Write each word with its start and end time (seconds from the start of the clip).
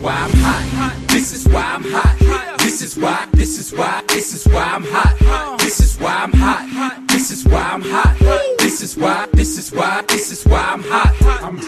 why 0.00 0.12
I'm 0.12 0.30
hot. 0.30 0.94
This 1.08 1.32
is 1.32 1.48
why 1.48 1.62
I'm 1.62 1.84
hot. 1.84 2.58
This 2.58 2.82
is 2.82 2.96
why, 2.96 3.26
this 3.32 3.58
is 3.58 3.72
why, 3.72 4.02
this 4.08 4.34
is 4.34 4.46
why 4.52 4.62
I'm 4.62 4.84
hot. 4.84 5.58
This 5.58 5.80
is 5.80 5.98
why 6.00 6.14
I'm 6.14 6.32
hot. 6.32 7.08
This 7.08 7.30
is 7.30 7.44
why 7.44 7.62
I'm 7.62 7.82
hot. 7.82 8.16
This 8.58 8.82
is 8.82 8.96
why, 8.96 9.26
this 9.32 9.58
is 9.58 9.72
why, 9.72 10.02
this 10.08 10.30
is 10.30 10.44
why 10.44 10.60
I'm 10.60 10.82
hot. 10.82 11.14
I'm 11.42 11.58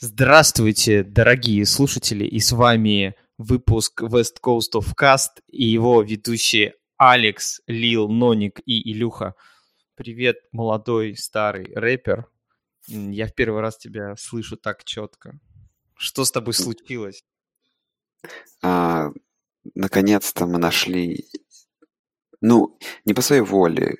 Здравствуйте, 0.00 1.04
дорогие 1.04 1.64
слушатели, 1.66 2.24
и 2.24 2.40
с 2.40 2.52
вами 2.52 3.14
выпуск 3.36 4.02
West 4.02 4.38
Coast 4.44 4.74
of 4.74 4.94
Cast 5.00 5.40
и 5.50 5.64
его 5.66 6.02
ведущие 6.02 6.74
Алекс, 6.96 7.60
Лил, 7.68 8.08
Ноник 8.08 8.60
и 8.66 8.92
Илюха. 8.92 9.34
Привет, 9.98 10.36
молодой 10.52 11.16
старый 11.16 11.72
рэпер. 11.74 12.28
Я 12.86 13.26
в 13.26 13.34
первый 13.34 13.60
раз 13.62 13.76
тебя 13.76 14.14
слышу 14.16 14.56
так 14.56 14.84
четко. 14.84 15.40
Что 15.96 16.24
с 16.24 16.30
тобой 16.30 16.54
случилось? 16.54 17.24
А, 18.62 19.08
наконец-то 19.74 20.46
мы 20.46 20.58
нашли, 20.58 21.26
ну, 22.40 22.78
не 23.06 23.12
по 23.12 23.22
своей 23.22 23.42
воле, 23.42 23.96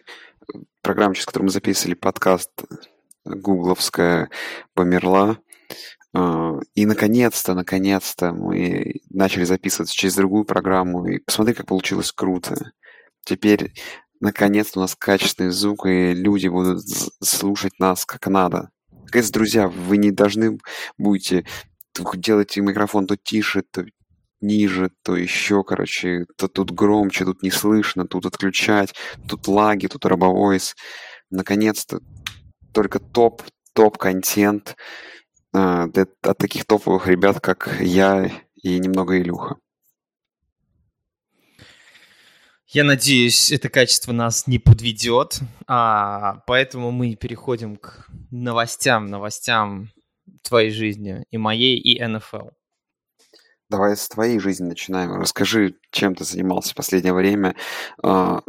программа, 0.83 1.16
через 1.16 1.27
которую 1.27 1.47
мы 1.47 1.51
записывали 1.51 1.95
подкаст, 1.95 2.52
гугловская, 3.24 4.30
померла. 4.74 5.38
А, 6.15 6.60
И 6.77 6.87
наконец-то, 6.87 7.55
наконец-то 7.55 8.33
мы 8.33 9.01
начали 9.10 9.43
записываться 9.43 9.96
через 9.96 10.15
другую 10.15 10.45
программу. 10.45 11.09
И 11.09 11.19
посмотри, 11.19 11.54
как 11.54 11.66
получилось 11.66 12.13
круто. 12.13 12.71
Теперь, 13.24 13.74
наконец-то, 14.21 14.80
у 14.80 14.83
нас 14.83 14.95
качественный 14.97 15.51
звук, 15.51 15.87
и 15.87 16.13
люди 16.15 16.49
будут 16.49 16.83
слушать 17.23 17.79
нас 17.79 18.05
как 18.05 18.27
надо. 18.27 18.71
Наконец, 18.91 19.30
друзья, 19.30 19.69
вы 19.69 19.97
не 19.97 20.10
должны 20.10 20.59
будете 20.99 21.47
делать 22.15 22.57
микрофон 22.57 23.07
то 23.07 23.16
тише, 23.16 23.63
то 23.63 23.85
ниже, 24.41 24.91
то 25.02 25.16
еще, 25.16 25.65
короче, 25.65 26.27
то 26.37 26.49
тут 26.49 26.71
громче, 26.71 27.25
тут 27.25 27.43
не 27.43 27.51
слышно, 27.51 28.07
тут 28.07 28.27
отключать, 28.27 28.95
тут 29.27 29.49
лаги, 29.49 29.87
тут 29.87 30.05
робовойс. 30.05 30.77
Наконец-то 31.30 32.01
только 32.73 32.99
топ, 32.99 33.43
топ-контент 33.73 34.77
а, 35.53 35.87
для- 35.88 36.07
от 36.23 36.38
таких 36.38 36.66
топовых 36.66 37.07
ребят, 37.07 37.41
как 37.41 37.79
я 37.80 38.30
и 38.63 38.79
немного 38.79 39.19
Илюха. 39.21 39.57
Я 42.71 42.85
надеюсь, 42.85 43.51
это 43.51 43.71
качество 43.71 44.13
нас 44.13 44.47
не 44.47 44.59
подведет, 44.59 45.41
а, 45.66 46.43
поэтому 46.47 46.91
мы 46.91 47.16
переходим 47.16 47.77
к 47.77 48.07
новостям, 48.30 49.07
новостям 49.07 49.88
твоей 50.43 50.71
жизни, 50.71 51.25
и 51.30 51.38
моей, 51.38 51.79
и 51.79 52.05
НФЛ. 52.05 52.51
Давай 53.71 53.97
с 53.97 54.07
твоей 54.09 54.38
жизни 54.38 54.66
начинаем. 54.66 55.19
Расскажи, 55.19 55.77
чем 55.93 56.15
ты 56.15 56.25
занимался 56.25 56.73
в 56.73 56.75
последнее 56.75 57.15
время. 57.15 57.57
А, 58.02 58.43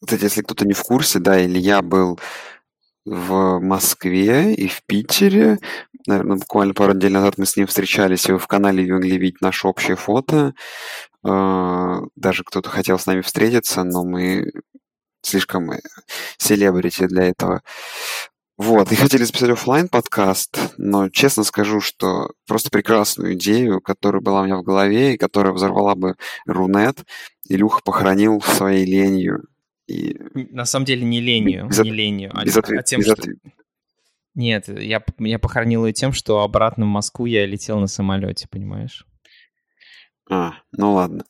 Кстати, 0.00 0.22
если 0.22 0.42
кто-то 0.42 0.64
не 0.64 0.72
в 0.74 0.82
курсе, 0.84 1.18
да, 1.18 1.44
Илья 1.44 1.82
был 1.82 2.20
в 3.04 3.58
Москве 3.60 4.54
и 4.54 4.68
в 4.68 4.84
Питере. 4.86 5.58
Наверное, 6.06 6.36
буквально 6.36 6.72
пару 6.72 6.94
недель 6.94 7.12
назад 7.12 7.36
мы 7.36 7.46
с 7.46 7.56
ним 7.56 7.66
встречались, 7.66 8.28
и 8.28 8.32
в 8.32 8.46
канале 8.46 8.92
могли 8.92 9.18
видеть 9.18 9.40
наше 9.40 9.66
общее 9.66 9.96
фото. 9.96 10.54
А, 11.28 12.00
Даже 12.16 12.44
кто-то 12.44 12.68
хотел 12.70 12.98
с 12.98 13.06
нами 13.06 13.20
встретиться, 13.20 13.84
но 13.84 14.04
мы 14.04 14.52
слишком 15.22 15.70
э, 15.72 15.80
селебрити 16.38 17.06
для 17.06 17.24
этого. 17.24 17.62
Вот, 18.58 18.90
и 18.90 18.94
хотели 18.94 19.24
записать 19.24 19.50
оффлайн 19.50 19.88
подкаст, 19.88 20.72
но 20.78 21.10
честно 21.10 21.44
скажу, 21.44 21.80
что 21.82 22.30
просто 22.46 22.70
прекрасную 22.70 23.34
идею, 23.34 23.82
которая 23.82 24.22
была 24.22 24.40
у 24.40 24.44
меня 24.46 24.56
в 24.56 24.62
голове 24.62 25.14
и 25.14 25.18
которая 25.18 25.52
взорвала 25.52 25.94
бы 25.94 26.14
Рунет, 26.46 27.04
Илюха 27.48 27.82
похоронил 27.84 28.40
своей 28.40 28.86
ленью. 28.86 29.42
И 29.86 30.16
На 30.34 30.64
самом 30.64 30.86
деле 30.86 31.04
не 31.04 31.20
ленью, 31.20 31.66
Без 31.68 31.78
от- 31.80 31.84
не 31.84 31.92
ленью, 31.92 32.30
а, 32.32 32.44
без 32.44 32.56
ответ- 32.56 32.80
а 32.80 32.82
тем, 32.82 33.00
без 33.00 33.06
что... 33.06 33.12
ответ- 33.14 33.36
Нет, 34.34 34.68
я, 34.68 35.04
я 35.18 35.38
похоронил 35.38 35.84
ее 35.84 35.92
тем, 35.92 36.12
что 36.14 36.40
обратно 36.40 36.86
в 36.86 36.88
Москву 36.88 37.26
я 37.26 37.44
летел 37.46 37.78
на 37.78 37.88
самолете, 37.88 38.48
понимаешь? 38.50 39.06
А, 40.30 40.54
ну 40.72 40.94
ладно. 40.94 41.24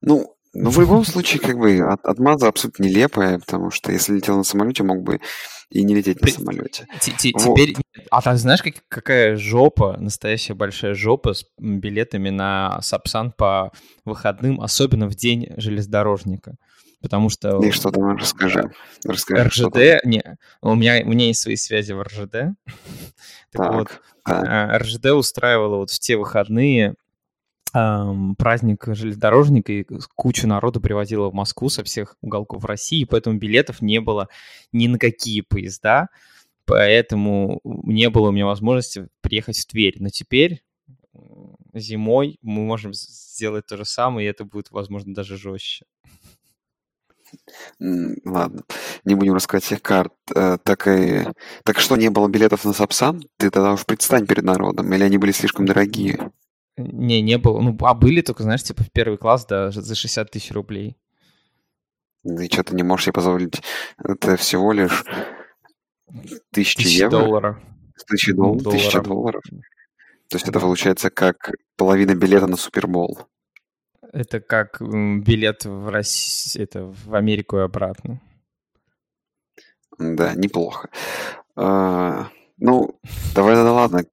Ну, 0.00 0.36
ну, 0.52 0.70
в 0.70 0.80
любом 0.80 1.04
случае, 1.04 1.40
как 1.40 1.58
бы, 1.58 1.78
от- 1.80 2.04
отмаза 2.04 2.48
абсолютно 2.48 2.84
нелепая, 2.84 3.38
потому 3.38 3.70
что 3.70 3.92
если 3.92 4.14
летел 4.14 4.36
на 4.36 4.44
самолете, 4.44 4.82
мог 4.82 5.02
бы 5.02 5.20
и 5.68 5.82
не 5.84 5.94
лететь 5.94 6.20
на 6.22 6.28
самолете. 6.28 6.86
Вот. 6.92 7.00
Теперь... 7.18 7.74
А 8.10 8.22
ты 8.22 8.36
знаешь, 8.36 8.62
как- 8.62 8.82
какая 8.88 9.36
жопа, 9.36 9.96
настоящая 9.98 10.54
большая 10.54 10.94
жопа 10.94 11.34
с 11.34 11.44
билетами 11.58 12.30
на 12.30 12.80
Сапсан 12.82 13.32
по 13.32 13.70
выходным, 14.04 14.60
особенно 14.60 15.08
в 15.08 15.14
день 15.14 15.48
железнодорожника? 15.56 16.56
Потому 17.02 17.28
что 17.28 17.62
И 17.62 17.70
что 17.72 17.90
там, 17.90 18.16
расскажи. 18.16 18.70
Расскажи, 19.04 19.50
что 19.50 19.70
там. 19.70 19.82
РЖД... 19.82 20.04
Не, 20.06 20.38
у 20.62 20.74
меня, 20.74 21.02
у 21.04 21.08
меня 21.10 21.26
есть 21.26 21.40
свои 21.42 21.56
связи 21.56 21.92
в 21.92 22.02
РЖД. 22.02 22.56
Так 23.52 23.72
вот, 23.72 23.88
Так, 23.88 24.00
так. 24.24 24.44
а, 24.48 24.78
РЖД 24.78 25.06
устраивала 25.12 25.76
вот 25.76 25.90
в 25.90 25.98
те 25.98 26.16
выходные 26.16 26.94
праздник 27.72 28.84
железнодорожника, 28.86 29.72
и 29.72 29.86
кучу 30.14 30.46
народу 30.46 30.80
привозила 30.80 31.30
в 31.30 31.34
Москву 31.34 31.68
со 31.68 31.84
всех 31.84 32.16
уголков 32.20 32.64
России, 32.64 33.04
поэтому 33.04 33.38
билетов 33.38 33.82
не 33.82 34.00
было 34.00 34.28
ни 34.72 34.86
на 34.86 34.98
какие 34.98 35.42
поезда, 35.42 36.08
поэтому 36.64 37.60
не 37.64 38.08
было 38.10 38.28
у 38.28 38.32
меня 38.32 38.46
возможности 38.46 39.08
приехать 39.20 39.58
в 39.58 39.66
Тверь. 39.66 39.96
Но 39.98 40.08
теперь 40.08 40.62
зимой 41.74 42.38
мы 42.42 42.62
можем 42.62 42.92
сделать 42.94 43.66
то 43.66 43.76
же 43.76 43.84
самое, 43.84 44.26
и 44.26 44.30
это 44.30 44.44
будет, 44.44 44.70
возможно, 44.70 45.14
даже 45.14 45.36
жестче. 45.36 45.84
Ладно, 47.80 48.62
не 49.04 49.14
будем 49.14 49.34
рассказывать 49.34 49.64
всех 49.64 49.82
карт. 49.82 50.12
Э, 50.34 50.58
Так, 50.62 50.86
и... 50.86 51.26
так 51.64 51.80
что, 51.80 51.96
не 51.96 52.08
было 52.08 52.28
билетов 52.28 52.64
на 52.64 52.72
Сапсан? 52.72 53.24
Ты 53.36 53.50
тогда 53.50 53.72
уж 53.72 53.84
предстань 53.84 54.26
перед 54.26 54.44
народом, 54.44 54.92
или 54.92 55.02
они 55.02 55.18
были 55.18 55.32
слишком 55.32 55.66
дорогие? 55.66 56.30
Не, 56.76 57.22
не 57.22 57.38
было. 57.38 57.60
Ну, 57.60 57.76
а 57.80 57.94
были 57.94 58.20
только, 58.20 58.42
знаешь, 58.42 58.62
типа 58.62 58.84
в 58.84 58.90
первый 58.92 59.16
класс, 59.18 59.46
да, 59.46 59.70
за 59.70 59.94
60 59.94 60.30
тысяч 60.30 60.50
рублей. 60.52 60.96
И 62.24 62.46
что 62.46 62.64
ты 62.64 62.74
не 62.74 62.82
можешь 62.82 63.04
себе 63.06 63.12
позволить? 63.14 63.62
Это 63.98 64.36
всего 64.36 64.72
лишь 64.72 65.04
тысячи 66.52 66.76
Тысячи 66.76 66.98
евро? 66.98 67.10
долларов. 67.18 67.58
Тысячи 68.06 68.32
дол- 68.32 68.58
тысяча 68.60 69.00
долларов. 69.02 69.42
долларов? 69.42 69.42
То 70.28 70.36
есть 70.36 70.48
это 70.48 70.60
получается 70.60 71.08
как 71.10 71.52
половина 71.76 72.14
билета 72.14 72.46
на 72.46 72.56
Супербол. 72.56 73.26
Это 74.12 74.40
как 74.40 74.80
билет 74.80 75.64
в 75.64 75.88
Россию, 75.88 76.64
это 76.64 76.84
в 76.84 77.14
Америку 77.14 77.56
и 77.58 77.60
обратно. 77.60 78.20
Да, 79.98 80.34
неплохо. 80.34 80.90
А, 81.54 82.28
Ну, 82.58 82.98
давай, 83.34 83.54
да 83.54 83.72
ладно. 83.72 84.04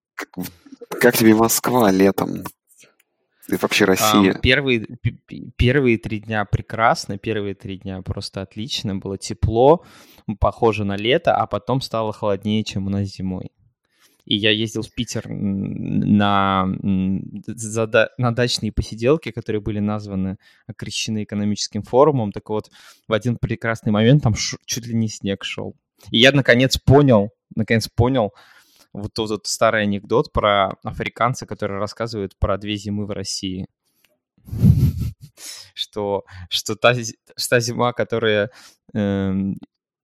Как, 0.89 1.17
тебе 1.17 1.33
Москва 1.35 1.91
летом? 1.91 2.43
И 3.49 3.55
вообще 3.55 3.85
Россия? 3.85 4.33
Ам, 4.33 4.41
Первые, 4.41 4.87
первые 5.57 5.97
три 5.97 6.19
дня 6.19 6.45
прекрасно, 6.45 7.17
первые 7.17 7.55
три 7.55 7.77
дня 7.77 8.01
просто 8.01 8.41
отлично, 8.41 8.95
было 8.95 9.17
тепло, 9.17 9.83
похоже 10.39 10.85
на 10.85 10.95
лето, 10.95 11.35
а 11.35 11.45
потом 11.45 11.81
стало 11.81 12.13
холоднее, 12.13 12.63
чем 12.63 12.87
у 12.87 12.89
нас 12.89 13.07
зимой. 13.07 13.51
И 14.25 14.37
я 14.37 14.51
ездил 14.51 14.83
в 14.83 14.93
Питер 14.93 15.27
на, 15.27 16.65
на 16.65 18.31
дачные 18.31 18.71
посиделки, 18.71 19.31
которые 19.31 19.61
были 19.61 19.79
названы, 19.79 20.37
окрещены 20.65 21.23
экономическим 21.23 21.83
форумом. 21.83 22.31
Так 22.31 22.49
вот, 22.49 22.71
в 23.09 23.13
один 23.13 23.35
прекрасный 23.37 23.91
момент 23.91 24.23
там 24.23 24.33
чуть 24.33 24.87
ли 24.87 24.93
не 24.93 25.09
снег 25.09 25.43
шел. 25.43 25.75
И 26.09 26.19
я 26.19 26.31
наконец 26.31 26.77
понял, 26.77 27.31
наконец 27.53 27.89
понял, 27.89 28.33
вот 28.93 29.13
тот 29.13 29.29
вот 29.29 29.47
старый 29.47 29.83
анекдот 29.83 30.31
про 30.31 30.77
африканца, 30.83 31.45
который 31.45 31.77
рассказывает 31.77 32.37
про 32.37 32.57
две 32.57 32.77
зимы 32.77 33.05
в 33.05 33.11
России. 33.11 33.67
Что, 35.75 36.23
что, 36.49 36.75
та, 36.75 36.93
что 37.35 37.59
зима, 37.59 37.93
которая 37.93 38.51
эм, 38.93 39.57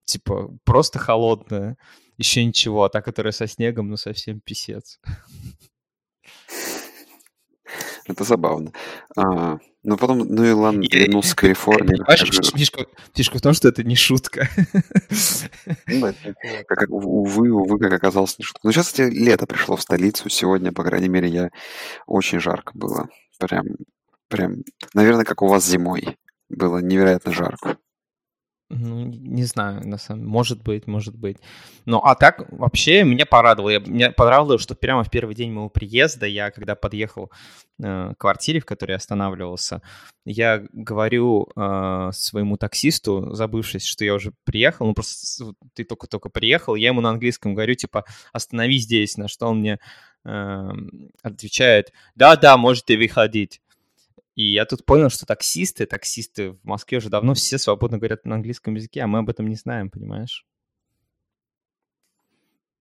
типа 0.06 0.58
просто 0.64 0.98
холодная, 0.98 1.78
еще 2.18 2.44
ничего, 2.44 2.84
а 2.86 2.90
та, 2.90 3.04
которая 3.04 3.32
со 3.32 3.46
снегом, 3.46 3.90
ну 3.90 3.96
совсем 3.96 4.40
писец. 4.40 5.00
Это 8.10 8.24
забавно. 8.24 8.74
А, 9.16 9.60
ну, 9.84 9.96
потом, 9.96 10.18
ну 10.28 10.44
и 10.44 10.52
ладно, 10.52 10.84
вернулся 10.92 11.34
в 11.34 11.36
Калифорнию. 11.36 12.04
Фишка, 12.56 12.88
фишка 13.14 13.38
в 13.38 13.42
том, 13.42 13.54
что 13.54 13.70
это 13.70 13.84
не 13.84 13.96
шутка. 13.96 14.50
Ну, 15.88 16.12
как, 16.68 16.80
как, 16.80 16.90
увы, 16.90 17.52
увы, 17.52 17.78
как 17.78 17.94
оказалось, 17.94 18.40
не 18.40 18.46
шутка. 18.46 18.62
Но 18.64 18.72
сейчас, 18.72 18.88
кстати, 18.88 19.14
лето 19.14 19.46
пришло 19.46 19.76
в 19.76 19.82
столицу. 19.82 20.28
Сегодня, 20.30 20.72
по 20.72 20.84
крайней 20.84 21.10
мере, 21.10 21.30
я 21.30 21.50
очень 22.08 22.40
жарко 22.40 22.72
было. 22.74 23.10
Прям, 23.38 23.66
прям, 24.28 24.64
наверное, 24.96 25.24
как 25.24 25.44
у 25.44 25.48
вас 25.48 25.66
зимой. 25.66 26.18
Было 26.50 26.80
невероятно 26.80 27.32
жарко. 27.32 27.78
Ну, 28.72 29.06
не 29.06 29.46
знаю, 29.46 29.88
на 29.88 29.98
самом 29.98 30.22
деле. 30.22 30.32
Может 30.32 30.62
быть, 30.62 30.86
может 30.86 31.16
быть. 31.16 31.38
Ну, 31.86 31.98
а 31.98 32.14
так, 32.14 32.46
вообще, 32.52 33.04
меня 33.04 33.26
порадовало. 33.26 33.70
Я, 33.70 33.80
меня 33.80 34.12
понравилось, 34.12 34.62
что 34.62 34.76
прямо 34.76 35.04
в 35.04 35.10
первый 35.10 35.34
день 35.34 35.52
моего 35.52 35.70
приезда, 35.70 36.28
я, 36.28 36.52
когда 36.52 36.76
подъехал 36.76 37.32
э, 37.82 38.14
к 38.14 38.18
квартире, 38.20 38.60
в 38.60 38.66
которой 38.66 38.92
я 38.92 38.98
останавливался, 38.98 39.82
я 40.24 40.64
говорю 40.72 41.48
э, 41.56 42.12
своему 42.14 42.58
таксисту, 42.58 43.34
забывшись, 43.34 43.86
что 43.86 44.06
я 44.06 44.14
уже 44.14 44.34
приехал, 44.44 44.86
ну, 44.86 44.94
просто 44.94 45.54
ты 45.74 45.84
только-только 45.84 46.30
приехал, 46.30 46.76
я 46.76 46.90
ему 46.90 47.02
на 47.02 47.10
английском 47.10 47.56
говорю, 47.56 47.74
типа, 47.74 48.06
останови 48.34 48.78
здесь, 48.78 49.18
на 49.18 49.28
что 49.28 49.48
он 49.48 49.62
мне 49.62 49.80
э, 50.26 50.70
отвечает, 51.24 51.92
да-да, 52.14 52.56
можете 52.58 52.98
выходить. 52.98 53.62
И 54.40 54.54
я 54.54 54.64
тут 54.64 54.86
понял, 54.86 55.10
что 55.10 55.26
таксисты, 55.26 55.86
таксисты 55.86 56.52
в 56.52 56.64
Москве 56.64 57.00
уже 57.00 57.10
давно 57.10 57.34
все 57.34 57.58
свободно 57.58 57.98
говорят 57.98 58.24
на 58.24 58.36
английском 58.36 58.74
языке, 58.74 59.02
а 59.02 59.08
мы 59.08 59.20
об 59.20 59.30
этом 59.30 59.50
не 59.50 59.56
знаем, 59.56 59.90
понимаешь? 59.90 60.46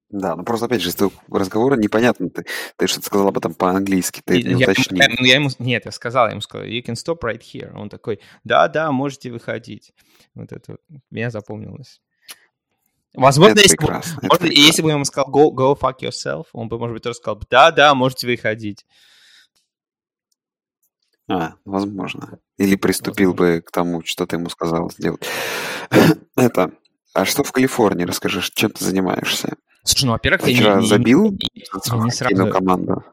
Да, 0.09 0.37
ну 0.37 0.45
просто 0.45 0.67
опять 0.67 0.83
же, 0.83 0.91
из 0.91 0.95
твоего 0.95 1.13
разговора 1.29 1.75
непонятно, 1.75 2.31
ты, 2.31 2.47
ты 2.77 2.87
что-то 2.87 3.07
сказал 3.07 3.27
об 3.27 3.39
этом 3.39 3.55
по-английски, 3.55 4.23
ты 4.25 4.41
не 4.41 4.55
уточнил. 4.55 5.01
Я, 5.01 5.09
я 5.19 5.35
ему, 5.35 5.49
нет, 5.59 5.85
я 5.85 5.91
сказал, 5.91 6.27
я 6.27 6.31
ему 6.31 6.43
сказал, 6.43 6.65
you 6.65 6.81
can 6.81 6.95
stop 6.95 7.19
right 7.23 7.43
here. 7.43 7.73
Он 7.75 7.89
такой, 7.89 8.21
да-да, 8.45 8.93
можете 8.93 9.33
выходить. 9.33 9.93
Вот 10.37 10.53
это 10.53 10.77
меня 11.11 11.31
запомнилось. 11.31 12.01
Возможно, 13.15 13.55
это 13.55 13.63
если, 13.63 13.77
прекрасно, 13.77 14.21
бы, 14.21 14.29
может, 14.29 14.45
если 14.45 14.83
бы 14.83 14.91
я 14.91 14.95
ему 14.95 15.05
сказал 15.05 15.29
go, 15.33 15.53
go 15.53 15.77
fuck 15.77 15.99
yourself, 16.03 16.45
он 16.53 16.69
бы, 16.69 16.79
может 16.79 16.95
быть, 16.95 17.03
тоже 17.03 17.17
сказал, 17.17 17.43
да-да, 17.51 17.97
можете 17.97 18.29
выходить. 18.29 18.87
А, 21.29 21.55
возможно. 21.65 22.39
Или 22.57 22.77
приступил 22.77 23.31
возможно. 23.31 23.57
бы 23.57 23.63
к 23.63 23.71
тому, 23.71 24.03
что 24.05 24.27
ты 24.27 24.37
ему 24.37 24.49
сказал 24.49 24.91
сделать. 24.91 25.27
Это. 26.37 26.73
А 27.15 27.25
что 27.25 27.43
в 27.43 27.53
Калифорнии? 27.53 28.05
Расскажи, 28.05 28.41
чем 28.55 28.71
ты 28.71 28.85
занимаешься? 28.85 29.57
Слушай, 29.83 30.07
ну, 30.07 30.13
во-первых, 30.13 30.47
я 30.47 30.55
вчера 30.55 30.81
не, 30.81 30.87
забил 30.87 31.31
не, 31.31 31.39
не, 31.55 32.11
сразу... 32.11 32.51
команду? 32.51 33.05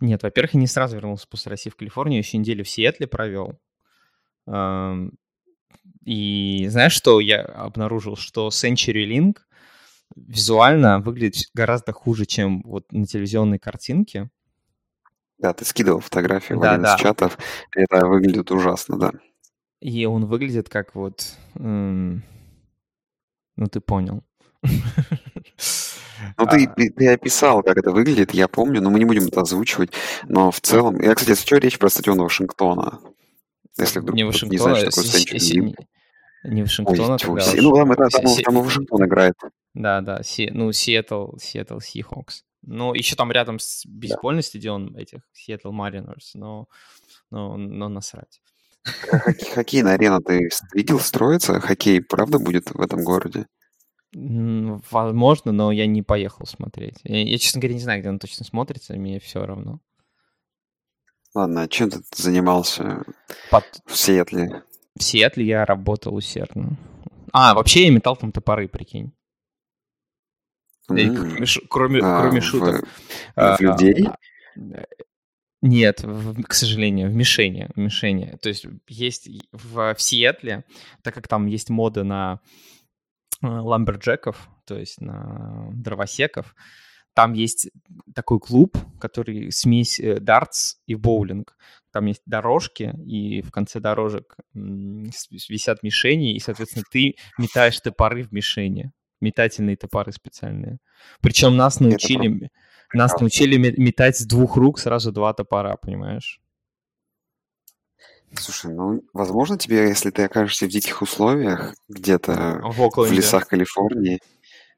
Нет, 0.00 0.22
во-первых, 0.22 0.54
я 0.54 0.60
не 0.60 0.66
сразу 0.66 0.96
вернулся 0.96 1.26
после 1.28 1.50
России 1.50 1.70
в 1.70 1.76
Калифорнию, 1.76 2.18
еще 2.18 2.38
неделю 2.38 2.64
в 2.64 2.68
Сиэтле 2.68 3.06
провел. 3.06 3.58
И 6.04 6.66
знаешь, 6.68 6.92
что 6.92 7.20
я 7.20 7.42
обнаружил? 7.42 8.16
Что 8.16 8.48
CenturyLink 8.48 9.36
визуально 10.16 11.00
выглядит 11.00 11.46
гораздо 11.54 11.92
хуже, 11.92 12.26
чем 12.26 12.62
вот 12.62 12.90
на 12.92 13.06
телевизионной 13.06 13.58
картинке. 13.58 14.30
Да, 15.40 15.54
ты 15.54 15.64
скидывал 15.64 16.00
фотографии 16.00 16.54
в 16.54 16.60
да, 16.60 16.72
один 16.72 16.82
да. 16.82 16.94
из 16.94 17.00
чатов. 17.00 17.38
Это 17.74 18.06
выглядит 18.06 18.50
ужасно, 18.50 18.98
да. 18.98 19.12
И 19.80 20.04
он 20.04 20.26
выглядит 20.26 20.68
как 20.68 20.94
вот... 20.94 21.34
Эм... 21.56 22.22
Ну, 23.56 23.66
ты 23.66 23.80
понял. 23.80 24.22
Ну, 26.36 26.44
ты, 26.46 26.66
а. 26.66 26.74
ты, 26.74 26.90
ты 26.90 27.08
описал, 27.08 27.62
как 27.62 27.78
это 27.78 27.92
выглядит, 27.92 28.34
я 28.34 28.46
помню, 28.46 28.82
но 28.82 28.90
мы 28.90 28.98
не 28.98 29.06
будем 29.06 29.24
это 29.28 29.40
озвучивать. 29.40 29.90
Но 30.28 30.50
в 30.50 30.60
целом... 30.60 31.00
Я, 31.00 31.14
кстати, 31.14 31.30
если 31.30 31.56
речь 31.56 31.78
про 31.78 31.88
стадион 31.88 32.18
Вашингтона. 32.18 33.00
Если 33.78 34.00
вдруг 34.00 34.16
не 34.16 34.24
Вашингтона, 34.24 34.52
не 34.52 34.58
знаешь, 34.58 34.92
что 34.92 35.02
такое 35.02 35.40
Century 35.40 35.74
Не 36.44 36.62
Вашингтона, 36.62 37.12
Ой, 37.14 37.18
тогда... 37.18 37.62
Ну, 37.62 37.74
там, 37.74 37.92
это, 37.92 38.08
там, 38.10 38.36
там 38.44 38.62
Вашингтон 38.62 39.06
играет. 39.06 39.34
Да, 39.72 40.02
да, 40.02 40.22
Си... 40.22 40.50
ну, 40.52 40.72
Сиэтл, 40.72 41.36
Сиэтл 41.38 41.78
Сихокс. 41.80 42.44
Ну, 42.62 42.94
еще 42.94 43.16
там 43.16 43.32
рядом 43.32 43.58
с 43.58 43.84
бейсбольный 43.86 44.42
да. 44.42 44.46
стадион 44.46 44.96
этих 44.96 45.20
Seattle 45.34 45.72
Mariners, 45.72 46.30
но, 46.34 46.68
но, 47.30 47.56
но 47.56 47.88
насрать. 47.88 48.40
Хоккей, 48.84 49.50
хоккейная 49.52 49.94
арена 49.94 50.20
ты 50.20 50.48
видел 50.74 51.00
строится? 51.00 51.60
Хоккей 51.60 52.02
правда 52.02 52.38
будет 52.38 52.70
в 52.70 52.80
этом 52.80 53.02
городе? 53.02 53.46
Возможно, 54.12 55.52
но 55.52 55.70
я 55.70 55.86
не 55.86 56.02
поехал 56.02 56.46
смотреть. 56.46 56.98
Я, 57.04 57.22
я, 57.22 57.38
честно 57.38 57.60
говоря, 57.60 57.74
не 57.74 57.80
знаю, 57.80 58.00
где 58.00 58.08
он 58.08 58.18
точно 58.18 58.44
смотрится, 58.44 58.94
мне 58.94 59.20
все 59.20 59.46
равно. 59.46 59.80
Ладно, 61.34 61.62
а 61.62 61.68
чем 61.68 61.90
ты 61.90 62.00
занимался 62.16 63.04
Под... 63.50 63.64
в 63.86 63.96
Сиэтле? 63.96 64.64
В 64.98 65.02
Сиэтле 65.02 65.46
я 65.46 65.64
работал 65.64 66.14
усердно. 66.14 66.76
А, 67.32 67.54
вообще 67.54 67.84
я 67.84 67.92
метал 67.92 68.16
там 68.16 68.32
топоры, 68.32 68.66
прикинь. 68.66 69.12
Кроме, 70.94 71.46
кроме, 71.68 72.00
а, 72.02 72.20
кроме 72.20 72.40
шуток. 72.40 72.86
В, 73.36 73.56
в 73.56 73.60
людей? 73.60 74.06
А, 74.06 74.84
нет, 75.62 76.02
в, 76.02 76.42
к 76.42 76.54
сожалению, 76.54 77.10
в 77.10 77.14
мишени, 77.14 77.68
в 77.74 77.78
мишени. 77.78 78.38
То 78.40 78.48
есть 78.48 78.66
есть 78.88 79.28
в, 79.52 79.94
в 79.94 80.00
Сиэтле, 80.00 80.64
так 81.02 81.14
как 81.14 81.28
там 81.28 81.46
есть 81.46 81.68
мода 81.68 82.02
на 82.02 82.40
ламберджеков, 83.42 84.48
то 84.66 84.78
есть 84.78 85.00
на 85.00 85.68
дровосеков, 85.72 86.54
там 87.14 87.32
есть 87.32 87.70
такой 88.14 88.38
клуб, 88.38 88.78
который 89.00 89.50
смесь 89.50 89.98
э, 89.98 90.20
дартс 90.20 90.76
и 90.86 90.94
боулинг. 90.94 91.56
Там 91.92 92.06
есть 92.06 92.22
дорожки, 92.24 92.94
и 93.04 93.42
в 93.42 93.50
конце 93.50 93.80
дорожек 93.80 94.36
висят 94.54 95.82
мишени, 95.82 96.34
и, 96.34 96.38
соответственно, 96.38 96.84
ты 96.90 97.16
метаешь 97.36 97.80
топоры 97.80 98.22
в 98.22 98.32
мишени 98.32 98.92
метательные 99.20 99.76
топоры 99.76 100.12
специальные. 100.12 100.78
Причем 101.20 101.56
нас 101.56 101.80
научили, 101.80 102.46
Это... 102.46 102.50
нас 102.94 103.18
научили 103.20 103.56
метать 103.56 104.18
с 104.18 104.24
двух 104.24 104.56
рук 104.56 104.78
сразу 104.78 105.12
два 105.12 105.32
топора, 105.32 105.76
понимаешь? 105.76 106.40
Слушай, 108.34 108.72
ну, 108.72 109.02
возможно, 109.12 109.58
тебе, 109.58 109.88
если 109.88 110.10
ты 110.10 110.22
окажешься 110.22 110.66
в 110.66 110.68
диких 110.68 111.02
условиях, 111.02 111.74
где-то 111.88 112.60
в, 112.62 112.90
в 112.94 113.12
лесах 113.12 113.48
Калифорнии, 113.48 114.20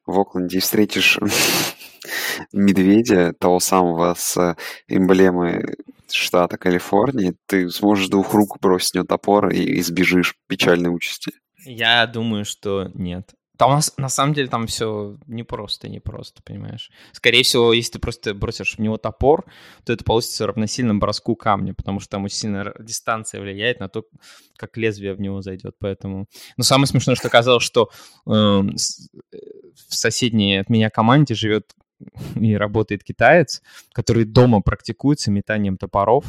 в 0.05 0.19
Окленде, 0.19 0.57
и 0.57 0.61
встретишь 0.61 1.19
медведя, 2.51 3.33
того 3.33 3.59
самого 3.59 4.15
с 4.17 4.57
эмблемой 4.87 5.77
штата 6.11 6.57
Калифорнии, 6.57 7.35
ты 7.45 7.69
сможешь 7.69 8.07
двух 8.07 8.33
рук 8.33 8.57
бросить 8.59 8.91
в 8.91 8.95
него 8.95 9.05
топор 9.05 9.49
и 9.49 9.79
избежишь 9.79 10.35
печальной 10.47 10.93
участи. 10.93 11.31
Я 11.65 12.05
думаю, 12.07 12.45
что 12.45 12.91
нет. 12.93 13.33
Там 13.57 13.71
у 13.71 13.73
нас, 13.73 13.93
на 13.97 14.09
самом 14.09 14.33
деле 14.33 14.47
там 14.47 14.65
все 14.65 15.15
непросто, 15.27 15.87
непросто, 15.87 16.41
понимаешь. 16.43 16.89
Скорее 17.11 17.43
всего, 17.43 17.71
если 17.71 17.93
ты 17.93 17.99
просто 17.99 18.33
бросишь 18.33 18.75
в 18.75 18.79
него 18.79 18.97
топор, 18.97 19.45
то 19.85 19.93
это 19.93 20.03
получится 20.03 20.47
равносильно 20.47 20.95
броску 20.95 21.35
камня, 21.35 21.75
потому 21.75 21.99
что 21.99 22.09
там 22.09 22.23
очень 22.23 22.37
сильно 22.37 22.73
дистанция 22.79 23.41
влияет 23.41 23.79
на 23.79 23.89
то, 23.89 24.05
как 24.57 24.75
лезвие 24.77 25.13
в 25.13 25.21
него 25.21 25.41
зайдет. 25.41 25.75
Поэтому... 25.79 26.27
Но 26.57 26.63
самое 26.63 26.87
смешное, 26.87 27.15
что 27.15 27.27
оказалось, 27.27 27.63
что 27.63 27.91
э, 28.25 28.31
в 28.31 29.95
соседней 29.95 30.57
от 30.57 30.69
меня 30.69 30.89
команде 30.89 31.35
живет 31.35 31.75
и 32.35 32.55
работает 32.55 33.03
китаец, 33.03 33.61
который 33.91 34.25
дома 34.25 34.61
практикуется 34.61 35.29
метанием 35.29 35.77
топоров, 35.77 36.25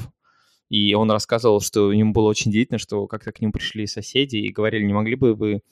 и 0.69 0.95
он 0.95 1.11
рассказывал, 1.11 1.61
что 1.61 1.93
ему 1.93 2.13
было 2.13 2.29
очень 2.29 2.51
деятельно, 2.51 2.79
что 2.79 3.07
как-то 3.07 3.33
к 3.33 3.41
нему 3.41 3.53
пришли 3.53 3.87
соседи 3.87 4.37
и 4.37 4.53
говорили, 4.53 4.85
не 4.85 4.93
могли 4.93 5.15
бы 5.15 5.35
вы 5.35 5.63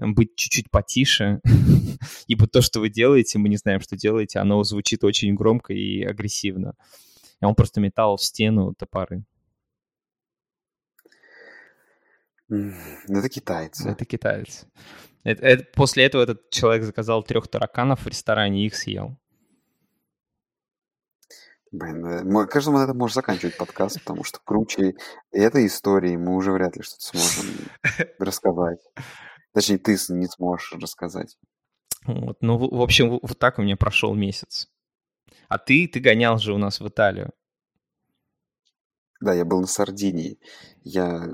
быть 0.00 0.34
чуть-чуть 0.36 0.70
потише, 0.70 1.40
ибо 2.26 2.46
то, 2.46 2.62
что 2.62 2.80
вы 2.80 2.88
делаете, 2.88 3.38
мы 3.38 3.48
не 3.48 3.56
знаем, 3.56 3.80
что 3.80 3.96
делаете, 3.96 4.38
оно 4.38 4.62
звучит 4.64 5.04
очень 5.04 5.34
громко 5.34 5.72
и 5.72 6.02
агрессивно. 6.02 6.74
И 7.40 7.44
он 7.44 7.54
просто 7.54 7.80
метал 7.80 8.16
в 8.16 8.22
стену 8.22 8.74
топоры. 8.74 9.24
Это 12.48 13.28
китайцы. 13.28 13.88
Это 13.88 14.04
китайцы. 14.04 14.66
Это, 15.22 15.46
это, 15.46 15.64
после 15.74 16.04
этого 16.04 16.22
этот 16.22 16.50
человек 16.50 16.82
заказал 16.84 17.22
трех 17.22 17.46
тараканов 17.48 18.04
в 18.04 18.08
ресторане 18.08 18.64
и 18.64 18.66
их 18.66 18.74
съел. 18.74 19.16
Блин, 21.72 22.04
э, 22.04 22.46
кажется, 22.46 22.72
мы 22.72 22.78
на 22.78 22.84
этом 22.84 22.98
можем 22.98 23.14
заканчивать 23.14 23.56
подкаст, 23.56 24.00
потому 24.00 24.24
что 24.24 24.40
круче 24.44 24.94
этой 25.30 25.66
истории 25.66 26.16
мы 26.16 26.34
уже 26.34 26.50
вряд 26.50 26.76
ли 26.76 26.82
что-то 26.82 27.04
сможем 27.04 27.54
рассказать. 28.18 28.80
Точнее, 29.52 29.78
ты 29.78 29.92
не 30.10 30.26
сможешь 30.26 30.72
рассказать. 30.72 31.36
Вот, 32.04 32.38
ну, 32.40 32.56
в, 32.56 32.80
общем, 32.80 33.18
вот 33.22 33.38
так 33.38 33.58
у 33.58 33.62
меня 33.62 33.76
прошел 33.76 34.14
месяц. 34.14 34.68
А 35.48 35.58
ты, 35.58 35.88
ты 35.88 36.00
гонял 36.00 36.38
же 36.38 36.54
у 36.54 36.58
нас 36.58 36.80
в 36.80 36.88
Италию. 36.88 37.32
Да, 39.20 39.34
я 39.34 39.44
был 39.44 39.60
на 39.60 39.66
Сардинии. 39.66 40.38
Я... 40.82 41.28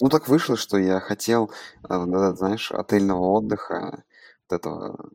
Ну, 0.00 0.08
так 0.08 0.28
вышло, 0.28 0.56
что 0.56 0.78
я 0.78 1.00
хотел, 1.00 1.50
э, 1.88 2.34
знаешь, 2.34 2.72
отельного 2.72 3.30
отдыха, 3.30 4.04
вот 4.48 4.58
этого 4.58 5.10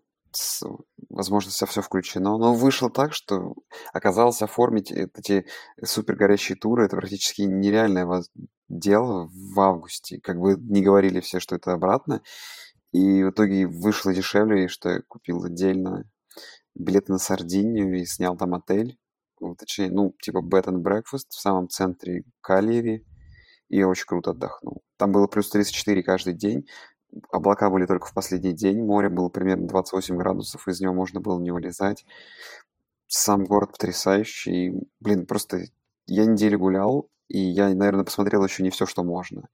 возможно, 1.09 1.51
все, 1.51 1.81
включено. 1.81 2.37
Но 2.37 2.53
вышло 2.53 2.89
так, 2.89 3.13
что 3.13 3.55
оказалось 3.93 4.41
оформить 4.41 4.91
эти 4.91 5.45
супер 5.83 6.15
горящие 6.15 6.57
туры, 6.57 6.85
это 6.85 6.97
практически 6.97 7.41
нереальное 7.41 8.05
дело 8.69 9.29
в 9.31 9.59
августе. 9.59 10.19
Как 10.21 10.39
бы 10.39 10.55
не 10.57 10.81
говорили 10.81 11.19
все, 11.19 11.39
что 11.39 11.55
это 11.55 11.73
обратно. 11.73 12.21
И 12.91 13.23
в 13.23 13.31
итоге 13.31 13.67
вышло 13.67 14.13
дешевле, 14.13 14.67
что 14.67 14.89
я 14.89 15.01
купил 15.07 15.43
отдельно 15.43 16.05
билеты 16.75 17.11
на 17.11 17.19
Сардинию 17.19 17.99
и 17.99 18.05
снял 18.05 18.37
там 18.37 18.53
отель. 18.53 18.97
Ну, 19.39 19.55
точнее, 19.55 19.89
ну, 19.91 20.13
типа 20.21 20.39
bed 20.39 20.65
and 20.65 20.83
breakfast 20.83 21.29
в 21.29 21.39
самом 21.39 21.69
центре 21.69 22.23
Калири. 22.41 23.05
И 23.67 23.83
очень 23.83 24.05
круто 24.05 24.31
отдохнул. 24.31 24.83
Там 24.97 25.11
было 25.11 25.27
плюс 25.27 25.49
34 25.49 26.03
каждый 26.03 26.33
день. 26.33 26.67
Облака 27.31 27.69
были 27.69 27.85
только 27.85 28.07
в 28.07 28.13
последний 28.13 28.53
день, 28.53 28.83
море 28.83 29.09
было 29.09 29.29
примерно 29.29 29.67
28 29.67 30.17
градусов, 30.17 30.67
из 30.67 30.81
него 30.81 30.93
можно 30.93 31.19
было 31.19 31.39
не 31.39 31.51
вылезать. 31.51 32.05
Сам 33.07 33.45
город 33.45 33.71
потрясающий. 33.73 34.73
Блин, 34.99 35.25
просто 35.25 35.65
я 36.07 36.25
неделю 36.25 36.59
гулял, 36.59 37.09
и 37.27 37.39
я, 37.39 37.69
наверное, 37.73 38.05
посмотрел 38.05 38.43
еще 38.43 38.63
не 38.63 38.69
все, 38.69 38.85
что 38.85 39.03
можно. 39.03 39.47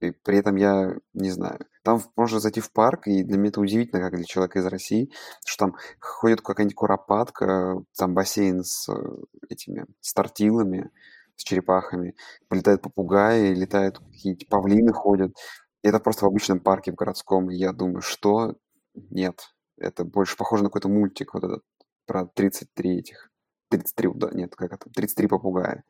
И 0.00 0.10
при 0.10 0.38
этом 0.38 0.56
я 0.56 0.96
не 1.14 1.30
знаю. 1.30 1.60
Там 1.82 2.00
можно 2.16 2.40
зайти 2.40 2.60
в 2.60 2.72
парк, 2.72 3.06
и 3.06 3.22
для 3.22 3.38
меня 3.38 3.50
это 3.50 3.60
удивительно, 3.60 4.00
как 4.00 4.16
для 4.16 4.24
человека 4.24 4.58
из 4.58 4.66
России, 4.66 5.10
что 5.44 5.66
там 5.66 5.76
ходит 6.00 6.40
какая-нибудь 6.40 6.74
куропатка, 6.74 7.76
там 7.96 8.14
бассейн 8.14 8.64
с 8.64 8.88
э, 8.88 8.94
этими 9.48 9.86
стартилами, 10.00 10.90
с 11.36 11.44
черепахами, 11.44 12.14
полетают 12.48 12.82
попугаи, 12.82 13.54
летают 13.54 13.98
какие-нибудь 13.98 14.48
павлины 14.48 14.92
ходят. 14.92 15.32
И 15.84 15.88
это 15.88 16.00
просто 16.00 16.24
в 16.24 16.28
обычном 16.28 16.60
парке 16.60 16.92
в 16.92 16.94
городском. 16.94 17.50
И 17.50 17.56
я 17.56 17.72
думаю, 17.74 18.00
что? 18.00 18.56
Нет. 18.94 19.54
Это 19.76 20.04
больше 20.04 20.34
похоже 20.34 20.62
на 20.62 20.70
какой-то 20.70 20.88
мультик 20.88 21.34
вот 21.34 21.44
этот 21.44 21.62
про 22.06 22.24
33 22.24 22.98
этих. 22.98 23.30
33, 23.68 24.10
да, 24.14 24.30
нет, 24.32 24.56
как 24.56 24.72
это, 24.72 24.88
33 24.88 25.28
попугая. 25.28 25.84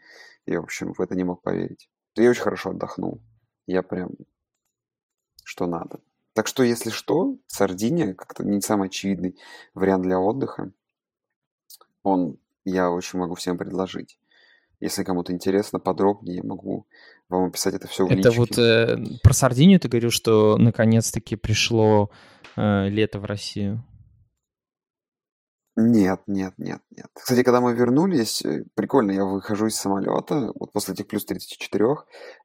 Я, 0.46 0.60
в 0.60 0.64
общем, 0.64 0.94
в 0.94 1.00
это 1.00 1.14
не 1.14 1.22
мог 1.22 1.42
поверить. 1.42 1.88
Я 2.16 2.30
очень 2.30 2.42
хорошо 2.42 2.70
отдохнул. 2.70 3.22
Я 3.66 3.82
прям 3.82 4.10
что 5.44 5.66
надо. 5.66 6.00
Так 6.32 6.48
что, 6.48 6.64
если 6.64 6.90
что, 6.90 7.38
Сардиния 7.46 8.14
как-то 8.14 8.42
не 8.42 8.60
самый 8.60 8.88
очевидный 8.88 9.38
вариант 9.74 10.02
для 10.02 10.18
отдыха. 10.18 10.72
Он 12.02 12.40
я 12.64 12.90
очень 12.90 13.20
могу 13.20 13.36
всем 13.36 13.58
предложить. 13.58 14.18
Если 14.85 15.03
кому-то 15.03 15.33
интересно 15.33 15.81
подробнее, 15.81 16.43
могу 16.43 16.87
вам 17.31 17.45
описать 17.45 17.73
это 17.73 17.88
все 17.88 18.07
в 18.07 18.11
Это 18.11 18.31
вот 18.33 18.59
э, 18.59 18.99
про 19.23 19.33
Сардинию 19.33 19.81
ты 19.81 19.88
говорил, 19.88 20.11
что 20.11 20.59
наконец-таки 20.59 21.37
пришло 21.37 22.11
э, 22.55 22.91
лето 22.91 23.19
в 23.19 23.25
Россию. 23.25 23.83
Нет, 25.75 26.21
нет, 26.26 26.53
нет, 26.59 26.83
нет. 26.91 27.07
Кстати, 27.14 27.43
когда 27.43 27.62
мы 27.62 27.73
вернулись, 27.73 28.45
э, 28.45 28.64
прикольно, 28.75 29.12
я 29.12 29.25
выхожу 29.25 29.69
из 29.69 29.76
самолета, 29.76 30.53
вот 30.55 30.73
после 30.73 30.93
этих 30.93 31.07
плюс 31.07 31.25
34, 31.25 31.87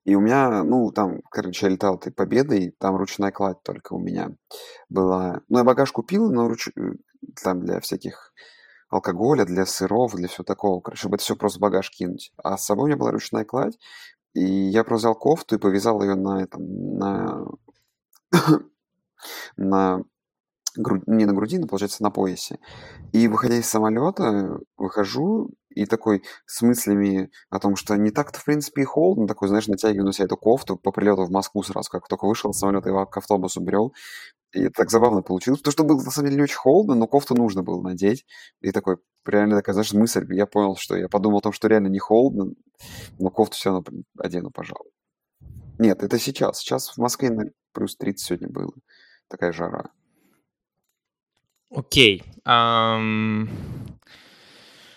и 0.06 0.16
у 0.16 0.22
меня, 0.22 0.64
ну, 0.64 0.94
там, 0.94 1.20
короче, 1.30 1.66
я 1.66 1.74
летал 1.74 1.98
этой 1.98 2.14
победой, 2.14 2.74
там 2.80 2.96
ручная 2.96 3.32
кладь 3.32 3.62
только 3.64 3.92
у 3.92 4.00
меня 4.00 4.30
была. 4.88 5.42
Ну, 5.50 5.58
я 5.58 5.66
багаж 5.66 5.92
купил, 5.92 6.32
но 6.32 6.48
руч... 6.48 6.70
Э, 6.70 6.94
там 7.44 7.66
для 7.66 7.82
всяких 7.82 8.32
алкоголя, 8.90 9.46
для 9.46 9.66
сыров, 9.66 10.16
для 10.16 10.28
всего 10.28 10.44
такого, 10.44 10.82
чтобы 10.94 11.16
это 11.16 11.24
все 11.24 11.36
просто 11.36 11.60
в 11.60 11.62
багаж 11.62 11.90
кинуть. 11.92 12.32
А 12.38 12.58
с 12.58 12.66
собой 12.66 12.86
у 12.86 12.88
меня 12.88 12.98
была 12.98 13.12
ручная 13.12 13.46
кладь, 13.46 13.78
и 14.34 14.44
я 14.44 14.84
просто 14.84 15.10
взял 15.10 15.16
кофту 15.16 15.56
и 15.56 15.60
повязал 15.60 16.02
ее 16.02 16.16
на 16.16 16.42
этом, 16.42 16.98
на 16.98 17.46
на 19.58 20.04
грудь, 20.76 21.04
не 21.08 21.26
на 21.26 21.34
груди, 21.34 21.58
но, 21.58 21.68
получается, 21.68 22.04
на 22.04 22.12
поясе. 22.12 22.60
И, 23.12 23.28
выходя 23.28 23.56
из 23.56 23.68
самолета, 23.68 24.60
выхожу 24.78 25.50
и 25.70 25.86
такой 25.86 26.24
с 26.46 26.62
мыслями 26.62 27.32
о 27.50 27.60
том, 27.60 27.76
что 27.76 27.96
не 27.96 28.12
так-то, 28.12 28.40
в 28.40 28.46
принципе, 28.46 28.82
и 28.82 28.86
холодно, 28.86 29.28
такой, 29.28 29.48
знаешь, 29.48 29.68
натягиваю 29.68 30.06
на 30.06 30.14
себя 30.14 30.26
эту 30.26 30.38
кофту 30.38 30.78
по 30.78 30.92
прилету 30.92 31.26
в 31.26 31.32
Москву 31.32 31.64
сразу, 31.64 31.90
как 31.90 32.08
только 32.08 32.26
вышел 32.26 32.52
из 32.52 32.58
самолета, 32.58 32.90
его 32.90 33.06
к 33.06 33.18
автобусу 33.18 33.62
брел. 33.62 33.94
И 34.52 34.62
это 34.62 34.72
так 34.72 34.90
забавно 34.90 35.22
получилось, 35.22 35.60
потому 35.60 35.72
что 35.72 35.84
было, 35.84 36.04
на 36.04 36.12
самом 36.12 36.28
деле, 36.28 36.38
не 36.38 36.44
очень 36.44 36.56
холодно, 36.56 36.96
но 36.96 37.08
кофту 37.08 37.36
нужно 37.36 37.62
было 37.62 37.82
надеть. 37.82 38.26
И 38.62 38.72
такой, 38.72 38.98
реально 39.26 39.58
такая, 39.58 39.74
знаешь, 39.74 39.94
мысль, 39.94 40.26
я 40.34 40.48
понял, 40.48 40.76
что 40.76 40.96
я 40.96 41.08
подумал 41.08 41.40
о 41.40 41.42
том, 41.42 41.54
что 41.54 41.68
реально 41.68 41.88
не 41.88 42.00
холодно, 42.00 42.54
но 43.20 43.30
кофту 43.30 43.56
все 43.56 43.70
равно 43.70 43.86
одену, 44.18 44.50
пожалуй. 44.50 44.90
Нет, 45.78 46.02
это 46.04 46.18
сейчас. 46.18 46.60
Сейчас 46.60 46.90
в 46.90 46.98
Москве 46.98 47.32
плюс 47.74 47.96
30 47.96 48.20
сегодня 48.26 48.50
было. 48.50 48.74
Такая 49.28 49.54
жара. 49.54 49.92
Окей. 51.70 52.24
Um, 52.48 53.48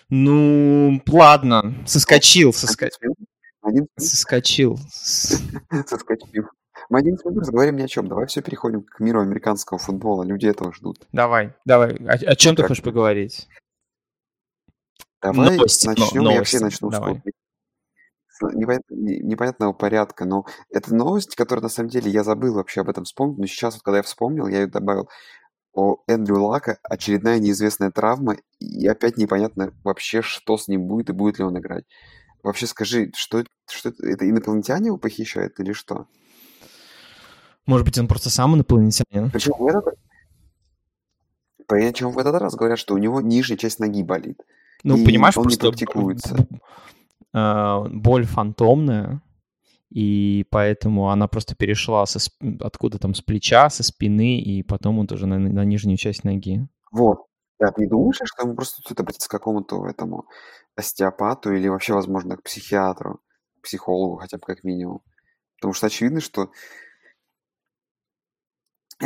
ну, 0.09 1.01
ладно. 1.07 1.75
Соскочил, 1.85 2.53
соскочил. 2.53 3.15
Соскочил. 3.97 4.77
Соскочил. 4.91 6.49
Мы 6.93 6.99
11 6.99 7.25
минут 7.25 7.39
разговариваем 7.39 7.79
ни 7.79 7.81
о 7.81 7.87
чем. 7.87 8.07
Давай 8.07 8.27
все 8.27 8.43
переходим 8.43 8.83
к 8.83 8.99
миру 8.99 9.19
американского 9.19 9.79
футбола. 9.79 10.21
Люди 10.21 10.45
этого 10.45 10.71
ждут. 10.71 11.07
Давай, 11.11 11.55
давай. 11.65 11.95
О, 11.95 12.11
о 12.11 12.35
чем 12.35 12.55
ты 12.55 12.61
хочешь 12.61 12.83
поговорить? 12.83 13.47
Давай 15.19 15.57
Новости, 15.57 15.87
начнем. 15.87 16.21
Новости. 16.21 16.33
Я 16.33 16.37
вообще 16.37 16.59
начну 16.59 16.89
давай. 16.91 17.23
с 18.27 18.41
непонятного 18.91 19.73
порядка, 19.73 20.25
но 20.25 20.45
это 20.69 20.93
новость, 20.93 21.35
которая 21.35 21.63
на 21.63 21.69
самом 21.69 21.89
деле 21.89 22.11
я 22.11 22.23
забыл 22.23 22.53
вообще 22.53 22.81
об 22.81 22.89
этом 22.89 23.05
вспомнить, 23.05 23.39
но 23.39 23.47
сейчас, 23.47 23.73
вот, 23.73 23.81
когда 23.81 23.97
я 23.97 24.03
вспомнил, 24.03 24.47
я 24.47 24.59
ее 24.59 24.67
добавил 24.67 25.09
у 25.73 25.97
Эндрю 26.05 26.43
Лака 26.43 26.77
очередная 26.83 27.39
неизвестная 27.39 27.89
травма, 27.89 28.37
и 28.59 28.85
опять 28.85 29.17
непонятно 29.17 29.73
вообще, 29.83 30.21
что 30.21 30.57
с 30.57 30.67
ним 30.67 30.85
будет 30.87 31.09
и 31.09 31.13
будет 31.13 31.39
ли 31.39 31.43
он 31.43 31.57
играть. 31.57 31.85
Вообще 32.43 32.67
скажи, 32.67 33.11
что, 33.15 33.43
что 33.67 33.89
это 33.89 34.29
инопланетяне 34.29 34.87
его 34.87 34.97
похищают 34.97 35.59
или 35.59 35.73
что? 35.73 36.05
Может 37.65 37.85
быть, 37.85 37.97
он 37.97 38.07
просто 38.07 38.29
сам 38.29 38.55
инопланетянин? 38.55 39.31
Причем 39.31 39.53
в 39.57 39.65
этот, 39.67 39.95
причем 41.67 42.11
в 42.11 42.17
этот 42.17 42.39
раз 42.41 42.55
говорят, 42.55 42.79
что 42.79 42.93
у 42.93 42.97
него 42.97 43.21
нижняя 43.21 43.57
часть 43.57 43.79
ноги 43.79 44.03
болит. 44.03 44.41
Ну, 44.83 44.97
и 44.97 45.05
понимаешь, 45.05 45.37
он 45.37 45.43
просто 45.43 45.65
не 45.65 45.71
практикуется. 45.71 46.47
А, 47.35 47.87
боль 47.89 48.25
фантомная, 48.25 49.21
и 49.89 50.45
поэтому 50.49 51.09
она 51.09 51.27
просто 51.27 51.55
перешла 51.55 52.05
со, 52.05 52.19
откуда 52.59 52.99
там, 52.99 53.15
с 53.15 53.21
плеча, 53.21 53.69
со 53.69 53.83
спины, 53.83 54.39
и 54.39 54.61
потом 54.61 54.99
он 54.99 55.07
тоже 55.07 55.25
на, 55.25 55.39
на 55.39 55.63
нижнюю 55.63 55.97
часть 55.97 56.23
ноги. 56.23 56.67
Вот. 56.91 57.25
Да, 57.59 57.71
ты 57.71 57.83
не 57.83 57.87
думаешь, 57.87 58.19
что 58.23 58.43
ему 58.43 58.55
просто 58.55 58.81
стоит 58.81 58.99
обратиться 58.99 59.29
к 59.29 59.31
какому-то 59.31 59.87
этому 59.87 60.25
остеопату 60.75 61.53
или 61.53 61.67
вообще, 61.67 61.93
возможно, 61.93 62.37
к 62.37 62.43
психиатру, 62.43 63.21
к 63.59 63.63
психологу 63.63 64.17
хотя 64.17 64.37
бы 64.37 64.43
как 64.45 64.63
минимум? 64.63 65.01
Потому 65.57 65.73
что 65.73 65.87
очевидно, 65.87 66.19
что 66.19 66.49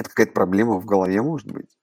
это 0.01 0.09
какая-то 0.09 0.33
проблема 0.33 0.79
в 0.79 0.85
голове, 0.85 1.21
может 1.21 1.51
быть. 1.51 1.77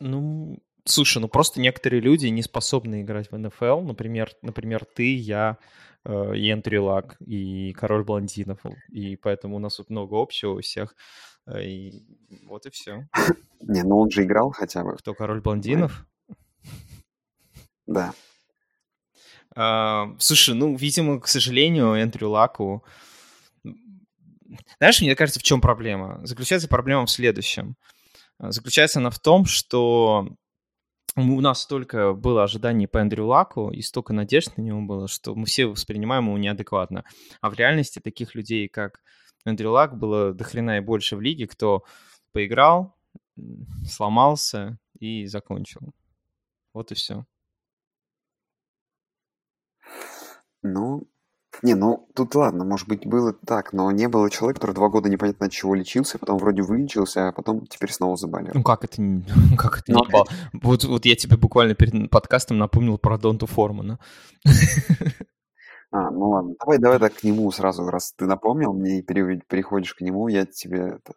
Ну, 0.00 0.58
слушай, 0.84 1.18
ну 1.18 1.28
просто 1.28 1.60
некоторые 1.60 2.00
люди 2.00 2.26
не 2.26 2.42
способны 2.42 3.02
играть 3.02 3.30
в 3.30 3.38
НФЛ. 3.38 3.80
Например, 3.80 4.30
например 4.42 4.84
ты, 4.84 5.14
я, 5.14 5.58
э, 6.04 6.36
и 6.36 6.52
Энтри 6.52 6.78
Лак, 6.78 7.16
и 7.20 7.72
Король 7.72 8.04
Блондинов. 8.04 8.60
И 8.90 9.16
поэтому 9.16 9.56
у 9.56 9.58
нас 9.58 9.76
тут 9.76 9.90
много 9.90 10.20
общего 10.20 10.52
у 10.52 10.60
всех. 10.60 10.94
Э, 11.46 11.62
и 11.62 12.04
вот 12.46 12.66
и 12.66 12.70
все. 12.70 13.08
Не, 13.60 13.82
ну 13.82 13.98
он 13.98 14.10
же 14.10 14.24
играл 14.24 14.50
хотя 14.50 14.84
бы. 14.84 14.96
Кто, 14.96 15.14
Король 15.14 15.40
Блондинов? 15.40 16.06
Да. 17.86 18.14
А, 19.56 20.14
слушай, 20.18 20.54
ну, 20.54 20.74
видимо, 20.74 21.20
к 21.20 21.28
сожалению, 21.28 21.94
Эндрю 21.94 22.30
Лаку... 22.30 22.84
Знаешь, 24.78 25.00
мне 25.00 25.14
кажется, 25.16 25.40
в 25.40 25.42
чем 25.42 25.60
проблема? 25.60 26.20
Заключается 26.24 26.68
проблема 26.68 27.06
в 27.06 27.10
следующем. 27.10 27.76
Заключается 28.38 28.98
она 28.98 29.10
в 29.10 29.18
том, 29.18 29.44
что 29.46 30.28
у 31.16 31.40
нас 31.40 31.62
столько 31.62 32.12
было 32.12 32.42
ожиданий 32.42 32.86
по 32.86 32.98
Эндрю 32.98 33.26
Лаку 33.26 33.70
и 33.70 33.82
столько 33.82 34.12
надежд 34.12 34.56
на 34.56 34.62
него 34.62 34.80
было, 34.82 35.06
что 35.06 35.34
мы 35.34 35.46
все 35.46 35.66
воспринимаем 35.66 36.26
его 36.26 36.38
неадекватно. 36.38 37.04
А 37.40 37.50
в 37.50 37.54
реальности 37.54 38.00
таких 38.00 38.34
людей, 38.34 38.68
как 38.68 39.00
Эндрю 39.44 39.70
Лак, 39.70 39.96
было 39.96 40.32
дохрена 40.32 40.78
и 40.78 40.80
больше 40.80 41.16
в 41.16 41.20
лиге, 41.20 41.46
кто 41.46 41.84
поиграл, 42.32 42.96
сломался 43.86 44.78
и 44.98 45.26
закончил. 45.26 45.94
Вот 46.72 46.90
и 46.90 46.94
все. 46.94 47.24
Ну, 50.62 51.06
не, 51.62 51.74
ну 51.74 52.08
тут 52.14 52.34
ладно, 52.34 52.64
может 52.64 52.88
быть, 52.88 53.06
было 53.06 53.32
так, 53.32 53.72
но 53.72 53.90
не 53.90 54.08
было 54.08 54.30
человека, 54.30 54.60
который 54.60 54.74
два 54.74 54.88
года 54.88 55.08
непонятно 55.08 55.46
от 55.46 55.52
чего 55.52 55.74
лечился, 55.74 56.18
потом 56.18 56.38
вроде 56.38 56.62
вылечился, 56.62 57.28
а 57.28 57.32
потом 57.32 57.66
теперь 57.66 57.92
снова 57.92 58.16
заболел. 58.16 58.52
Ну 58.54 58.62
как 58.62 58.84
это, 58.84 59.00
не, 59.00 59.24
как 59.56 59.78
это 59.78 59.92
ну, 59.92 60.04
не 60.04 60.10
было? 60.10 60.26
Вот, 60.52 60.84
вот 60.84 61.04
я 61.04 61.16
тебе 61.16 61.36
буквально 61.36 61.74
перед 61.74 62.10
подкастом 62.10 62.58
напомнил 62.58 62.98
про 62.98 63.18
Донту 63.18 63.46
Формана. 63.46 63.98
А, 65.90 66.10
ну 66.10 66.30
ладно, 66.30 66.54
давай, 66.58 66.78
давай 66.78 66.98
так 66.98 67.14
к 67.14 67.22
нему 67.22 67.52
сразу, 67.52 67.88
раз 67.88 68.12
ты 68.16 68.26
напомнил 68.26 68.72
мне 68.72 68.98
и 68.98 69.02
переходишь 69.02 69.94
к 69.94 70.00
нему, 70.00 70.26
я 70.26 70.44
тебе 70.44 70.96
это... 70.96 71.14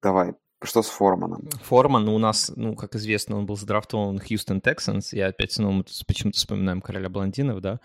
Давай, 0.00 0.32
что 0.64 0.82
с 0.82 0.86
Форманом? 0.86 1.48
Форман 1.62 2.08
у 2.08 2.18
нас, 2.18 2.50
ну, 2.56 2.74
как 2.74 2.94
известно, 2.94 3.36
он 3.36 3.46
был 3.46 3.56
задрафтован 3.56 4.18
Хьюстон 4.18 4.60
Тексанс. 4.60 5.12
Я 5.12 5.26
опять 5.26 5.52
снова 5.52 5.84
почему-то 6.06 6.38
вспоминаем 6.38 6.80
короля 6.80 7.08
блондинов, 7.08 7.60
да. 7.60 7.80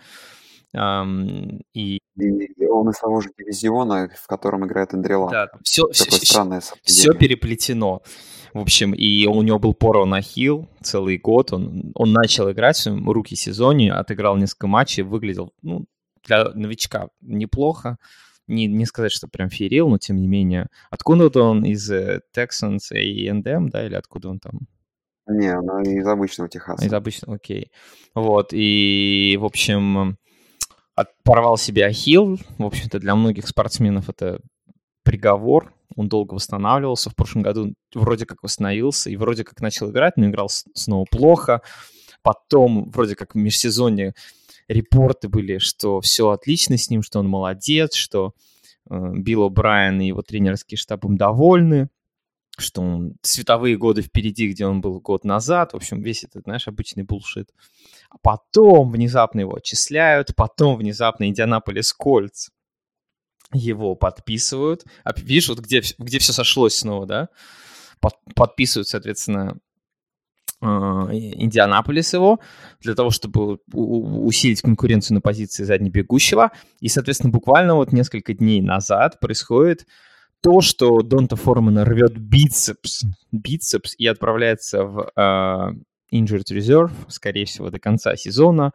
И... 0.74 1.98
и 2.16 2.66
он 2.66 2.90
из 2.90 2.98
того 2.98 3.20
же 3.20 3.30
дивизиона, 3.36 4.10
в 4.14 4.26
котором 4.26 4.66
играет 4.66 4.92
Андрела. 4.92 5.30
Да, 5.30 5.48
все, 5.62 5.88
все, 5.92 6.10
странное 6.10 6.62
все 6.82 7.14
переплетено. 7.14 8.02
В 8.52 8.60
общем, 8.60 8.92
и 8.92 9.26
у 9.26 9.42
него 9.42 9.58
был 9.58 9.74
поро 9.74 10.04
на 10.04 10.20
хил 10.20 10.68
целый 10.82 11.18
год. 11.18 11.52
Он, 11.52 11.92
он 11.94 12.12
начал 12.12 12.50
играть 12.50 12.76
в 12.76 12.80
своем 12.80 13.08
руки 13.08 13.36
сезоне, 13.36 13.92
отыграл 13.92 14.36
несколько 14.36 14.66
матчей, 14.66 15.02
выглядел, 15.02 15.52
ну, 15.62 15.86
для 16.24 16.50
новичка 16.50 17.08
неплохо. 17.20 17.98
не, 18.46 18.66
не 18.66 18.86
сказать, 18.86 19.12
что 19.12 19.28
прям 19.28 19.50
ферил, 19.50 19.88
но 19.88 19.98
тем 19.98 20.16
не 20.16 20.26
менее. 20.26 20.68
Откуда 20.90 21.30
он 21.40 21.64
из 21.64 21.90
э, 21.90 22.20
Texans 22.34 22.90
и 22.90 23.28
A&M, 23.28 23.68
да, 23.68 23.86
или 23.86 23.94
откуда 23.94 24.30
он 24.30 24.40
там? 24.40 24.60
Не, 25.26 25.54
он 25.56 25.82
из 25.82 26.06
обычного 26.06 26.48
Техаса. 26.48 26.84
Из 26.84 26.92
обычного, 26.92 27.36
окей. 27.36 27.70
Вот, 28.14 28.48
и, 28.52 29.36
в 29.38 29.44
общем, 29.44 30.16
порвал 31.24 31.56
себе 31.56 31.86
ахилл. 31.86 32.38
В 32.58 32.64
общем-то, 32.64 32.98
для 32.98 33.14
многих 33.14 33.46
спортсменов 33.46 34.08
это 34.08 34.40
приговор. 35.02 35.72
Он 35.96 36.08
долго 36.08 36.34
восстанавливался. 36.34 37.10
В 37.10 37.16
прошлом 37.16 37.42
году 37.42 37.74
вроде 37.94 38.26
как 38.26 38.42
восстановился 38.42 39.10
и 39.10 39.16
вроде 39.16 39.44
как 39.44 39.60
начал 39.60 39.90
играть, 39.90 40.16
но 40.16 40.26
играл 40.26 40.48
снова 40.48 41.06
плохо. 41.10 41.62
Потом 42.22 42.90
вроде 42.90 43.14
как 43.14 43.34
в 43.34 43.38
межсезонье 43.38 44.14
репорты 44.68 45.28
были, 45.28 45.58
что 45.58 46.00
все 46.00 46.30
отлично 46.30 46.76
с 46.76 46.90
ним, 46.90 47.02
что 47.02 47.20
он 47.20 47.28
молодец, 47.28 47.94
что 47.94 48.34
э, 48.90 49.12
Билл 49.14 49.48
О'Брайен 49.48 50.02
и 50.02 50.08
его 50.08 50.22
тренерский 50.22 50.76
штаб 50.76 51.04
им 51.06 51.16
довольны, 51.16 51.88
что 52.60 52.82
он 52.82 53.14
световые 53.22 53.76
годы 53.76 54.02
впереди, 54.02 54.50
где 54.50 54.66
он 54.66 54.80
был 54.80 55.00
год 55.00 55.24
назад. 55.24 55.72
В 55.72 55.76
общем, 55.76 56.02
весь 56.02 56.24
этот, 56.24 56.44
знаешь, 56.44 56.68
обычный 56.68 57.02
булшит. 57.02 57.50
А 58.10 58.16
потом 58.18 58.90
внезапно 58.90 59.40
его 59.40 59.56
отчисляют, 59.56 60.34
потом 60.36 60.76
внезапно 60.76 61.28
Индианаполис 61.28 61.92
Кольц 61.92 62.48
его 63.52 63.94
подписывают. 63.94 64.84
А, 65.04 65.12
видишь, 65.16 65.48
вот 65.48 65.60
где, 65.60 65.82
где 65.98 66.18
все 66.18 66.32
сошлось 66.32 66.76
снова, 66.76 67.06
да? 67.06 67.28
Под, 68.00 68.14
подписывают, 68.34 68.88
соответственно, 68.88 69.58
а, 70.60 71.08
Индианаполис 71.12 72.12
его, 72.12 72.40
для 72.80 72.94
того, 72.94 73.10
чтобы 73.10 73.58
усилить 73.72 74.62
конкуренцию 74.62 75.16
на 75.16 75.20
позиции 75.20 75.64
заднебегущего. 75.64 76.50
И, 76.80 76.88
соответственно, 76.88 77.30
буквально 77.30 77.74
вот 77.74 77.92
несколько 77.92 78.34
дней 78.34 78.60
назад 78.60 79.20
происходит 79.20 79.86
то, 80.40 80.60
что 80.60 81.02
Донта 81.02 81.36
Формана 81.36 81.84
рвет 81.84 82.16
бицепс, 82.16 83.04
бицепс 83.32 83.94
и 83.98 84.06
отправляется 84.06 84.84
в 84.84 85.10
uh, 85.16 85.72
injured 86.12 86.44
reserve, 86.50 86.92
скорее 87.08 87.44
всего, 87.44 87.70
до 87.70 87.78
конца 87.78 88.16
сезона. 88.16 88.72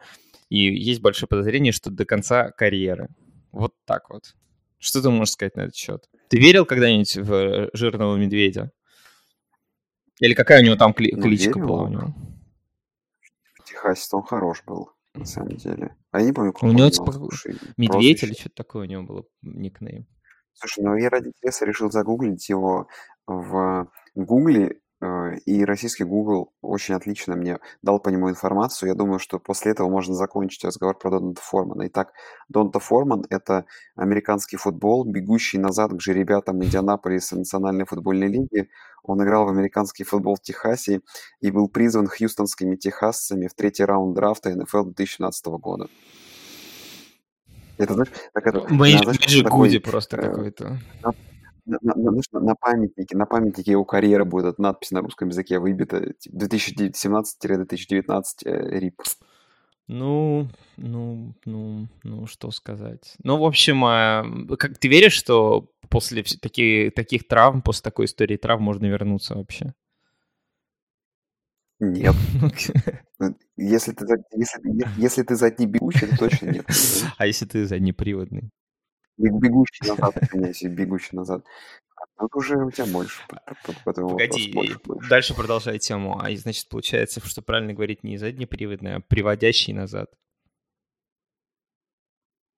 И 0.50 0.58
есть 0.58 1.00
большое 1.00 1.28
подозрение, 1.28 1.72
что 1.72 1.90
до 1.90 2.04
конца 2.04 2.50
карьеры. 2.50 3.08
Вот 3.50 3.72
так 3.86 4.10
вот. 4.10 4.34
Что 4.78 5.00
ты 5.00 5.10
можешь 5.10 5.32
сказать 5.32 5.56
на 5.56 5.62
этот 5.62 5.76
счет? 5.76 6.04
Ты 6.28 6.38
верил 6.38 6.66
когда-нибудь 6.66 7.16
в 7.16 7.32
э, 7.32 7.70
жирного 7.72 8.16
медведя? 8.16 8.70
Или 10.20 10.34
какая 10.34 10.60
у 10.60 10.64
него 10.64 10.76
там 10.76 10.92
кли- 10.92 11.12
ну, 11.12 11.22
кличка 11.22 11.58
была 11.58 11.84
у 11.84 11.88
него? 11.88 12.14
В 13.54 13.64
Техасе 13.64 14.08
он 14.12 14.22
хорош 14.22 14.62
был, 14.66 14.90
на 15.14 15.24
самом 15.24 15.56
деле. 15.56 15.96
А 16.10 16.20
я 16.20 16.26
не 16.26 16.32
помню, 16.32 16.52
как 16.52 16.62
у 16.62 16.72
него 16.72 16.90
типа 16.90 17.12
медведь 17.76 18.22
или 18.22 18.34
что-то 18.34 18.56
такое 18.56 18.82
у 18.82 18.88
него 18.88 19.02
было 19.02 19.24
никнейм. 19.42 20.06
Слушай, 20.54 20.84
ну 20.84 20.96
я 20.96 21.10
ради 21.10 21.28
интереса 21.28 21.64
решил 21.64 21.90
загуглить 21.90 22.48
его 22.48 22.88
в 23.26 23.88
Гугле, 24.14 24.80
Э, 25.04 25.36
и 25.44 25.64
российский 25.64 26.04
Google 26.04 26.52
очень 26.62 26.94
отлично 26.94 27.36
мне 27.36 27.58
дал 27.82 28.00
по 28.00 28.08
нему 28.08 28.30
информацию. 28.30 28.88
Я 28.88 28.94
думаю, 28.94 29.18
что 29.18 29.38
после 29.38 29.72
этого 29.72 29.90
можно 29.90 30.14
закончить 30.14 30.64
разговор 30.64 30.96
про 30.98 31.10
Донта 31.10 31.42
Формана. 31.42 31.86
Итак, 31.88 32.12
Донта 32.48 32.78
Форман– 32.78 33.24
это 33.30 33.66
американский 33.96 34.56
футбол, 34.56 35.04
бегущий 35.04 35.58
назад 35.58 35.92
к 35.92 36.00
жеребятам 36.00 36.64
Индианаполиса 36.64 37.36
Национальной 37.36 37.84
футбольной 37.84 38.28
лиги. 38.28 38.70
Он 39.02 39.22
играл 39.22 39.44
в 39.44 39.50
американский 39.50 40.04
футбол 40.04 40.36
в 40.36 40.40
Техасе 40.40 41.02
и 41.40 41.50
был 41.50 41.68
призван 41.68 42.08
хьюстонскими 42.08 42.76
техасцами 42.76 43.46
в 43.48 43.54
третий 43.54 43.84
раунд 43.84 44.14
драфта 44.14 44.56
НФЛ 44.56 44.84
2017 44.84 45.46
года. 45.46 45.88
Это, 47.78 47.94
знаешь, 47.94 48.10
так 48.32 48.46
это... 48.46 48.66
Мэйджи 48.72 49.42
Гуди 49.42 49.78
просто 49.78 50.16
э, 50.16 50.20
какой-то 50.22 50.78
на, 51.66 51.78
на, 51.82 51.94
на, 51.94 52.40
на 52.40 52.54
памятнике, 52.54 53.16
на 53.16 53.26
памятнике 53.26 53.72
его 53.72 53.84
карьеры 53.84 54.24
будет 54.24 54.46
эта 54.46 54.62
надпись 54.62 54.90
на 54.90 55.00
русском 55.00 55.28
языке 55.28 55.58
выбита 55.58 56.12
2017-2019 56.28 58.22
э, 58.44 58.78
РИП. 58.78 59.02
Ну, 59.86 60.48
ну, 60.76 61.34
ну, 61.44 61.88
ну, 62.02 62.26
что 62.26 62.50
сказать. 62.50 63.16
Ну, 63.22 63.36
в 63.38 63.44
общем, 63.44 63.84
э, 63.84 64.56
как 64.56 64.78
ты 64.78 64.88
веришь, 64.88 65.12
что 65.12 65.70
после 65.88 66.22
таких, 66.22 66.94
таких 66.94 67.28
травм, 67.28 67.62
после 67.62 67.82
такой 67.82 68.06
истории 68.06 68.36
травм 68.36 68.62
можно 68.62 68.86
вернуться 68.86 69.34
вообще? 69.34 69.74
Нет. 71.80 72.14
Ну, 73.18 73.36
если 73.56 73.92
ты, 73.92 74.04
если, 74.32 74.60
если 75.00 75.22
ты 75.22 75.36
заднебегущий, 75.36 76.06
то 76.08 76.16
точно 76.16 76.50
нет. 76.50 76.66
А 77.18 77.26
если 77.26 77.46
ты 77.46 77.66
заднеприводный? 77.66 78.50
Бегущий 79.16 79.86
назад, 79.88 80.16
извиняюсь, 80.20 80.62
бегущий 80.64 81.16
назад. 81.16 81.44
Тут 82.18 82.34
уже 82.34 82.56
у 82.56 82.70
тебя 82.70 82.86
больше. 82.86 83.22
Погоди, 83.84 84.52
больше, 84.52 84.80
больше. 84.84 85.08
дальше 85.08 85.34
продолжай 85.34 85.78
тему. 85.78 86.18
А 86.20 86.34
значит, 86.34 86.68
получается, 86.68 87.20
что 87.24 87.42
правильно 87.42 87.72
говорить 87.72 88.02
не 88.02 88.18
заднеприводный, 88.18 88.96
а 88.96 89.00
приводящий 89.00 89.72
назад. 89.72 90.10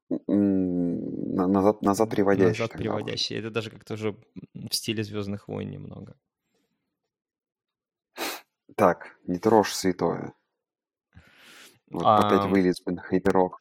Назад, 0.08 1.82
назад 1.82 2.10
приводящий. 2.10 2.62
Назад 2.62 2.72
приводящий. 2.72 3.36
Это 3.36 3.50
даже 3.50 3.70
как-то 3.70 3.94
уже 3.94 4.16
в 4.54 4.74
стиле 4.74 5.04
Звездных 5.04 5.48
войн 5.48 5.70
немного. 5.70 6.16
Так, 8.76 9.16
не 9.26 9.38
трожь 9.38 9.72
святое. 9.72 10.34
Вот 11.90 12.04
а... 12.04 12.18
опять 12.18 12.50
вылез, 12.50 12.80
блин, 12.84 13.00
хейтерок. 13.08 13.60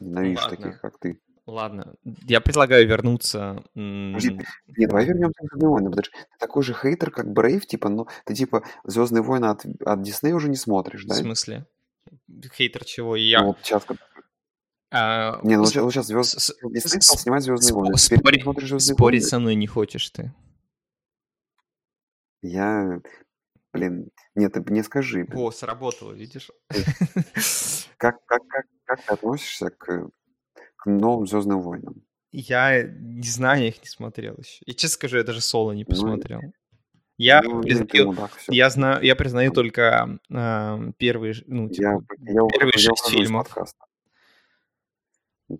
Ненавижу 0.00 0.50
таких, 0.50 0.80
как 0.80 0.98
ты. 0.98 1.20
Ладно, 1.46 1.94
я 2.22 2.40
предлагаю 2.40 2.88
вернуться. 2.88 3.62
Подожди, 3.74 4.40
нет, 4.76 4.88
давай 4.88 5.04
вернемся 5.04 5.38
к 5.42 5.50
Звездным 5.50 5.70
войнам. 5.70 5.92
Ты 5.92 6.02
такой 6.38 6.62
же 6.62 6.74
хейтер, 6.74 7.10
как 7.10 7.30
Брейв, 7.30 7.66
типа, 7.66 7.90
но 7.90 8.08
ты 8.24 8.34
типа 8.34 8.64
Звездные 8.84 9.22
войны 9.22 9.46
от, 9.46 9.64
от 9.84 10.02
Диснея 10.02 10.34
уже 10.34 10.48
не 10.48 10.56
смотришь, 10.56 11.04
да? 11.04 11.14
В 11.14 11.18
смысле? 11.18 11.66
Хейтер 12.54 12.84
чего? 12.84 13.14
Я... 13.14 13.40
Ну, 13.40 13.48
вот 13.48 13.58
сейчас 13.62 13.84
а, 14.90 15.40
не, 15.42 15.56
ну 15.56 15.66
сейчас, 15.66 15.92
сейчас 15.92 16.06
звезд... 16.06 16.40
с... 16.40 16.54
Дисней 16.62 17.02
стал 17.02 17.18
снимать 17.18 17.42
Звездные 17.42 17.74
войны. 17.74 17.98
Спори... 17.98 18.78
Спорить 18.78 19.26
со 19.26 19.38
мной 19.38 19.54
не 19.54 19.66
хочешь 19.66 20.08
ты. 20.10 20.32
Я, 22.40 23.00
блин, 23.74 24.08
нет, 24.34 24.52
ты 24.52 24.60
мне 24.62 24.82
скажи. 24.82 25.26
О, 25.34 25.50
сработало, 25.50 26.12
видишь? 26.12 26.50
Как, 27.96 28.22
как, 28.26 28.46
как, 28.48 28.66
как 28.84 29.02
ты 29.06 29.14
относишься 29.14 29.70
к 29.70 30.10
новым 30.84 31.26
Звездным 31.26 31.60
войнам? 31.60 32.02
Я 32.32 32.82
не 32.82 33.28
знаю, 33.28 33.62
я 33.62 33.68
их 33.68 33.80
не 33.80 33.88
смотрел 33.88 34.34
еще. 34.36 34.62
И 34.66 34.74
честно 34.74 34.94
скажу, 34.94 35.16
я 35.18 35.24
даже 35.24 35.40
соло 35.40 35.72
не 35.72 35.84
ну, 35.84 35.88
посмотрел. 35.88 36.40
Ну, 36.42 36.52
я, 37.16 37.40
ну, 37.42 37.62
признаю, 37.62 38.06
мудак, 38.06 38.32
я 38.48 38.68
знаю, 38.70 39.02
я 39.02 39.14
признаю 39.14 39.52
только 39.52 40.18
э, 40.28 40.92
первые, 40.98 41.34
ну, 41.46 41.70
типа, 41.70 42.04
я, 42.20 42.32
я, 42.32 42.48
первые 42.48 42.72
я 42.74 42.78
шесть 42.78 43.08
фильмов. 43.08 43.56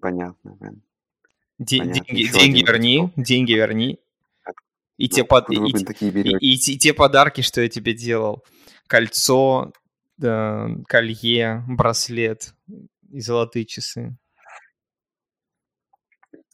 Понятно, 0.01 0.57
блин. 0.57 0.83
Де- 1.59 1.79
Понятно. 1.79 2.05
Деньги, 2.05 2.33
деньги 2.33 2.67
верни, 2.67 3.13
деньги 3.17 3.53
верни. 3.53 4.01
И, 4.97 5.05
ну, 5.05 5.09
те 5.09 5.25
под... 5.25 5.51
и, 5.51 5.57
и, 5.57 6.55
и, 6.55 6.55
и 6.55 6.79
те 6.79 6.95
подарки, 6.95 7.41
что 7.41 7.61
я 7.61 7.69
тебе 7.69 7.95
делал. 7.95 8.45
Кольцо, 8.87 9.73
да, 10.17 10.69
колье, 10.87 11.65
браслет 11.67 12.55
и 13.11 13.21
золотые 13.21 13.65
часы. 13.65 14.17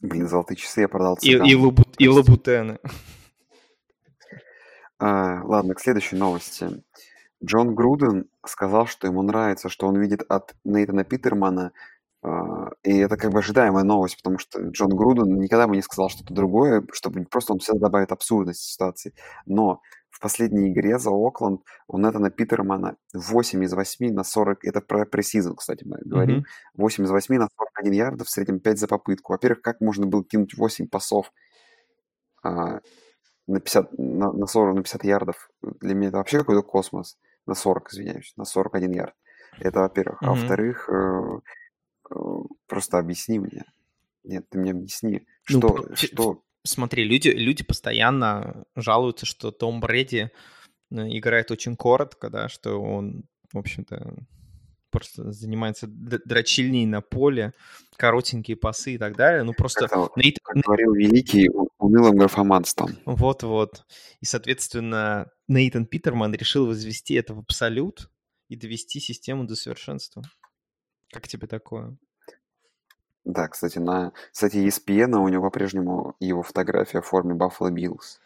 Блин, 0.01 0.27
золотые 0.27 0.57
часы 0.57 0.81
я 0.81 0.87
продал 0.87 1.17
И, 1.21 1.31
и, 1.31 1.55
лабу, 1.55 1.83
и 1.99 2.07
лабутены. 2.07 2.79
А, 4.97 5.43
ладно, 5.43 5.75
к 5.75 5.79
следующей 5.79 6.15
новости. 6.15 6.83
Джон 7.43 7.73
Груден 7.73 8.29
сказал, 8.45 8.87
что 8.87 9.07
ему 9.07 9.21
нравится, 9.23 9.69
что 9.69 9.87
он 9.87 9.99
видит 9.99 10.23
от 10.29 10.55
Нейтана 10.63 11.03
Питермана, 11.03 11.71
и 12.83 12.97
это 12.97 13.17
как 13.17 13.31
бы 13.31 13.39
ожидаемая 13.39 13.83
новость, 13.83 14.17
потому 14.17 14.37
что 14.37 14.61
Джон 14.61 14.89
Груден 14.89 15.39
никогда 15.39 15.67
бы 15.67 15.75
не 15.75 15.81
сказал 15.81 16.09
что-то 16.09 16.33
другое, 16.33 16.85
чтобы 16.91 17.25
просто 17.25 17.53
он 17.53 17.59
всегда 17.59 17.87
добавит 17.87 18.11
абсурдность 18.11 18.61
ситуации. 18.61 19.13
Но 19.45 19.81
последней 20.21 20.71
игре 20.71 20.99
за 20.99 21.09
Окленд 21.09 21.61
у 21.87 21.97
Нетана 21.97 22.29
Питермана 22.29 22.95
8 23.13 23.63
из 23.63 23.73
8 23.73 24.13
на 24.13 24.23
40, 24.23 24.63
это 24.63 24.79
про 24.79 25.05
пресизон, 25.05 25.55
кстати, 25.55 25.83
мы 25.83 25.97
говорим, 26.05 26.39
mm-hmm. 26.39 26.75
8 26.75 27.03
из 27.03 27.11
8 27.11 27.35
на 27.35 27.47
41 27.57 27.91
ярдов, 27.91 28.27
в 28.27 28.31
среднем 28.31 28.59
5 28.59 28.79
за 28.79 28.87
попытку. 28.87 29.33
Во-первых, 29.33 29.61
как 29.61 29.81
можно 29.81 30.05
было 30.05 30.23
кинуть 30.23 30.55
8 30.55 30.87
пасов 30.87 31.33
а, 32.43 32.79
на, 33.47 33.59
50, 33.59 33.97
на, 33.97 34.31
на 34.31 34.45
40, 34.45 34.75
на 34.75 34.83
50 34.83 35.03
ярдов? 35.03 35.49
Для 35.61 35.95
меня 35.95 36.09
это 36.09 36.17
вообще 36.17 36.37
какой-то 36.37 36.61
космос. 36.61 37.17
На 37.47 37.55
40, 37.55 37.91
извиняюсь, 37.91 38.33
на 38.37 38.45
41 38.45 38.91
ярд. 38.91 39.15
Это 39.59 39.79
во-первых. 39.79 40.21
Mm-hmm. 40.21 40.27
А 40.27 40.29
во-вторых, 40.29 40.89
э, 40.89 41.39
просто 42.67 42.99
объясни 42.99 43.39
мне. 43.39 43.65
Нет, 44.23 44.45
ты 44.49 44.59
мне 44.59 44.71
объясни, 44.71 45.25
что, 45.43 45.59
ну, 45.59 45.95
что 45.95 46.43
Смотри, 46.63 47.03
люди, 47.03 47.29
люди 47.29 47.63
постоянно 47.63 48.65
жалуются, 48.75 49.25
что 49.25 49.51
Том 49.51 49.79
Брэди 49.79 50.29
э, 50.91 50.95
играет 51.17 51.49
очень 51.49 51.75
коротко, 51.75 52.29
да, 52.29 52.49
что 52.49 52.79
он, 52.79 53.23
в 53.51 53.57
общем-то, 53.57 54.15
просто 54.91 55.31
занимается 55.31 55.87
дрочильней 55.87 56.85
на 56.85 57.01
поле, 57.01 57.53
коротенькие 57.95 58.57
пасы 58.57 58.93
и 58.93 58.97
так 58.99 59.15
далее. 59.15 59.41
Ну, 59.43 59.53
просто... 59.53 59.87
Как, 59.87 60.15
Нейт... 60.17 60.37
как 60.43 60.57
говорил 60.57 60.93
великий, 60.93 61.49
унылым 61.79 62.17
графоманством. 62.17 62.95
Вот-вот. 63.05 63.85
И, 64.19 64.25
соответственно, 64.25 65.31
Нейтан 65.47 65.87
Питерман 65.87 66.33
решил 66.35 66.67
возвести 66.67 67.15
это 67.15 67.33
в 67.33 67.39
абсолют 67.39 68.11
и 68.49 68.55
довести 68.55 68.99
систему 68.99 69.45
до 69.45 69.55
совершенства. 69.55 70.21
Как 71.11 71.27
тебе 71.27 71.47
такое? 71.47 71.95
Да, 73.23 73.47
кстати, 73.47 73.77
на 73.77 74.13
сайте 74.31 74.65
ESPN 74.65 75.15
у 75.15 75.27
него 75.27 75.43
по-прежнему 75.43 76.15
его 76.19 76.41
фотография 76.41 77.01
в 77.01 77.05
форме 77.05 77.35
Buffalo 77.35 77.71
Bills. 77.71 78.19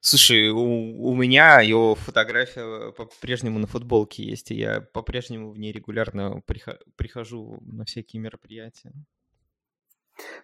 Слушай, 0.00 0.50
у, 0.50 1.08
у 1.08 1.14
меня 1.16 1.60
его 1.60 1.96
фотография 1.96 2.92
по-прежнему 2.92 3.58
на 3.58 3.66
футболке 3.66 4.22
есть, 4.22 4.52
и 4.52 4.54
я 4.54 4.80
по-прежнему 4.80 5.50
в 5.50 5.58
ней 5.58 5.72
регулярно 5.72 6.40
прихожу 6.96 7.58
на 7.62 7.84
всякие 7.84 8.22
мероприятия. 8.22 8.92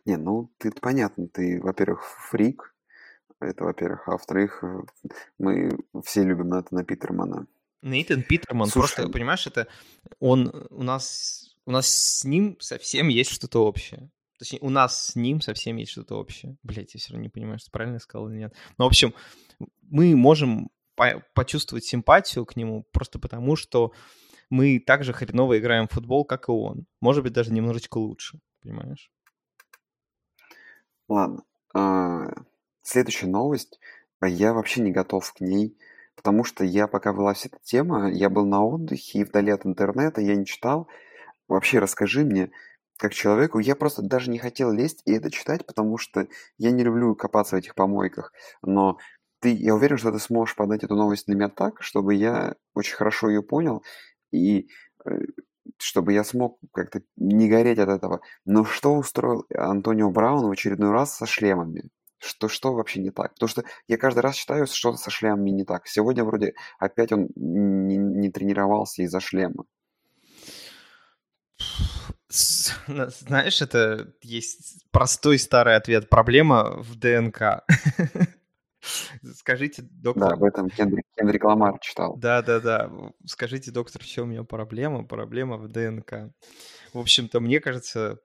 Не, 0.05 0.17
ну 0.17 0.51
ты 0.59 0.73
понятно, 0.73 1.29
ты, 1.29 1.61
во-первых, 1.61 2.05
фрик, 2.05 2.75
это, 3.41 3.65
во-первых, 3.65 4.09
а 4.09 4.13
во-вторых, 4.13 4.63
э, 4.63 4.83
мы 5.39 5.79
все 6.05 6.23
любим 6.23 6.49
Натана 6.49 6.85
Питермана. 6.85 7.47
Нейтан 7.83 8.23
Питерман, 8.23 8.69
Слушай, 8.69 8.97
просто, 8.97 9.13
понимаешь, 9.13 9.47
это 9.47 9.69
он 10.19 10.67
у 10.71 10.83
нас, 10.83 11.54
у 11.67 11.71
нас 11.71 11.89
с 11.89 12.25
ним 12.25 12.59
совсем 12.61 13.09
есть 13.09 13.31
что-то 13.31 13.65
общее. 13.65 14.11
Точнее, 14.39 14.59
у 14.61 14.71
нас 14.71 15.07
с 15.07 15.17
ним 15.17 15.41
совсем 15.41 15.77
есть 15.77 15.93
что-то 15.93 16.17
общее. 16.17 16.57
Блять, 16.63 16.95
я 16.95 16.99
все 16.99 17.13
равно 17.13 17.23
не 17.23 17.29
понимаю, 17.29 17.59
что 17.59 17.71
правильно 17.71 17.99
сказал 17.99 18.29
или 18.29 18.39
нет. 18.39 18.55
Но, 18.79 18.85
в 18.85 18.89
общем, 18.89 19.15
мы 19.83 20.17
можем 20.17 20.71
по 20.97 21.23
почувствовать 21.35 21.85
симпатию 21.85 22.45
к 22.45 22.57
нему 22.57 22.85
просто 22.93 23.19
потому, 23.19 23.57
что 23.57 23.93
мы 24.51 24.79
так 24.79 25.05
же 25.05 25.13
хреново 25.13 25.59
играем 25.59 25.89
в 25.89 25.93
футбол, 25.93 26.25
как 26.25 26.49
и 26.49 26.53
он. 26.53 26.87
Может 27.01 27.23
быть, 27.23 27.33
даже 27.33 27.53
немножечко 27.53 27.99
лучше, 27.99 28.41
понимаешь? 28.61 29.11
Ладно. 31.09 31.43
А, 31.75 32.29
следующая 32.83 33.27
новость. 33.27 33.79
А 34.21 34.29
я 34.29 34.53
вообще 34.55 34.81
не 34.81 34.91
готов 34.91 35.33
к 35.33 35.41
ней, 35.41 35.77
потому 36.17 36.45
что 36.45 36.65
я, 36.65 36.87
пока 36.87 37.13
была 37.13 37.35
вся 37.35 37.49
эта 37.49 37.59
тема, 37.63 38.11
я 38.11 38.31
был 38.31 38.47
на 38.47 38.65
отдыхе 38.65 39.21
и 39.21 39.25
вдали 39.25 39.51
от 39.51 39.67
интернета, 39.67 40.21
я 40.21 40.35
не 40.35 40.47
читал. 40.47 40.89
Вообще 41.49 41.79
расскажи 41.79 42.25
мне, 42.25 42.51
как 42.97 43.13
человеку, 43.13 43.59
я 43.59 43.77
просто 43.77 44.03
даже 44.03 44.31
не 44.31 44.39
хотел 44.39 44.73
лезть 44.73 45.03
и 45.05 45.13
это 45.13 45.31
читать, 45.31 45.67
потому 45.67 45.99
что 45.99 46.29
я 46.59 46.71
не 46.71 46.85
люблю 46.85 47.15
копаться 47.15 47.57
в 47.57 47.59
этих 47.59 47.75
помойках. 47.75 48.33
Но 48.63 48.99
ты, 49.41 49.51
я 49.53 49.75
уверен, 49.75 49.99
что 49.99 50.13
ты 50.13 50.19
сможешь 50.19 50.57
подать 50.57 50.85
эту 50.85 50.95
новость 50.97 51.29
на 51.29 51.33
меня 51.35 51.49
так, 51.49 51.83
чтобы 51.83 52.15
я 52.15 52.55
очень 52.75 52.95
хорошо 52.95 53.29
ее 53.29 53.43
понял 53.43 53.83
и 54.33 54.69
э, 55.05 55.11
чтобы 55.79 56.13
я 56.13 56.25
смог 56.25 56.59
как-то 56.73 57.03
не 57.17 57.49
гореть 57.49 57.79
от 57.79 57.89
этого. 57.89 58.21
Но 58.45 58.65
что 58.65 58.95
устроил 58.95 59.45
Антонио 59.55 60.11
Браун 60.11 60.47
в 60.47 60.51
очередной 60.51 60.93
раз 60.93 61.17
со 61.17 61.27
шлемами? 61.27 61.91
Что, 62.19 62.49
что 62.49 62.73
вообще 62.73 63.01
не 63.01 63.11
так? 63.11 63.35
Потому 63.35 63.49
что 63.49 63.65
я 63.87 63.99
каждый 63.99 64.21
раз 64.21 64.37
считаю, 64.37 64.67
что 64.67 64.95
со 64.97 65.11
шлемами 65.11 65.51
не 65.51 65.65
так. 65.65 65.87
Сегодня 65.87 66.25
вроде 66.25 66.55
опять 66.79 67.13
он 67.13 67.29
не, 67.37 67.97
не 67.97 68.31
тренировался 68.31 69.03
из-за 69.03 69.21
шлема. 69.21 69.65
Знаешь, 72.87 73.63
это 73.63 74.13
есть 74.23 74.85
простой 74.91 75.39
старый 75.39 75.77
ответ. 75.77 76.09
Проблема 76.09 76.77
в 76.79 76.97
ДНК. 76.97 77.65
Скажите, 79.35 79.83
доктор... 79.83 80.31
Да, 80.31 80.35
об 80.35 80.45
этом 80.45 80.69
Кендрик, 80.69 81.05
Кендрик 81.17 81.45
Ламар 81.45 81.79
читал. 81.81 82.17
Да-да-да. 82.17 82.91
Скажите, 83.25 83.71
доктор, 83.71 84.03
в 84.03 84.07
чем 84.07 84.25
у 84.25 84.31
меня 84.31 84.45
проблема? 84.45 85.05
Проблема 85.05 85.57
в 85.57 85.69
ДНК. 85.69 86.33
В 86.93 86.99
общем-то, 86.99 87.41
мне 87.41 87.61
кажется, 87.61 88.19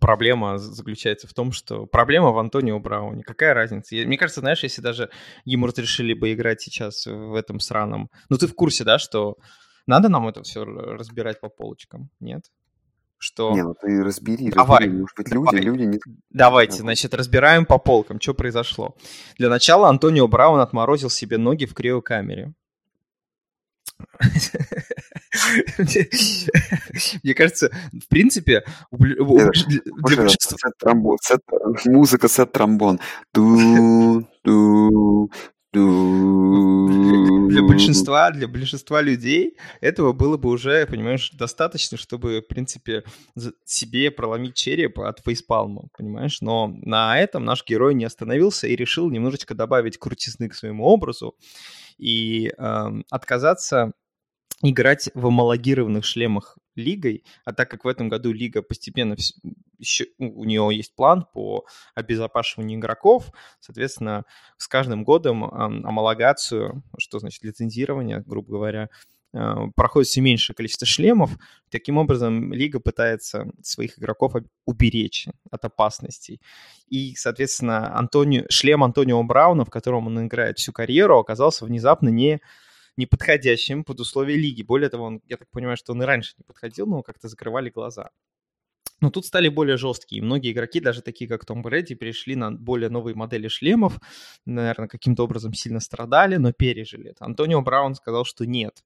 проблема 0.00 0.58
заключается 0.58 1.26
в 1.26 1.32
том, 1.32 1.52
что 1.52 1.86
проблема 1.86 2.32
в 2.32 2.38
Антонио 2.38 2.78
Брауне. 2.80 3.22
Какая 3.22 3.54
разница? 3.54 3.94
Мне 3.94 4.18
кажется, 4.18 4.40
знаешь, 4.40 4.62
если 4.62 4.82
даже 4.82 5.10
ему 5.44 5.66
разрешили 5.66 6.12
бы 6.12 6.32
играть 6.32 6.60
сейчас 6.60 7.06
в 7.06 7.34
этом 7.34 7.60
сраном... 7.60 8.10
Ну, 8.28 8.36
ты 8.36 8.46
в 8.46 8.54
курсе, 8.54 8.84
да, 8.84 8.98
что 8.98 9.36
надо 9.86 10.08
нам 10.08 10.28
это 10.28 10.42
все 10.42 10.64
разбирать 10.64 11.40
по 11.40 11.48
полочкам, 11.48 12.10
нет? 12.20 12.42
Что... 13.18 13.52
Не, 13.52 13.62
ну 13.62 13.74
ты 13.80 14.02
разбери, 14.02 14.50
Давай. 14.50 14.80
разбери. 14.80 15.00
Может 15.00 15.16
быть, 15.16 15.30
люди, 15.30 15.46
Давай. 15.46 15.62
люди 15.62 15.82
не... 15.82 16.00
Давайте, 16.30 16.78
значит, 16.78 17.14
разбираем 17.14 17.66
по 17.66 17.78
полкам, 17.78 18.20
что 18.20 18.34
произошло. 18.34 18.96
Для 19.38 19.48
начала 19.48 19.88
Антонио 19.88 20.26
Браун 20.28 20.60
отморозил 20.60 21.10
себе 21.10 21.38
ноги 21.38 21.64
в 21.64 21.74
криокамере. 21.74 22.52
Мне 27.22 27.34
кажется, 27.34 27.70
в 27.92 28.08
принципе, 28.08 28.64
для 28.90 29.50
большинства... 30.00 30.56
Музыка 31.84 32.28
сет 32.28 32.52
тромбон. 32.52 33.00
Для 37.48 37.62
большинства, 37.62 38.30
для 38.30 38.48
большинства 38.48 39.00
людей 39.00 39.56
этого 39.80 40.12
было 40.12 40.36
бы 40.36 40.50
уже, 40.50 40.86
понимаешь, 40.86 41.30
достаточно, 41.32 41.96
чтобы, 41.96 42.40
в 42.40 42.48
принципе, 42.48 43.04
себе 43.64 44.10
проломить 44.10 44.54
череп 44.54 44.98
от 44.98 45.20
фейспалма, 45.24 45.88
понимаешь? 45.96 46.40
Но 46.40 46.68
на 46.82 47.18
этом 47.18 47.44
наш 47.44 47.64
герой 47.64 47.94
не 47.94 48.04
остановился 48.04 48.66
и 48.66 48.76
решил 48.76 49.10
немножечко 49.10 49.54
добавить 49.54 49.98
крутизны 49.98 50.48
к 50.48 50.54
своему 50.54 50.84
образу 50.84 51.36
и 51.98 52.52
э, 52.56 52.86
отказаться 53.10 53.92
играть 54.62 55.10
в 55.14 55.26
амалогированных 55.26 56.04
шлемах 56.04 56.58
лигой, 56.74 57.24
а 57.44 57.52
так 57.52 57.70
как 57.70 57.84
в 57.84 57.88
этом 57.88 58.08
году 58.08 58.32
лига 58.32 58.62
постепенно 58.62 59.16
еще, 59.78 60.06
у 60.18 60.44
нее 60.44 60.68
есть 60.72 60.94
план 60.94 61.26
по 61.32 61.66
обезопасиванию 61.94 62.78
игроков, 62.78 63.30
соответственно, 63.60 64.24
с 64.56 64.66
каждым 64.66 65.04
годом 65.04 65.44
амалогацию, 65.44 66.82
что 66.98 67.18
значит 67.18 67.42
лицензирование, 67.42 68.22
грубо 68.26 68.52
говоря, 68.52 68.88
а, 69.34 69.68
проходит 69.74 70.08
все 70.08 70.20
меньшее 70.22 70.54
количество 70.54 70.86
шлемов. 70.86 71.36
Таким 71.70 71.98
образом, 71.98 72.52
лига 72.52 72.80
пытается 72.80 73.50
своих 73.62 73.98
игроков 73.98 74.34
уберечь 74.64 75.28
от 75.50 75.64
опасностей. 75.64 76.40
И, 76.88 77.14
соответственно, 77.16 77.96
Антонио, 77.98 78.44
шлем 78.48 78.82
Антонио 78.82 79.22
Брауна, 79.22 79.64
в 79.64 79.70
котором 79.70 80.06
он 80.06 80.26
играет 80.26 80.58
всю 80.58 80.72
карьеру, 80.72 81.18
оказался 81.18 81.66
внезапно 81.66 82.08
не 82.08 82.40
неподходящим 82.96 83.84
под 83.84 84.00
условия 84.00 84.36
лиги. 84.36 84.62
Более 84.62 84.88
того, 84.88 85.04
он, 85.04 85.20
я 85.26 85.36
так 85.36 85.48
понимаю, 85.50 85.76
что 85.76 85.92
он 85.92 86.02
и 86.02 86.06
раньше 86.06 86.34
не 86.38 86.44
подходил, 86.44 86.86
но 86.86 87.02
как-то 87.02 87.28
закрывали 87.28 87.70
глаза. 87.70 88.10
Но 89.00 89.10
тут 89.10 89.26
стали 89.26 89.48
более 89.48 89.76
жесткие. 89.76 90.22
Многие 90.22 90.52
игроки, 90.52 90.80
даже 90.80 91.02
такие 91.02 91.28
как 91.28 91.44
Том 91.44 91.60
Брэди, 91.60 91.94
перешли 91.94 92.34
на 92.34 92.50
более 92.50 92.88
новые 92.88 93.14
модели 93.14 93.48
шлемов. 93.48 94.00
Наверное, 94.46 94.88
каким-то 94.88 95.24
образом 95.24 95.52
сильно 95.52 95.80
страдали, 95.80 96.36
но 96.36 96.52
пережили 96.52 97.10
это. 97.10 97.26
Антонио 97.26 97.60
Браун 97.60 97.94
сказал, 97.94 98.24
что 98.24 98.46
нет. 98.46 98.82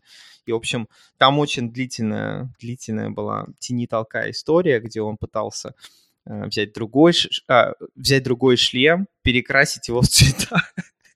И, 0.47 0.53
в 0.53 0.57
общем, 0.57 0.89
там 1.17 1.39
очень 1.39 1.73
длительная, 1.73 2.53
длительная 2.59 3.11
была 3.11 3.47
тени-толка 3.61 4.29
история, 4.31 4.81
где 4.81 5.01
он 5.01 5.17
пытался 5.17 5.75
э, 6.27 6.47
взять 6.47 6.73
другой, 6.73 7.13
а, 7.47 7.75
взять 7.95 8.25
другой 8.25 8.57
шлем, 8.57 9.07
перекрасить 9.23 9.87
его 9.87 10.01
в 10.01 10.09
цвета 10.09 10.61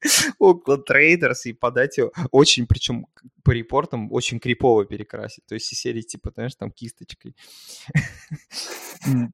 Oakland 0.40 0.85
Raiders 0.90 1.43
и 1.45 1.53
подать 1.53 1.99
его 1.99 2.12
очень, 2.31 2.67
причем 2.67 3.07
по 3.43 3.51
репортам, 3.51 4.12
очень 4.12 4.38
крипово 4.40 4.85
перекрасить. 4.85 5.45
То 5.47 5.55
есть 5.55 5.73
из 5.73 5.79
серии 5.79 6.03
типа, 6.03 6.31
знаешь, 6.35 6.55
там 6.55 6.71
кисточкой. 6.71 7.35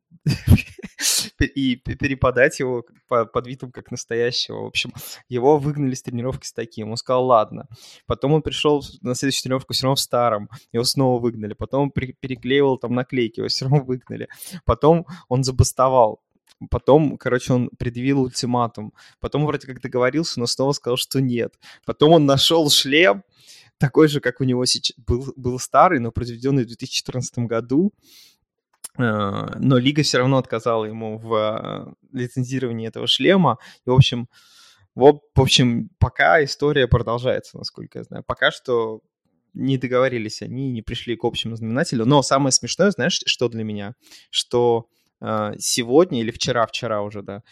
И 1.38 1.76
переподать 1.76 2.60
его 2.60 2.84
под 3.08 3.46
видом 3.46 3.72
как 3.72 3.90
настоящего. 3.90 4.64
В 4.64 4.66
общем, 4.66 4.92
его 5.28 5.58
выгнали 5.58 5.94
с 5.94 6.02
тренировки 6.02 6.46
с 6.46 6.52
таким. 6.52 6.90
Он 6.90 6.96
сказал, 6.96 7.24
ладно. 7.24 7.66
Потом 8.06 8.34
он 8.34 8.42
пришел 8.42 8.84
на 9.00 9.14
следующую 9.14 9.44
тренировку 9.44 9.72
все 9.72 9.84
равно 9.84 9.96
в 9.96 10.00
старом. 10.00 10.50
Его 10.72 10.84
снова 10.84 11.20
выгнали. 11.20 11.54
Потом 11.54 11.84
он 11.84 11.90
переклеивал 11.90 12.76
там 12.78 12.94
наклейки, 12.94 13.40
его 13.40 13.48
все 13.48 13.64
равно 13.64 13.82
выгнали. 13.82 14.28
Потом 14.64 15.06
он 15.28 15.42
забастовал 15.42 16.20
Потом, 16.68 17.16
короче, 17.16 17.52
он 17.52 17.70
предъявил 17.78 18.22
ультиматум. 18.22 18.92
Потом 19.18 19.46
вроде 19.46 19.66
как 19.66 19.80
договорился, 19.80 20.40
но 20.40 20.46
снова 20.46 20.72
сказал, 20.72 20.96
что 20.96 21.20
нет. 21.20 21.54
Потом 21.86 22.12
он 22.12 22.26
нашел 22.26 22.68
шлем, 22.68 23.22
такой 23.78 24.08
же, 24.08 24.20
как 24.20 24.40
у 24.40 24.44
него 24.44 24.64
сейчас 24.66 24.96
был, 24.98 25.32
был 25.36 25.58
старый, 25.58 26.00
но 26.00 26.12
произведенный 26.12 26.64
в 26.64 26.66
2014 26.66 27.38
году. 27.40 27.92
Э, 28.98 29.56
но 29.58 29.78
Лига 29.78 30.02
все 30.02 30.18
равно 30.18 30.36
отказала 30.36 30.84
ему 30.84 31.18
в 31.18 31.34
э, 31.34 31.92
лицензировании 32.12 32.88
этого 32.88 33.06
шлема. 33.06 33.58
И, 33.86 33.90
в 33.90 33.94
общем, 33.94 34.28
в, 34.94 35.20
общем, 35.36 35.88
пока 35.98 36.44
история 36.44 36.86
продолжается, 36.86 37.56
насколько 37.56 37.98
я 37.98 38.04
знаю. 38.04 38.24
Пока 38.26 38.50
что 38.50 39.00
не 39.54 39.78
договорились 39.78 40.42
они, 40.42 40.70
не 40.70 40.82
пришли 40.82 41.16
к 41.16 41.24
общему 41.24 41.56
знаменателю. 41.56 42.04
Но 42.04 42.22
самое 42.22 42.52
смешное, 42.52 42.90
знаешь, 42.90 43.20
что 43.24 43.48
для 43.48 43.64
меня? 43.64 43.94
Что 44.30 44.86
сегодня 45.58 46.20
или 46.20 46.30
вчера, 46.30 46.66
вчера 46.66 47.02
уже, 47.02 47.22
да, 47.22 47.42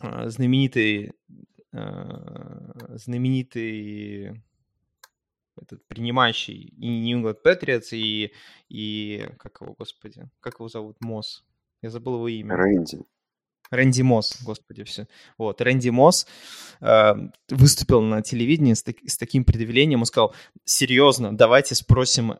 а, 0.00 0.28
знаменитый, 0.28 1.12
а, 1.72 2.96
знаменитый 2.96 4.42
этот 5.60 5.86
принимающий 5.88 6.74
и 6.76 6.86
New 6.86 7.18
England 7.18 7.38
Patriots, 7.44 7.88
и, 7.92 8.32
и 8.68 9.26
как 9.38 9.60
его, 9.60 9.74
господи, 9.78 10.28
как 10.40 10.54
его 10.58 10.68
зовут, 10.68 10.96
Мосс. 11.00 11.44
Я 11.80 11.90
забыл 11.90 12.16
его 12.16 12.28
имя. 12.28 12.56
Рэнди. 12.56 12.98
Рэнди 13.70 14.02
Мосс, 14.02 14.42
господи, 14.42 14.84
все. 14.84 15.08
Вот, 15.38 15.60
Рэнди 15.62 15.88
Мосс 15.88 16.26
э, 16.80 17.14
выступил 17.48 18.02
на 18.02 18.22
телевидении 18.22 18.74
с, 18.74 18.82
так, 18.82 18.96
с 19.06 19.16
таким 19.16 19.44
предъявлением, 19.44 20.00
он 20.00 20.06
сказал, 20.06 20.34
серьезно, 20.64 21.36
давайте 21.36 21.74
спросим 21.74 22.38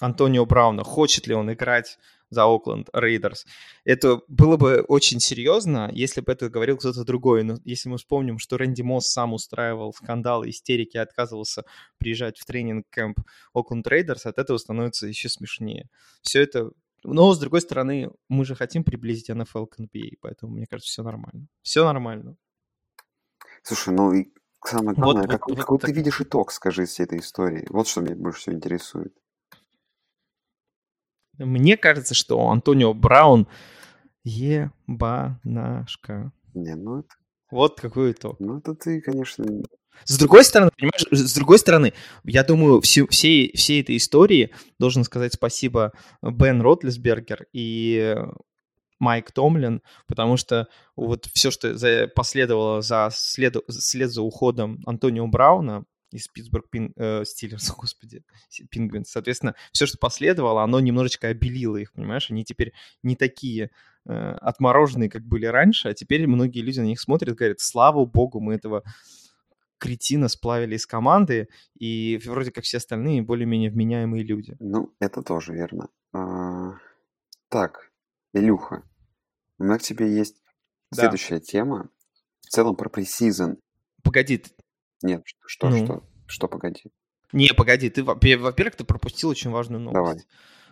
Антонио 0.00 0.46
Брауна, 0.46 0.82
хочет 0.82 1.26
ли 1.26 1.34
он 1.34 1.52
играть 1.52 1.98
за 2.30 2.44
Oakland 2.44 2.88
Raiders. 2.92 3.44
Это 3.84 4.20
было 4.28 4.56
бы 4.56 4.84
очень 4.88 5.20
серьезно, 5.20 5.90
если 5.92 6.20
бы 6.20 6.32
это 6.32 6.48
говорил 6.48 6.78
кто-то 6.78 7.04
другой. 7.04 7.42
Но 7.42 7.58
если 7.64 7.88
мы 7.88 7.98
вспомним, 7.98 8.38
что 8.38 8.56
Рэнди 8.56 8.82
Мосс 8.82 9.08
сам 9.08 9.34
устраивал 9.34 9.92
скандалы, 9.92 10.50
истерики, 10.50 10.96
отказывался 10.96 11.64
приезжать 11.98 12.38
в 12.38 12.46
training 12.46 12.94
camp 12.94 13.18
Oakland 13.52 13.86
Raiders, 13.86 14.26
от 14.26 14.38
этого 14.38 14.58
становится 14.58 15.06
еще 15.06 15.28
смешнее. 15.28 15.88
Все 16.22 16.42
это 16.42 16.70
но, 17.02 17.32
с 17.32 17.38
другой 17.38 17.60
стороны, 17.60 18.10
мы 18.28 18.44
же 18.44 18.54
хотим 18.54 18.84
приблизить 18.84 19.28
НФЛ 19.28 19.66
к 19.66 19.80
NBA, 19.80 20.18
поэтому, 20.20 20.52
мне 20.52 20.66
кажется, 20.66 20.90
все 20.90 21.02
нормально. 21.02 21.46
Все 21.62 21.84
нормально. 21.84 22.36
Слушай, 23.62 23.94
ну 23.94 24.12
и 24.12 24.32
самое 24.64 24.94
главное, 24.94 25.22
вот, 25.22 25.30
как, 25.30 25.48
вот, 25.48 25.58
какой 25.58 25.74
вот, 25.74 25.80
ты 25.80 25.86
так... 25.88 25.96
видишь 25.96 26.20
итог, 26.20 26.52
скажи, 26.52 26.84
всей 26.84 27.04
этой 27.04 27.20
истории? 27.20 27.66
Вот 27.70 27.88
что 27.88 28.02
меня 28.02 28.16
больше 28.16 28.40
всего 28.40 28.56
интересует. 28.56 29.14
Мне 31.44 31.76
кажется, 31.76 32.14
что 32.14 32.48
Антонио 32.50 32.94
Браун 32.94 33.48
ебанашка. 34.24 35.42
Не, 36.54 36.74
ну 36.76 37.00
это... 37.00 37.08
Вот 37.50 37.80
какой 37.80 38.12
итог. 38.12 38.36
Ну 38.38 38.58
это 38.58 38.74
ты, 38.74 39.00
конечно... 39.00 39.44
С 40.04 40.18
другой 40.18 40.44
стороны, 40.44 40.70
понимаешь, 40.76 41.04
с 41.10 41.34
другой 41.34 41.58
стороны, 41.58 41.92
я 42.24 42.44
думаю, 42.44 42.80
всю, 42.80 43.06
всей, 43.08 43.54
всей 43.54 43.82
этой 43.82 43.96
истории 43.96 44.54
должен 44.78 45.04
сказать 45.04 45.34
спасибо 45.34 45.92
Бен 46.22 46.62
Ротлисбергер 46.62 47.46
и 47.52 48.16
Майк 48.98 49.32
Томлин, 49.32 49.82
потому 50.06 50.36
что 50.36 50.68
вот 50.94 51.26
все, 51.34 51.50
что 51.50 51.76
за, 51.76 52.08
последовало 52.14 52.82
за 52.82 53.10
след, 53.12 53.56
след 53.68 54.10
за 54.10 54.22
уходом 54.22 54.80
Антонио 54.86 55.26
Брауна, 55.26 55.84
из 56.10 56.28
Питтсбург 56.28 56.68
Пин, 56.70 56.92
э, 56.96 57.24
Стиллерс, 57.24 57.70
господи, 57.76 58.22
Пингвинс. 58.70 59.10
Соответственно, 59.10 59.54
все, 59.72 59.86
что 59.86 59.98
последовало, 59.98 60.62
оно 60.62 60.80
немножечко 60.80 61.28
обелило 61.28 61.76
их, 61.76 61.92
понимаешь? 61.92 62.30
Они 62.30 62.44
теперь 62.44 62.72
не 63.02 63.16
такие 63.16 63.70
э, 64.06 64.12
отмороженные, 64.12 65.10
как 65.10 65.24
были 65.24 65.46
раньше, 65.46 65.88
а 65.88 65.94
теперь 65.94 66.26
многие 66.26 66.60
люди 66.60 66.80
на 66.80 66.84
них 66.84 67.00
смотрят 67.00 67.34
и 67.34 67.36
говорят, 67.36 67.60
слава 67.60 68.04
богу, 68.04 68.40
мы 68.40 68.54
этого 68.54 68.82
кретина 69.78 70.28
сплавили 70.28 70.76
из 70.76 70.86
команды, 70.86 71.48
и 71.74 72.20
вроде 72.26 72.52
как 72.52 72.64
все 72.64 72.76
остальные 72.76 73.22
более-менее 73.22 73.70
вменяемые 73.70 74.22
люди. 74.22 74.54
Ну, 74.60 74.94
это 75.00 75.22
тоже 75.22 75.54
верно. 75.54 75.88
А, 76.12 76.74
так, 77.48 77.90
Илюха, 78.34 78.84
у 79.58 79.64
меня 79.64 79.78
к 79.78 79.82
тебе 79.82 80.14
есть 80.14 80.42
да. 80.92 81.02
следующая 81.02 81.40
тема. 81.40 81.88
В 82.42 82.46
целом 82.50 82.76
про 82.76 82.88
пресизон. 82.88 83.58
Погоди, 84.02 84.42
нет, 85.02 85.22
что, 85.46 85.68
ну. 85.68 85.84
что, 85.84 86.02
что, 86.26 86.48
погоди. 86.48 86.84
Не, 87.32 87.52
погоди, 87.54 87.90
ты, 87.90 88.02
во-первых, 88.02 88.76
ты 88.76 88.84
пропустил 88.84 89.28
очень 89.30 89.50
важную 89.50 89.80
новость. 89.80 89.94
Давай. 89.94 90.24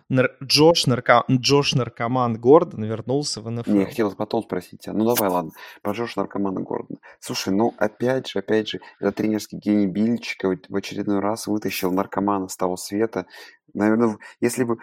Нар- 0.09 0.35
Джош, 0.43 0.87
нарко... 0.87 1.23
Джош 1.29 1.75
Наркоман 1.75 2.39
Гордон 2.39 2.83
вернулся 2.83 3.41
в 3.41 3.49
НФЛ. 3.49 3.71
Не, 3.71 3.81
я 3.81 3.85
хотел 3.85 4.11
потом 4.15 4.41
спросить 4.41 4.81
тебя. 4.81 4.93
Ну 4.93 5.05
давай, 5.05 5.29
ладно. 5.29 5.51
Про 5.83 5.93
Джош 5.93 6.15
Наркомана 6.15 6.61
Гордона. 6.61 6.99
Слушай, 7.19 7.53
ну 7.53 7.75
опять 7.77 8.27
же, 8.27 8.39
опять 8.39 8.69
же, 8.69 8.79
этот 8.99 9.15
тренерский 9.15 9.59
гений 9.59 9.85
Бильчика 9.85 10.57
в 10.67 10.75
очередной 10.75 11.19
раз 11.19 11.45
вытащил 11.45 11.91
наркомана 11.91 12.47
с 12.47 12.57
того 12.57 12.75
света. 12.75 13.27
Наверное, 13.73 14.17
если 14.41 14.63
бы... 14.63 14.77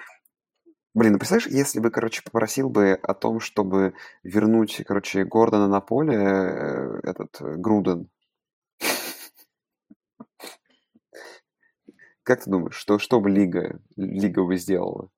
Блин, 0.95 1.15
ну 1.15 1.19
представляешь, 1.19 1.51
если 1.53 1.81
бы, 1.81 1.91
короче, 1.91 2.23
попросил 2.23 2.71
бы 2.71 2.93
о 2.93 3.13
том, 3.13 3.41
чтобы 3.41 3.95
вернуть, 4.23 4.81
короче, 4.87 5.25
Гордона 5.25 5.67
на 5.67 5.81
поле, 5.81 6.17
э, 6.17 7.01
этот 7.03 7.41
э, 7.41 7.57
Груден, 7.57 8.09
Как 12.27 12.43
ты 12.43 12.51
думаешь, 12.51 12.75
что, 12.75 12.99
что 12.99 13.21
бы 13.21 13.31
Лига, 13.31 13.81
Лига 13.95 14.43
бы 14.43 14.57
сделала? 14.57 15.11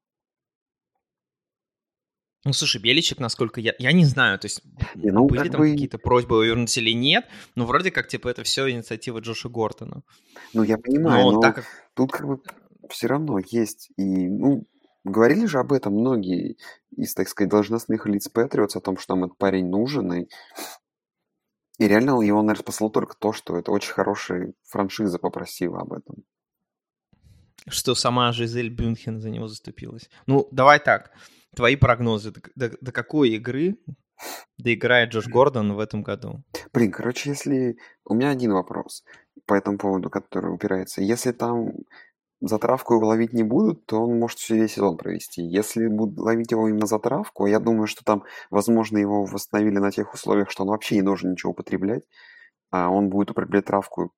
Ну, 2.45 2.53
слушай, 2.53 2.83
Беличек, 2.83 3.19
насколько 3.19 3.63
я... 3.63 3.75
Я 3.79 3.93
не 3.93 4.05
знаю, 4.05 4.39
то 4.39 4.45
есть 4.45 4.61
не, 4.95 5.11
ну, 5.11 5.27
были 5.27 5.49
там 5.49 5.63
бы... 5.63 5.71
какие-то 5.71 5.97
просьбы 5.97 6.47
вернуть 6.47 6.77
или 6.77 6.93
нет, 6.93 7.25
но 7.55 7.65
вроде 7.65 7.91
как, 7.91 8.09
типа, 8.09 8.29
это 8.29 8.43
все 8.43 8.71
инициатива 8.71 9.21
Джоша 9.21 9.49
Гортона. 9.49 10.03
Ну, 10.53 10.63
я 10.65 10.77
понимаю, 10.77 11.25
но, 11.25 11.33
но 11.33 11.41
так 11.41 11.55
как... 11.55 11.65
тут 11.95 12.13
как 12.13 12.27
бы 12.27 12.43
все 12.91 13.07
равно 13.07 13.39
есть 13.39 13.89
и, 13.97 14.29
ну, 14.29 14.67
говорили 15.03 15.47
же 15.47 15.61
об 15.61 15.73
этом 15.73 15.95
многие 15.95 16.59
из, 16.95 17.15
так 17.15 17.31
сказать, 17.31 17.51
должностных 17.51 18.05
лиц 18.05 18.29
Патриотс, 18.29 18.77
о 18.77 18.83
том, 18.83 18.99
что 18.99 19.15
нам 19.15 19.25
этот 19.25 19.39
парень 19.39 19.71
нужен, 19.71 20.13
и, 20.13 20.29
и 21.79 21.89
реально 21.89 22.21
его, 22.21 22.43
наверное, 22.43 22.65
спасло 22.65 22.91
только 22.91 23.17
то, 23.17 23.33
что 23.33 23.57
это 23.57 23.73
очень 23.73 23.95
хорошая 23.95 24.53
франшиза 24.65 25.19
попросила 25.19 25.81
об 25.81 25.95
этом 25.95 26.27
что 27.67 27.95
сама 27.95 28.33
Жизель 28.33 28.71
Бюнхен 28.71 29.21
за 29.21 29.31
него 29.31 29.49
заступилась. 29.49 30.09
Ну, 30.27 30.49
давай 30.53 30.79
так. 30.79 31.11
Твои 31.57 31.77
прогнозы. 31.77 32.33
До, 32.55 32.71
до, 32.81 32.93
какой 32.93 33.31
игры 33.31 33.77
доиграет 34.59 35.11
Джош 35.11 35.29
Гордон 35.29 35.75
в 35.75 35.79
этом 35.79 36.03
году? 36.03 36.43
Блин, 36.73 36.93
короче, 36.93 37.31
если... 37.31 37.77
У 38.05 38.15
меня 38.15 38.31
один 38.31 38.53
вопрос 38.53 39.05
по 39.47 39.55
этому 39.55 39.79
поводу, 39.79 40.11
который 40.11 40.53
упирается. 40.53 41.03
Если 41.03 41.33
там 41.33 41.73
затравку 42.41 42.95
его 42.95 43.07
ловить 43.07 43.33
не 43.33 43.43
будут, 43.43 43.87
то 43.87 44.01
он 44.03 44.19
может 44.19 44.39
все 44.39 44.57
весь 44.57 44.75
сезон 44.75 44.97
провести. 44.97 45.43
Если 45.43 45.89
будут 45.89 46.19
ловить 46.19 46.51
его 46.51 46.69
именно 46.69 46.87
затравку, 46.87 47.47
я 47.47 47.59
думаю, 47.59 47.87
что 47.87 48.05
там, 48.05 48.25
возможно, 48.51 48.99
его 48.99 49.25
восстановили 49.25 49.79
на 49.79 49.91
тех 49.91 50.15
условиях, 50.15 50.51
что 50.51 50.63
он 50.63 50.71
вообще 50.71 50.97
не 50.97 51.03
должен 51.03 51.33
ничего 51.33 51.53
употреблять, 51.53 52.05
а 52.71 52.91
он 52.91 53.09
будет 53.09 53.31
употреблять 53.31 53.65
травку 53.65 54.13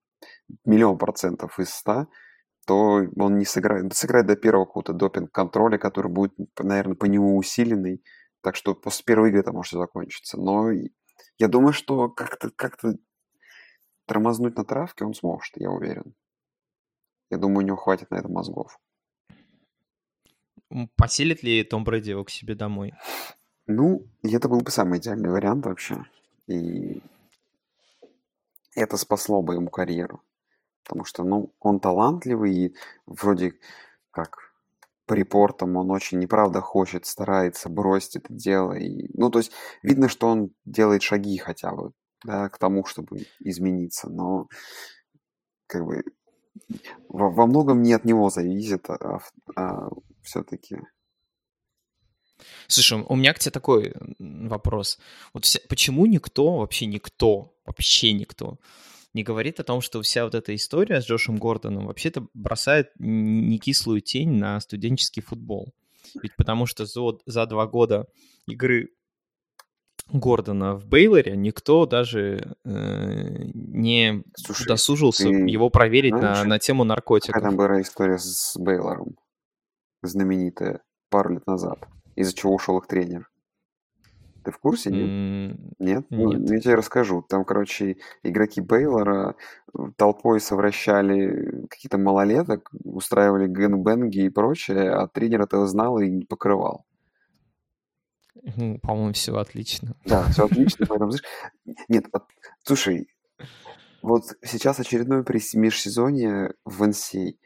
миллион 0.65 0.99
процентов 0.99 1.59
из 1.59 1.71
ста, 1.71 2.09
то 2.67 3.03
он 3.17 3.39
не 3.39 3.45
сыграет, 3.45 3.93
сыграет 3.95 4.27
до 4.27 4.37
первого 4.37 4.65
какого-то 4.65 4.93
допинг-контроля, 4.93 5.79
который 5.79 6.11
будет, 6.11 6.33
наверное, 6.59 6.97
по 6.97 7.07
нему 7.07 7.37
усиленный. 7.37 8.03
Так 8.43 8.57
что 8.57 8.75
после 8.75 9.05
первой 9.05 9.31
игры 9.31 9.41
это 9.41 9.53
может 9.53 9.73
закончиться. 9.73 10.39
Но 10.39 10.71
я 11.39 11.49
думаю, 11.49 11.73
что 11.73 12.09
как-то 12.09 12.51
как 12.51 12.79
тормознуть 14.07 14.57
на 14.57 14.65
травке 14.65 15.05
он 15.05 15.15
сможет, 15.15 15.57
я 15.57 15.71
уверен. 15.71 16.15
Я 17.31 17.39
думаю, 17.39 17.59
у 17.59 17.67
него 17.67 17.77
хватит 17.77 18.11
на 18.11 18.17
это 18.17 18.29
мозгов. 18.29 18.79
Поселит 20.97 21.43
ли 21.43 21.65
Том 21.65 21.85
Брэди 21.85 22.11
его 22.11 22.25
к 22.25 22.31
себе 22.31 22.55
домой? 22.55 22.93
Ну, 23.67 24.07
это 24.23 24.49
был 24.49 24.61
бы 24.61 24.71
самый 24.71 24.99
идеальный 24.99 25.31
вариант 25.31 25.67
вообще. 25.67 26.05
И 26.47 27.03
это 28.75 28.97
спасло 28.97 29.43
бы 29.43 29.55
ему 29.55 29.69
карьеру. 29.69 30.23
Потому 30.91 31.05
что, 31.05 31.23
ну, 31.23 31.55
он 31.61 31.79
талантливый 31.79 32.53
и 32.53 32.75
вроде 33.07 33.53
как 34.11 34.39
по 35.07 35.15
репортам 35.15 35.77
он 35.77 35.93
очень 35.93 36.19
неправда 36.19 36.61
хочет, 36.61 37.07
старается 37.07 37.69
бросить 37.69 38.17
это 38.17 38.35
дело. 38.35 38.73
И, 38.73 39.07
ну, 39.15 39.31
то 39.31 39.39
есть 39.39 39.53
видно, 39.85 40.09
что 40.09 40.27
он 40.27 40.51
делает 40.65 41.03
шаги 41.03 41.39
хотя 41.39 41.71
бы, 41.71 41.93
да, 42.25 42.49
к 42.49 42.59
тому, 42.59 42.85
чтобы 42.87 43.25
измениться. 43.39 44.09
Но 44.11 44.49
как 45.69 45.87
бы 45.87 46.03
во, 47.09 47.31
во 47.31 47.47
многом 47.47 47.83
не 47.83 47.93
от 47.93 48.05
него 48.05 48.29
зависит, 48.29 48.91
а, 48.91 49.21
а 49.55 49.91
все-таки 50.23 50.77
Слушай, 52.67 53.05
у 53.09 53.15
меня 53.15 53.33
к 53.33 53.39
тебе 53.39 53.53
такой 53.53 53.95
вопрос. 54.19 54.99
Вот 55.35 55.45
вся, 55.45 55.61
почему 55.69 56.07
никто, 56.07 56.57
вообще 56.57 56.87
никто, 56.87 57.55
вообще 57.65 58.13
никто 58.13 58.59
не 59.13 59.23
говорит 59.23 59.61
о 59.61 59.65
том, 59.65 59.81
что 59.81 60.03
вся 60.03 60.25
вот 60.25 60.35
эта 60.35 60.55
история 60.55 61.01
с 61.01 61.07
Джошем 61.07 61.37
Гордоном 61.37 61.87
вообще-то 61.87 62.27
бросает 62.35 62.91
не 62.99 63.59
кислую 63.59 64.01
тень 64.01 64.33
на 64.33 64.61
студенческий 64.61 65.23
футбол. 65.23 65.73
Ведь 66.23 66.35
потому 66.37 66.67
что 66.67 66.87
за, 66.87 67.19
за 67.27 67.47
два 67.47 67.67
года 67.67 68.07
игры 68.47 68.91
Гордона 70.13 70.75
в 70.77 70.87
Бейлоре 70.87 71.37
никто 71.37 71.87
даже 71.87 72.57
э, 72.65 73.45
не 73.55 74.25
Слушай, 74.37 74.67
досужился 74.67 75.29
его 75.29 75.71
проверить 75.71 76.17
знаешь, 76.17 76.39
на, 76.39 76.45
на 76.45 76.59
тему 76.59 76.85
наркотиков. 76.85 77.35
Какая 77.35 77.51
там 77.51 77.57
была 77.57 77.81
история 77.81 78.19
с 78.19 78.57
Бейлором, 78.57 79.17
знаменитая, 80.03 80.83
пару 81.11 81.35
лет 81.35 81.47
назад, 81.47 81.87
из-за 82.17 82.35
чего 82.35 82.55
ушел 82.55 82.79
их 82.79 82.87
тренер. 82.87 83.30
Ты 84.43 84.51
в 84.53 84.59
курсе, 84.59 84.91
нет? 84.91 85.11
Mm, 85.11 85.75
нет? 85.79 86.07
Ну, 86.11 86.29
нет. 86.31 86.41
Ну, 86.41 86.55
я 86.55 86.61
тебе 86.61 86.75
расскажу. 86.75 87.23
Там, 87.23 87.45
короче, 87.45 87.99
игроки 88.23 88.61
Бейлора 88.61 89.37
э, 89.75 89.79
толпой 89.97 90.41
совращали 90.41 91.67
каких-то 91.69 91.99
малолеток, 91.99 92.71
устраивали 92.85 93.47
гэнбэнги 93.47 94.21
и 94.25 94.31
прочее, 94.31 94.91
а 94.91 95.07
тренер 95.09 95.43
этого 95.43 95.67
знал 95.67 95.99
и 95.99 96.09
не 96.09 96.25
покрывал. 96.25 96.87
Ну, 98.57 98.79
по-моему, 98.79 99.13
все 99.13 99.37
отлично. 99.37 99.95
Да, 100.07 100.25
все 100.29 100.47
отлично. 100.47 100.87
Поэтому, 100.89 101.11
знаешь, 101.11 101.25
нет, 101.89 102.07
слушай, 102.65 103.09
Вот 104.03 104.25
сейчас 104.43 104.81
очередное 104.81 105.23
пресс- 105.23 105.55
межсезонье 105.57 106.55
в 106.65 106.83
NCAA. 106.83 107.37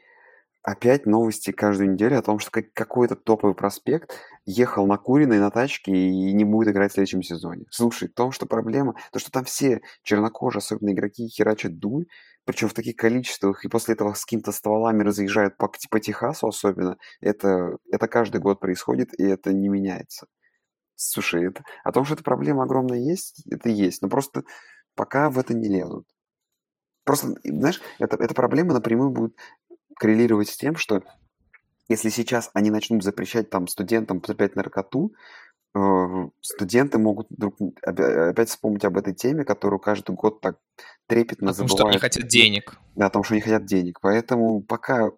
Опять 0.65 1.05
новости 1.05 1.51
каждую 1.51 1.91
неделю 1.91 2.17
о 2.17 2.23
том, 2.23 2.39
что 2.39 2.49
как- 2.49 2.73
какой-то 2.73 3.15
топовый 3.15 3.53
проспект 3.53 4.17
ехал 4.47 4.87
на 4.87 4.97
куриной 4.97 5.37
на 5.37 5.51
тачке 5.51 5.91
и 5.91 6.33
не 6.33 6.43
будет 6.43 6.69
играть 6.69 6.89
в 6.89 6.95
следующем 6.95 7.21
сезоне. 7.21 7.65
Слушай, 7.69 8.07
в 8.09 8.15
том, 8.15 8.31
что 8.31 8.47
проблема, 8.47 8.95
то, 9.11 9.19
что 9.19 9.29
там 9.29 9.43
все 9.45 9.81
чернокожие, 10.01 10.57
особенно 10.61 10.91
игроки, 10.91 11.27
херачат 11.27 11.77
дуль, 11.77 12.07
причем 12.45 12.67
в 12.67 12.73
таких 12.73 12.95
количествах, 12.95 13.63
и 13.63 13.67
после 13.67 13.93
этого 13.93 14.15
с 14.15 14.25
какими-то 14.25 14.51
стволами 14.51 15.03
разъезжают 15.03 15.55
по, 15.57 15.71
по 15.91 15.99
Техасу 15.99 16.47
особенно, 16.47 16.97
это, 17.21 17.77
это 17.91 18.07
каждый 18.07 18.41
год 18.41 18.59
происходит, 18.59 19.13
и 19.19 19.23
это 19.23 19.53
не 19.53 19.69
меняется. 19.69 20.25
Слушай, 20.95 21.47
это, 21.49 21.63
о 21.83 21.91
том, 21.91 22.05
что 22.05 22.15
эта 22.15 22.23
проблема 22.23 22.63
огромная 22.63 22.99
есть, 22.99 23.43
это 23.51 23.69
есть, 23.69 24.01
но 24.01 24.09
просто 24.09 24.43
пока 24.95 25.29
в 25.29 25.39
это 25.39 25.53
не 25.53 25.69
лезут. 25.69 26.07
Просто, 27.03 27.35
знаешь, 27.43 27.81
это, 27.99 28.17
эта 28.17 28.33
проблема 28.33 28.73
напрямую 28.73 29.11
будет 29.11 29.35
коррелировать 29.95 30.49
с 30.49 30.57
тем, 30.57 30.75
что 30.75 31.03
если 31.87 32.09
сейчас 32.09 32.49
они 32.53 32.69
начнут 32.71 33.03
запрещать 33.03 33.49
там 33.49 33.67
студентам 33.67 34.19
потреблять 34.21 34.55
наркоту, 34.55 35.13
э, 35.75 35.79
студенты 36.41 36.97
могут 36.97 37.27
вдруг 37.29 37.57
опять 37.83 38.49
вспомнить 38.49 38.85
об 38.85 38.97
этой 38.97 39.13
теме, 39.13 39.43
которую 39.45 39.79
каждый 39.79 40.15
год 40.15 40.41
так 40.41 40.57
трепетно 41.07 41.51
О 41.51 41.53
том, 41.53 41.67
забывают. 41.67 41.79
что 41.79 41.87
они 41.87 41.99
хотят 41.99 42.27
денег. 42.27 42.77
Да, 42.95 43.07
о 43.07 43.09
том, 43.09 43.23
что 43.23 43.33
они 43.35 43.41
хотят 43.41 43.65
денег. 43.65 43.99
Поэтому 44.01 44.61
пока, 44.63 45.11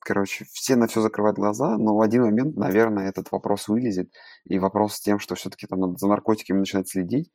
короче, 0.00 0.46
все 0.52 0.74
на 0.76 0.86
все 0.88 1.00
закрывают 1.00 1.36
глаза, 1.36 1.76
но 1.78 1.96
в 1.96 2.00
один 2.00 2.22
момент, 2.22 2.56
наверное, 2.56 3.08
этот 3.08 3.30
вопрос 3.30 3.68
вылезет. 3.68 4.10
И 4.44 4.58
вопрос 4.58 4.94
с 4.94 5.00
тем, 5.00 5.18
что 5.20 5.34
все-таки 5.36 5.66
там 5.66 5.80
надо 5.80 5.96
за 5.96 6.08
наркотиками 6.08 6.58
начинать 6.58 6.88
следить, 6.88 7.30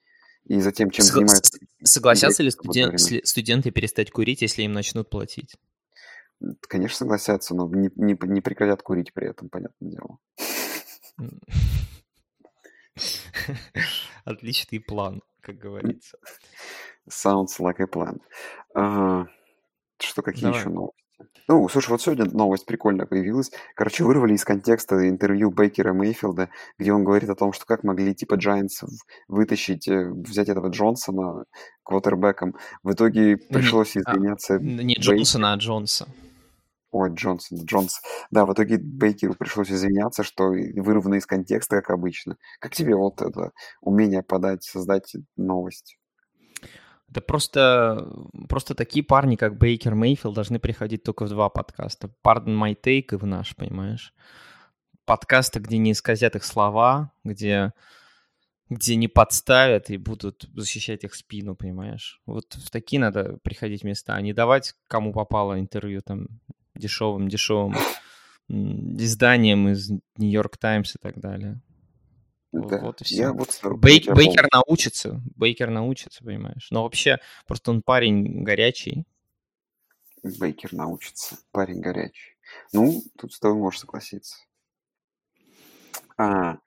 и 0.46 0.60
за 0.60 0.72
тем, 0.72 0.90
чем 0.92 1.06
Согла- 1.06 1.14
занимаются 1.28 1.60
Согласятся 1.84 2.44
ли 2.44 2.50
студен- 2.50 3.22
студенты 3.24 3.72
перестать 3.72 4.12
курить, 4.12 4.42
если 4.42 4.64
им 4.64 4.74
начнут 4.74 5.10
платить? 5.10 5.56
Конечно, 6.68 6.98
согласятся, 6.98 7.56
но 7.56 7.68
не, 7.70 7.90
не, 7.96 8.18
не 8.22 8.42
прекратят 8.42 8.82
курить 8.82 9.14
при 9.14 9.30
этом, 9.30 9.50
понятное 9.50 9.92
дело. 9.92 10.18
Отличный 14.26 14.80
план, 14.80 15.22
как 15.42 15.58
говорится. 15.58 16.18
Sounds 17.10 17.60
like 17.60 17.80
a 17.80 17.86
plan. 17.86 18.20
А, 18.74 19.26
что, 20.00 20.22
какие 20.22 20.46
Давай. 20.46 20.60
еще 20.60 20.70
новости? 20.70 21.06
Ну, 21.48 21.70
слушай, 21.70 21.92
вот 21.92 22.02
сегодня 22.02 22.26
новость 22.26 22.66
прикольная 22.66 23.06
появилась. 23.06 23.52
Короче, 23.76 24.04
вырвали 24.04 24.34
из 24.34 24.44
контекста 24.44 25.08
интервью 25.08 25.52
Бейкера 25.52 25.94
Мейфилда, 25.94 26.50
где 26.80 26.92
он 26.92 27.04
говорит 27.04 27.30
о 27.30 27.36
том, 27.36 27.54
что 27.54 27.66
как 27.66 27.84
могли 27.84 28.16
типа 28.16 28.34
Giants 28.34 28.84
вытащить, 29.28 29.88
э, 29.88 30.10
взять 30.10 30.50
этого 30.50 30.70
Джонсона 30.70 31.46
квотербеком. 31.84 32.56
В 32.82 32.94
итоге 32.94 33.38
пришлось 33.38 33.96
а, 33.96 34.00
извиняться 34.00 34.58
Не. 34.58 34.96
Джонсона, 34.96 35.54
а 35.54 35.58
Джонса. 35.58 36.08
Ой, 36.98 37.14
Джонсон, 37.14 37.66
Джонс. 37.66 38.02
Да, 38.32 38.46
в 38.46 38.54
итоге 38.54 38.78
Бейкеру 38.78 39.34
пришлось 39.34 39.70
извиняться, 39.70 40.24
что 40.24 40.46
вырвано 40.46 41.16
из 41.16 41.26
контекста, 41.26 41.82
как 41.82 41.90
обычно. 41.90 42.38
Как 42.60 42.74
тебе 42.74 42.96
вот 42.96 43.22
это 43.22 43.52
умение 43.82 44.24
подать, 44.24 44.64
создать 44.64 45.14
новость? 45.36 45.98
Да 47.10 47.20
просто, 47.20 48.10
просто 48.48 48.76
такие 48.76 49.04
парни, 49.04 49.36
как 49.36 49.58
Бейкер 49.58 49.94
Мейфилд, 49.94 50.36
должны 50.36 50.58
приходить 50.58 51.04
только 51.04 51.26
в 51.26 51.30
два 51.30 51.50
подкаста. 51.50 52.10
Pardon 52.24 52.58
My 52.58 52.78
Take 52.82 53.08
и 53.12 53.16
в 53.18 53.26
наш, 53.26 53.58
понимаешь? 53.58 54.14
Подкасты, 55.04 55.60
где 55.60 55.78
не 55.78 55.92
исказят 55.92 56.38
их 56.38 56.46
слова, 56.46 57.12
где, 57.26 57.74
где 58.70 58.96
не 58.96 59.10
подставят 59.10 59.90
и 59.90 59.98
будут 59.98 60.50
защищать 60.54 61.04
их 61.04 61.14
спину, 61.14 61.58
понимаешь? 61.58 62.22
Вот 62.26 62.54
в 62.54 62.70
такие 62.72 63.02
надо 63.02 63.38
приходить 63.44 63.84
места, 63.84 64.16
а 64.16 64.22
не 64.22 64.32
давать 64.32 64.76
кому 64.88 65.12
попало 65.12 65.60
интервью 65.60 66.02
там 66.02 66.28
дешевым, 66.76 67.28
дешевым 67.30 67.76
м, 68.50 68.98
изданием 68.98 69.70
из 69.70 69.90
Нью-Йорк 70.18 70.58
Таймс 70.58 70.96
и 70.96 71.00
так 71.02 71.20
далее. 71.20 71.62
Вот- 72.52 72.68
Да, 72.70 72.80
вот 72.82 73.02
и 73.02 73.06
я 73.16 73.32
всё. 73.32 73.34
вот 73.34 73.50
Бейк- 73.80 74.14
Бейкер 74.14 74.48
научится, 74.52 75.22
Бейкер 75.36 75.70
научится, 75.72 76.24
понимаешь. 76.24 76.68
Но 76.72 76.84
вообще, 76.84 77.18
просто 77.48 77.72
он 77.72 77.82
парень 77.82 78.44
горячий. 78.44 79.06
Бейкер 80.24 80.74
научится. 80.74 81.38
Парень 81.52 81.82
горячий. 81.82 82.36
Ну, 82.74 83.04
тут 83.20 83.34
с 83.34 83.40
тобой 83.40 83.58
можешь 83.58 83.82
согласиться. 83.82 84.36
А, 86.18 86.58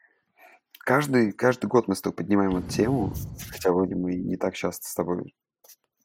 каждый, 0.81 1.33
каждый 1.33 1.67
год 1.67 1.89
мы 1.89 1.95
с 1.97 2.01
тобой 2.03 2.17
поднимаем 2.17 2.57
эту 2.57 2.69
тему, 2.69 3.13
хотя 3.51 3.73
вроде 3.73 3.95
мы 3.95 4.15
не 4.17 4.37
так 4.37 4.55
часто 4.55 4.87
с 4.87 4.95
тобой, 4.95 5.35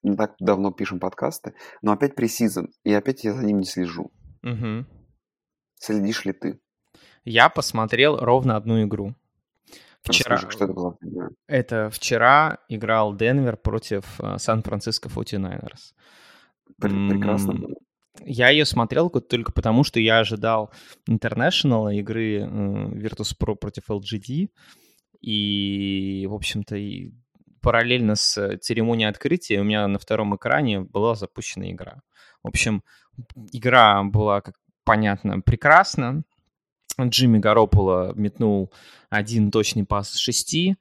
не 0.03 0.15
так 0.15 0.35
давно 0.39 0.71
пишем 0.71 0.99
подкасты, 0.99 1.53
но 1.81 1.91
опять 1.93 2.15
пресизон, 2.15 2.69
и 2.83 2.93
опять 2.93 3.23
я 3.23 3.33
за 3.33 3.45
ним 3.45 3.59
не 3.59 3.65
слежу. 3.65 4.11
Мгм. 4.41 4.85
Следишь 5.75 6.25
ли 6.25 6.33
ты? 6.33 6.59
Я 7.25 7.49
посмотрел 7.49 8.17
ровно 8.17 8.55
одну 8.57 8.83
игру. 8.83 9.15
Вчера, 10.03 10.35
Расскажи, 10.35 10.51
что 10.51 10.65
это 10.65 10.73
было 10.73 10.97
это 11.47 11.89
вчера 11.89 12.57
играл 12.67 13.15
Денвер 13.15 13.55
против 13.55 14.19
э, 14.19 14.37
Сан-Франциско 14.37 15.07
49ers. 15.07 15.93
Пр- 16.77 17.09
Прекрасно. 17.09 17.69
Я 18.25 18.49
ее 18.49 18.65
смотрел 18.65 19.09
ко- 19.09 19.21
только 19.21 19.53
потому, 19.53 19.85
что 19.85 20.01
я 20.01 20.19
ожидал 20.19 20.71
International 21.09 21.93
игры 21.93 22.39
э, 22.41 22.45
Virtus.pro 22.45 23.55
против 23.55 23.89
LGD. 23.89 24.49
И, 25.21 26.27
в 26.29 26.33
общем-то, 26.33 26.75
и 26.75 27.13
параллельно 27.63 28.15
с 28.15 28.37
э, 28.37 28.57
церемонией 28.57 29.09
открытия 29.09 29.61
у 29.61 29.63
меня 29.63 29.87
на 29.87 29.97
втором 29.97 30.35
экране 30.35 30.81
была 30.81 31.15
запущена 31.15 31.71
игра. 31.71 32.01
В 32.43 32.49
общем, 32.49 32.83
игра 33.51 34.03
была, 34.03 34.41
как 34.41 34.55
понятно, 34.83 35.39
прекрасна. 35.39 36.23
Джимми 37.01 37.39
Гарополо 37.39 38.13
метнул 38.15 38.71
один 39.09 39.49
точный 39.49 39.85
пас 39.85 40.11
с 40.11 40.17
шести. 40.17 40.75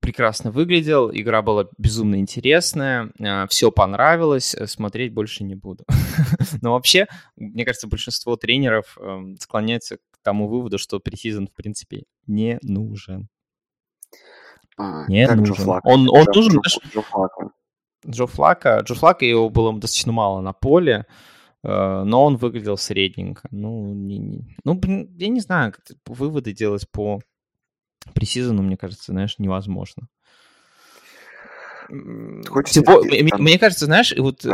Прекрасно 0.00 0.50
выглядел, 0.50 1.10
игра 1.12 1.42
была 1.42 1.66
безумно 1.78 2.16
интересная, 2.16 3.10
все 3.48 3.70
понравилось, 3.70 4.54
э, 4.54 4.66
смотреть 4.66 5.12
больше 5.12 5.44
не 5.44 5.54
буду. 5.54 5.84
Но 6.62 6.72
вообще, 6.72 7.06
мне 7.36 7.64
кажется, 7.64 7.86
большинство 7.86 8.36
тренеров 8.36 8.96
эм, 8.98 9.36
склоняется 9.38 9.96
к 9.96 10.18
тому 10.22 10.48
выводу, 10.48 10.78
что 10.78 11.00
пресизон, 11.00 11.48
в 11.48 11.54
принципе, 11.54 12.04
не 12.26 12.58
нужен. 12.62 13.28
А, 14.80 15.04
Не 15.08 15.26
как 15.26 15.36
Джо 15.36 15.40
нужен. 15.48 15.64
Флако? 15.64 15.86
Он, 15.86 16.08
он 16.08 16.22
Джо- 16.24 16.32
нужен, 16.34 16.52
Джо- 16.52 16.60
знаешь, 16.62 16.78
Джо 16.94 17.02
Флако. 17.02 17.50
Джо 18.08 18.26
Флака. 18.26 18.80
Джо 18.80 18.94
Флака 18.94 19.24
его 19.26 19.50
было 19.50 19.72
достаточно 19.74 20.12
мало 20.12 20.40
на 20.40 20.52
поле, 20.54 21.04
э, 21.62 22.02
но 22.04 22.24
он 22.24 22.36
выглядел 22.36 22.78
средненько. 22.78 23.46
Ну, 23.50 23.92
не, 23.92 24.18
не- 24.18 24.56
ну 24.64 24.74
блин, 24.74 25.14
я 25.18 25.28
не 25.28 25.40
знаю, 25.40 25.72
как 25.72 25.84
выводы 26.06 26.52
делать 26.54 26.86
по 26.90 27.20
пресизону, 28.14 28.62
мне 28.62 28.78
кажется, 28.78 29.12
знаешь, 29.12 29.38
невозможно. 29.38 30.08
Хочется 32.48 32.80
сделать 32.80 33.04
мне, 33.10 33.28
мне 33.38 33.58
кажется, 33.58 33.86
знаешь, 33.86 34.14
вот 34.16 34.44
э, 34.46 34.50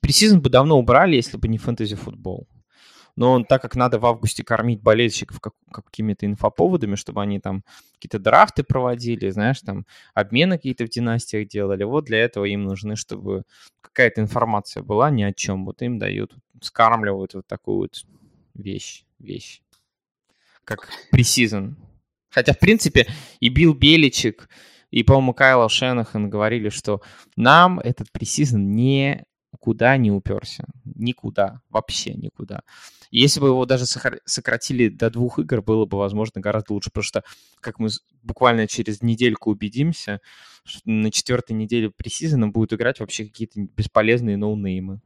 пресизон 0.00 0.40
бы 0.42 0.50
давно 0.50 0.78
убрали, 0.78 1.16
если 1.16 1.36
бы 1.36 1.48
не 1.48 1.58
фэнтези-футбол. 1.58 2.48
Но 3.16 3.44
так 3.44 3.62
как 3.62 3.76
надо 3.76 3.98
в 3.98 4.06
августе 4.06 4.42
кормить 4.42 4.82
болельщиков 4.82 5.40
как- 5.40 5.54
какими-то 5.70 6.26
инфоповодами, 6.26 6.96
чтобы 6.96 7.22
они 7.22 7.38
там 7.38 7.64
какие-то 7.94 8.18
драфты 8.18 8.64
проводили, 8.64 9.30
знаешь, 9.30 9.60
там 9.60 9.86
обмены 10.14 10.56
какие-то 10.56 10.84
в 10.84 10.88
династиях 10.88 11.48
делали, 11.48 11.84
вот 11.84 12.04
для 12.04 12.18
этого 12.18 12.44
им 12.44 12.64
нужны, 12.64 12.96
чтобы 12.96 13.44
какая-то 13.80 14.20
информация 14.20 14.82
была 14.82 15.10
ни 15.10 15.22
о 15.22 15.32
чем. 15.32 15.64
Вот 15.64 15.82
им 15.82 15.98
дают, 15.98 16.34
скармливают 16.60 17.34
вот 17.34 17.46
такую 17.46 17.78
вот 17.78 18.04
вещь, 18.54 19.04
вещь, 19.18 19.62
как 20.64 20.88
пресизон. 21.10 21.76
Хотя, 22.30 22.52
в 22.52 22.58
принципе, 22.58 23.06
и 23.38 23.48
Билл 23.48 23.74
Беличек, 23.74 24.48
и, 24.90 25.04
по-моему, 25.04 25.34
Кайло 25.34 25.68
Шенахан 25.68 26.28
говорили, 26.30 26.68
что 26.68 27.00
нам 27.36 27.78
этот 27.78 28.10
пресизон 28.10 28.74
никуда 29.64 29.96
не 29.96 30.10
уперся. 30.10 30.64
Никуда. 30.84 31.60
Вообще 31.70 32.14
никуда. 32.14 32.60
И 33.10 33.20
если 33.20 33.40
бы 33.40 33.48
его 33.48 33.64
даже 33.64 33.86
сократили 33.86 34.88
до 34.88 35.10
двух 35.10 35.38
игр, 35.38 35.62
было 35.62 35.86
бы, 35.86 35.96
возможно, 35.96 36.40
гораздо 36.40 36.74
лучше. 36.74 36.90
Потому 36.90 37.04
что, 37.04 37.24
как 37.60 37.78
мы 37.78 37.88
буквально 38.22 38.66
через 38.66 39.02
недельку 39.02 39.50
убедимся, 39.50 40.20
что 40.64 40.80
на 40.84 41.10
четвертой 41.10 41.56
неделе 41.56 41.90
пресизона 41.90 42.48
будут 42.48 42.74
играть 42.74 43.00
вообще 43.00 43.24
какие-то 43.24 43.60
бесполезные 43.60 44.36
ноунеймы. 44.36 45.00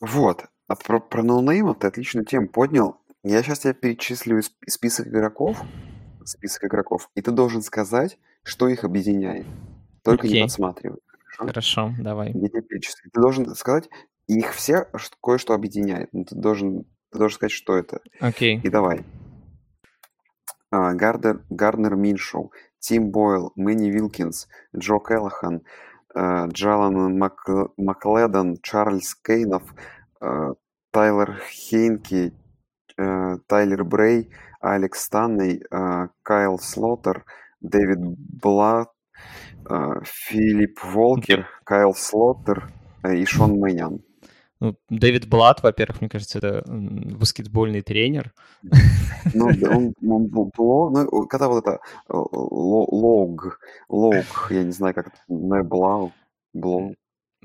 Вот. 0.00 0.44
А 0.66 0.76
про, 0.76 0.98
про 0.98 1.22
ноунеймов 1.22 1.78
ты 1.78 1.86
отличную 1.86 2.26
тему 2.26 2.48
поднял. 2.48 3.00
Я 3.22 3.42
сейчас 3.42 3.60
тебе 3.60 3.74
перечислю 3.74 4.38
сп- 4.38 4.52
список 4.66 5.06
игроков, 5.06 5.62
список 6.24 6.64
игроков, 6.64 7.10
и 7.14 7.22
ты 7.22 7.30
должен 7.30 7.62
сказать, 7.62 8.18
что 8.42 8.68
их 8.68 8.84
объединяет. 8.84 9.46
Только 10.02 10.26
не 10.26 10.34
Окей. 10.34 10.42
подсматривай. 10.42 10.98
Хорошо? 11.36 11.88
Хорошо, 11.88 12.02
давай. 12.02 12.32
Перечислю. 12.32 13.10
Ты 13.12 13.20
должен 13.20 13.54
сказать, 13.54 13.88
их 14.26 14.52
все 14.52 14.88
кое-что 15.22 15.54
объединяет. 15.54 16.08
Ну, 16.12 16.24
ты 16.24 16.34
должен, 16.34 16.84
ты 17.10 17.18
должен 17.18 17.36
сказать, 17.36 17.52
что 17.52 17.76
это. 17.76 18.00
Окей. 18.20 18.60
И 18.62 18.68
давай. 18.68 19.04
А, 20.70 20.94
Гардер, 20.94 21.44
Гарднер 21.50 21.94
Миншоу, 21.94 22.52
Тим 22.78 23.10
Бойл, 23.10 23.52
Мэнни 23.54 23.90
Вилкинс, 23.90 24.48
Джо 24.76 24.98
Келлахан, 24.98 25.62
э, 26.14 26.46
Джалан 26.48 27.18
Мак... 27.18 27.46
Макледон, 27.76 28.58
Чарльз 28.62 29.14
Кейнов, 29.14 29.62
э, 30.20 30.54
Тайлер 30.90 31.40
Хейнки, 31.48 32.32
э, 32.96 33.36
Тайлер 33.46 33.84
Брей, 33.84 34.30
Алекс 34.60 35.00
Станней, 35.00 35.62
э, 35.70 36.08
Кайл 36.22 36.58
Слоттер, 36.58 37.24
Дэвид 37.60 37.98
Блат, 38.42 38.90
Филипп 40.04 40.82
Волкер, 40.82 41.46
Кайл 41.64 41.94
Слоттер 41.94 42.70
э, 43.02 43.16
и 43.16 43.24
Шон 43.24 43.58
Мэйнян. 43.58 44.02
Ну, 44.60 44.76
Дэвид 44.88 45.28
Блат, 45.28 45.62
во-первых, 45.62 46.00
мне 46.00 46.08
кажется, 46.08 46.38
это 46.38 46.62
баскетбольный 46.66 47.82
тренер. 47.82 48.32
Ну, 49.34 49.46
он, 49.46 49.94
он 50.02 50.26
был, 50.28 50.50
ну, 50.90 51.26
когда 51.26 51.48
вот 51.48 51.66
это 51.66 51.80
лог, 52.08 53.60
лог, 53.88 54.46
я 54.50 54.62
не 54.62 54.72
знаю, 54.72 54.94
как 54.94 55.08
это, 55.08 55.16
не 55.28 55.62
блау, 55.62 56.12
блоу. 56.52 56.94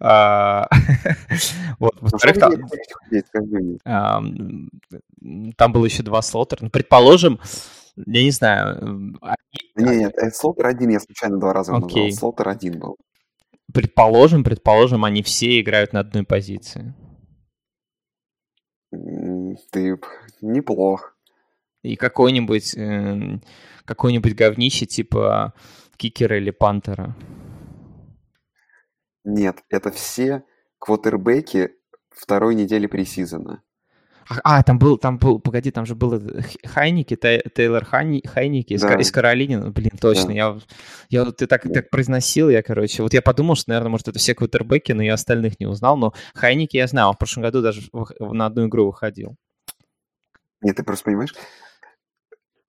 А, 0.00 0.66
вот, 1.78 1.94
что 1.96 2.08
во-вторых, 2.08 2.38
там 5.56 5.72
было 5.72 5.84
еще 5.84 6.02
два 6.02 6.22
слоттера. 6.22 6.64
Ну, 6.64 6.70
предположим, 6.70 7.38
я 7.96 8.22
не 8.22 8.30
знаю, 8.30 9.16
они- 9.22 9.36
Не, 9.90 9.96
нет, 9.96 10.14
э, 10.18 10.30
Слоттер 10.30 10.66
один 10.66 10.90
я 10.90 11.00
случайно 11.00 11.38
два 11.38 11.52
раза 11.52 11.72
его 11.72 11.80
назвал. 11.80 12.02
Окей. 12.04 12.12
Слоттер 12.12 12.48
один 12.48 12.78
был. 12.78 12.96
предположим, 13.72 14.44
предположим, 14.44 15.04
они 15.04 15.22
все 15.22 15.60
играют 15.60 15.92
на 15.92 16.00
одной 16.00 16.24
позиции. 16.24 16.94
Ты 19.70 19.98
неплох. 20.40 21.16
И 21.82 21.96
какой-нибудь 21.96 22.76
эм, 22.76 23.42
какой-нибудь 23.84 24.34
говнище 24.34 24.86
типа 24.86 25.52
кикера 25.96 26.38
или 26.38 26.50
пантера. 26.50 27.14
Нет, 29.24 29.62
это 29.68 29.90
все 29.90 30.44
квотербеки 30.78 31.70
второй 32.10 32.54
недели 32.54 32.86
пресизона. 32.86 33.62
А, 34.28 34.62
там 34.62 34.78
был, 34.78 34.98
там 34.98 35.18
был, 35.18 35.38
погоди, 35.38 35.70
там 35.70 35.86
же 35.86 35.94
был 35.94 36.20
Хайники, 36.64 37.16
Тейлор 37.16 37.84
Хайни- 37.84 38.26
Хайники 38.26 38.72
из, 38.72 38.82
Да. 38.82 38.94
Из 38.96 39.12
Каролины. 39.12 39.70
Блин, 39.70 39.92
точно. 40.00 40.28
Да. 40.28 40.32
Я, 40.32 40.58
я 41.10 41.24
вот 41.24 41.36
ты 41.36 41.46
так, 41.46 41.62
так 41.62 41.90
произносил, 41.90 42.48
я, 42.48 42.62
короче. 42.62 43.02
Вот 43.02 43.14
я 43.14 43.22
подумал, 43.22 43.54
что, 43.54 43.70
наверное, 43.70 43.90
может, 43.90 44.08
это 44.08 44.18
все 44.18 44.34
квотербеки, 44.34 44.92
но 44.92 45.02
я 45.02 45.14
остальных 45.14 45.60
не 45.60 45.66
узнал. 45.66 45.96
Но 45.96 46.12
Хайники 46.34 46.76
я 46.76 46.86
знал. 46.86 47.10
Он 47.10 47.14
в 47.14 47.18
прошлом 47.18 47.44
году 47.44 47.62
даже 47.62 47.82
на 48.18 48.46
одну 48.46 48.66
игру 48.66 48.86
выходил. 48.86 49.36
Нет, 50.62 50.76
ты 50.76 50.82
просто 50.82 51.04
понимаешь, 51.04 51.34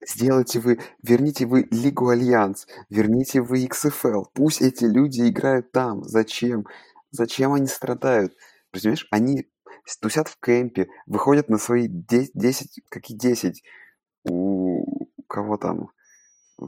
сделайте 0.06 0.60
вы, 0.60 0.80
верните 1.02 1.46
вы 1.46 1.68
Лигу 1.72 2.10
Альянс, 2.10 2.68
верните 2.90 3.42
вы 3.42 3.66
XFL, 3.66 4.26
пусть 4.34 4.62
эти 4.62 4.84
люди 4.86 5.28
играют 5.28 5.72
там. 5.72 6.04
Зачем? 6.04 6.66
Зачем 7.12 7.54
они 7.54 7.68
страдают? 7.68 8.34
Понимаешь, 8.72 9.08
они 9.12 9.48
тусят 10.02 10.28
в 10.28 10.38
кемпе, 10.44 10.88
выходят 11.06 11.50
на 11.50 11.58
свои 11.58 11.88
10, 11.88 12.32
10 12.34 12.82
какие 12.90 13.18
10? 13.18 13.64
У 14.26 15.08
кого 15.28 15.58
там? 15.58 15.90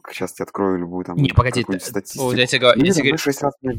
Сейчас 0.10 0.40
я 0.40 0.44
открою 0.44 0.78
любую 0.78 1.04
там 1.04 1.18
Не, 1.18 1.30
погоди, 1.30 1.62
какую-нибудь 1.62 1.84
т- 1.84 1.90
статистику. 1.92 2.26
вот 2.26 2.36
я 2.38 2.46
тебе 2.48 2.60
говорю, 2.62 2.80
Ну, 2.80 2.86
я 2.86 2.92
тебе 2.92 2.94
знаю, 2.94 3.06
говорю- 3.10 3.18
6 3.18 3.42
раз 3.42 3.54
мяч. 3.62 3.78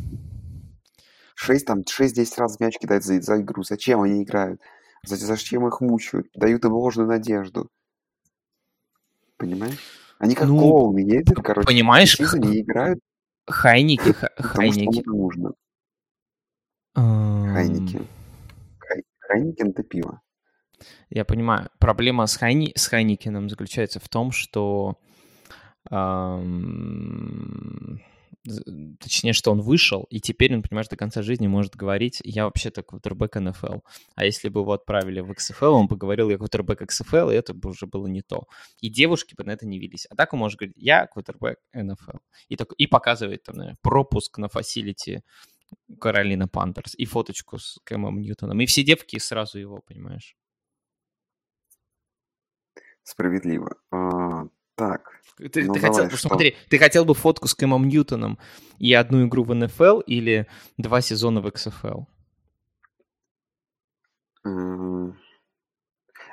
6, 1.36 1.66
там, 1.66 1.82
6-10 1.88 2.36
раз 2.38 2.60
мяч 2.60 2.76
кидают 2.78 3.04
за, 3.04 3.20
за 3.22 3.40
игру. 3.40 3.62
Зачем 3.62 4.02
они 4.02 4.22
играют? 4.24 4.60
За- 5.06 5.16
Зачем 5.16 5.66
их 5.66 5.80
мучают? 5.80 6.26
Дают 6.34 6.64
им 6.64 6.72
ложную 6.72 7.08
надежду. 7.08 7.70
Понимаешь? 9.38 9.78
Они 10.18 10.34
как 10.34 10.48
Ну, 10.48 10.58
клоуны 10.58 10.98
ездят, 10.98 11.36
короче, 11.42 11.66
понимаешь, 11.66 12.12
в 12.12 12.16
сезоне 12.18 12.58
и 12.58 12.60
играют, 12.60 13.00
Хайнике, 13.46 14.12
Ха- 14.12 14.28
потому 14.36 14.70
что 14.72 14.80
Хайнике. 14.80 15.00
это 15.00 15.10
нужно. 15.10 15.52
Хайники. 16.94 18.02
Хай- 19.30 19.40
Heineken 19.40 19.70
это 19.70 19.82
пиво. 19.82 20.20
Я 21.10 21.24
понимаю. 21.24 21.68
Проблема 21.78 22.26
с, 22.26 22.36
Хайни... 22.36 22.72
с 22.74 22.86
Хайникиным 22.86 23.48
заключается 23.48 24.00
в 24.00 24.08
том, 24.08 24.32
что... 24.32 24.98
Точнее, 29.00 29.34
что 29.34 29.52
он 29.52 29.60
вышел, 29.60 30.04
и 30.04 30.18
теперь 30.18 30.54
он, 30.54 30.62
понимаешь, 30.62 30.88
до 30.88 30.96
конца 30.96 31.20
жизни 31.22 31.46
может 31.46 31.76
говорить, 31.76 32.20
я 32.24 32.44
вообще-то 32.44 32.82
квотербек 32.82 33.36
НФЛ. 33.36 33.80
А 34.14 34.24
если 34.24 34.48
бы 34.48 34.60
его 34.60 34.72
отправили 34.72 35.20
в 35.20 35.30
XFL, 35.30 35.72
он 35.72 35.88
бы 35.88 35.96
говорил, 35.96 36.30
я 36.30 36.38
квотербек 36.38 36.80
XFL, 36.82 37.32
и 37.32 37.36
это 37.36 37.52
бы 37.52 37.70
уже 37.70 37.86
было 37.86 38.06
не 38.06 38.22
то. 38.22 38.44
И 38.80 38.88
девушки 38.88 39.34
бы 39.34 39.44
на 39.44 39.50
это 39.50 39.66
не 39.66 39.78
велись. 39.78 40.06
А 40.06 40.16
так 40.16 40.32
он 40.32 40.38
может 40.38 40.58
говорить, 40.58 40.76
я 40.78 41.06
квотербек 41.06 41.58
НФЛ. 41.74 42.18
И, 42.48 42.56
так... 42.56 42.72
и 42.78 42.86
показывает 42.86 43.42
там, 43.42 43.56
наверное, 43.56 43.78
пропуск 43.82 44.38
на 44.38 44.48
facility 44.48 45.20
Carolina 46.00 46.48
Panthers 46.48 46.94
и 46.94 47.04
фоточку 47.04 47.58
с 47.58 47.78
Кэмом 47.84 48.20
Ньютоном. 48.20 48.60
И 48.60 48.66
все 48.66 48.82
девки 48.82 49.18
сразу 49.18 49.58
его, 49.58 49.80
понимаешь? 49.80 50.36
Справедливо. 53.02 53.76
А, 53.90 54.46
так, 54.76 55.20
Ты, 55.36 55.64
Ну, 55.64 55.74
ты 55.74 55.80
давай, 55.80 55.80
хотел, 55.80 56.08
что? 56.10 56.28
смотри, 56.28 56.56
ты 56.68 56.78
хотел 56.78 57.04
бы 57.04 57.14
фотку 57.14 57.48
с 57.48 57.54
Кэмом 57.54 57.88
Ньютоном 57.88 58.38
и 58.78 58.92
одну 58.94 59.26
игру 59.26 59.44
в 59.44 59.54
НФЛ 59.54 60.00
или 60.00 60.46
два 60.76 61.00
сезона 61.00 61.40
в 61.40 61.46
XFL? 61.46 62.06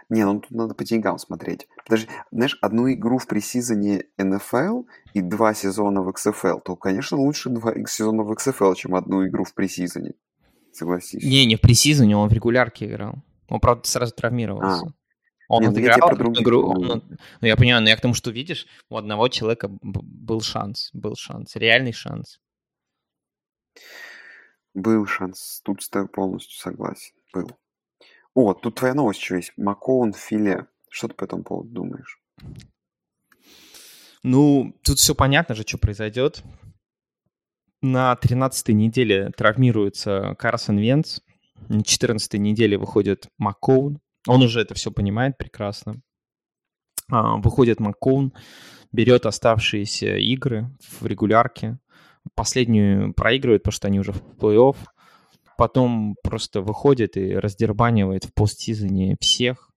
Не, 0.09 0.23
ну 0.25 0.39
тут 0.39 0.51
надо 0.51 0.73
по 0.73 0.83
деньгам 0.83 1.17
смотреть. 1.17 1.67
Подожди, 1.85 2.07
знаешь, 2.31 2.57
одну 2.61 2.91
игру 2.91 3.17
в 3.17 3.27
пресизоне 3.27 4.05
НФЛ 4.17 4.83
и 5.13 5.21
два 5.21 5.53
сезона 5.53 6.01
в 6.01 6.09
XFL, 6.09 6.61
то, 6.63 6.75
конечно, 6.75 7.17
лучше 7.17 7.49
два 7.49 7.73
сезона 7.85 8.23
в 8.23 8.31
XFL, 8.31 8.75
чем 8.75 8.95
одну 8.95 9.27
игру 9.27 9.43
в 9.43 9.53
пресизоне. 9.53 10.13
Согласись. 10.71 11.23
Не, 11.23 11.45
не 11.45 11.55
в 11.55 11.61
пресизоне, 11.61 12.15
он 12.15 12.29
в 12.29 12.33
регулярке 12.33 12.85
играл. 12.85 13.15
Он, 13.49 13.59
правда, 13.59 13.87
сразу 13.87 14.13
травмировался. 14.13 14.93
Он 15.49 15.63
Не, 15.63 15.69
ну 15.69 15.77
я 15.77 15.91
отыграл 15.91 16.09
про 16.09 16.13
одну 16.15 16.23
других 16.25 16.41
игру. 16.43 16.67
он- 16.69 17.03
ну, 17.41 17.47
я 17.47 17.55
понимаю, 17.55 17.81
но 17.81 17.89
я 17.89 17.95
к 17.95 18.01
тому, 18.01 18.13
что 18.13 18.31
видишь, 18.31 18.67
у 18.89 18.97
одного 18.97 19.29
человека 19.29 19.69
был 19.81 20.41
шанс, 20.41 20.89
был 20.93 21.15
шанс, 21.15 21.55
реальный 21.55 21.93
шанс. 21.93 22.39
Был 24.73 25.05
шанс. 25.05 25.61
Тут 25.63 25.81
с 25.81 25.89
тобой 25.89 26.09
полностью 26.09 26.59
согласен. 26.59 27.13
Был. 27.33 27.49
О, 28.37 28.53
тут 28.53 28.75
твоя 28.75 28.93
новость 28.93 29.19
еще 29.19 29.37
есть. 29.37 29.53
Макоун 29.57 30.13
филе. 30.13 30.67
Что 30.91 31.07
ты 31.07 31.15
по 31.15 31.23
этому 31.23 31.43
поводу 31.43 31.69
думаешь? 31.69 32.19
Ну, 34.21 34.75
тут 34.83 34.99
все 34.99 35.15
понятно 35.15 35.55
же, 35.55 35.63
что 35.63 35.79
произойдет. 35.79 36.43
На 37.81 38.13
13-й 38.13 38.73
неделе 38.73 39.31
травмируется 39.35 40.35
Карсон 40.37 40.77
Венц. 40.77 41.21
На 41.67 41.79
14-й 41.79 42.37
неделе 42.37 42.77
выходит 42.77 43.27
Маккоун. 43.39 44.01
Он 44.27 44.43
уже 44.43 44.61
это 44.61 44.75
все 44.75 44.91
понимает 44.91 45.39
прекрасно. 45.39 45.99
А, 47.09 47.37
Выходит 47.37 47.79
Маккоун, 47.79 48.33
берет 48.91 49.25
оставшиеся 49.25 50.15
игры 50.17 50.69
в 50.99 51.07
регулярке. 51.07 51.79
Последнюю 52.35 53.15
проигрывает, 53.15 53.63
потому 53.63 53.73
что 53.73 53.87
они 53.87 53.99
уже 53.99 54.11
в 54.11 54.21
плей-офф. 54.37 54.77
Потом 55.57 56.15
просто 56.23 56.61
выходит 56.61 57.17
и 57.17 57.35
раздербанивает 57.35 58.25
в 58.25 58.33
постсезоне 58.33 59.17
всех. 59.19 59.71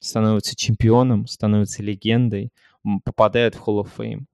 Становится 0.00 0.54
чемпионом, 0.56 1.26
становится 1.26 1.82
легендой 1.82 2.50
попадает 3.04 3.54
в 3.54 3.66
Hall 3.66 3.84
of 3.84 3.88
Fame. 3.96 4.26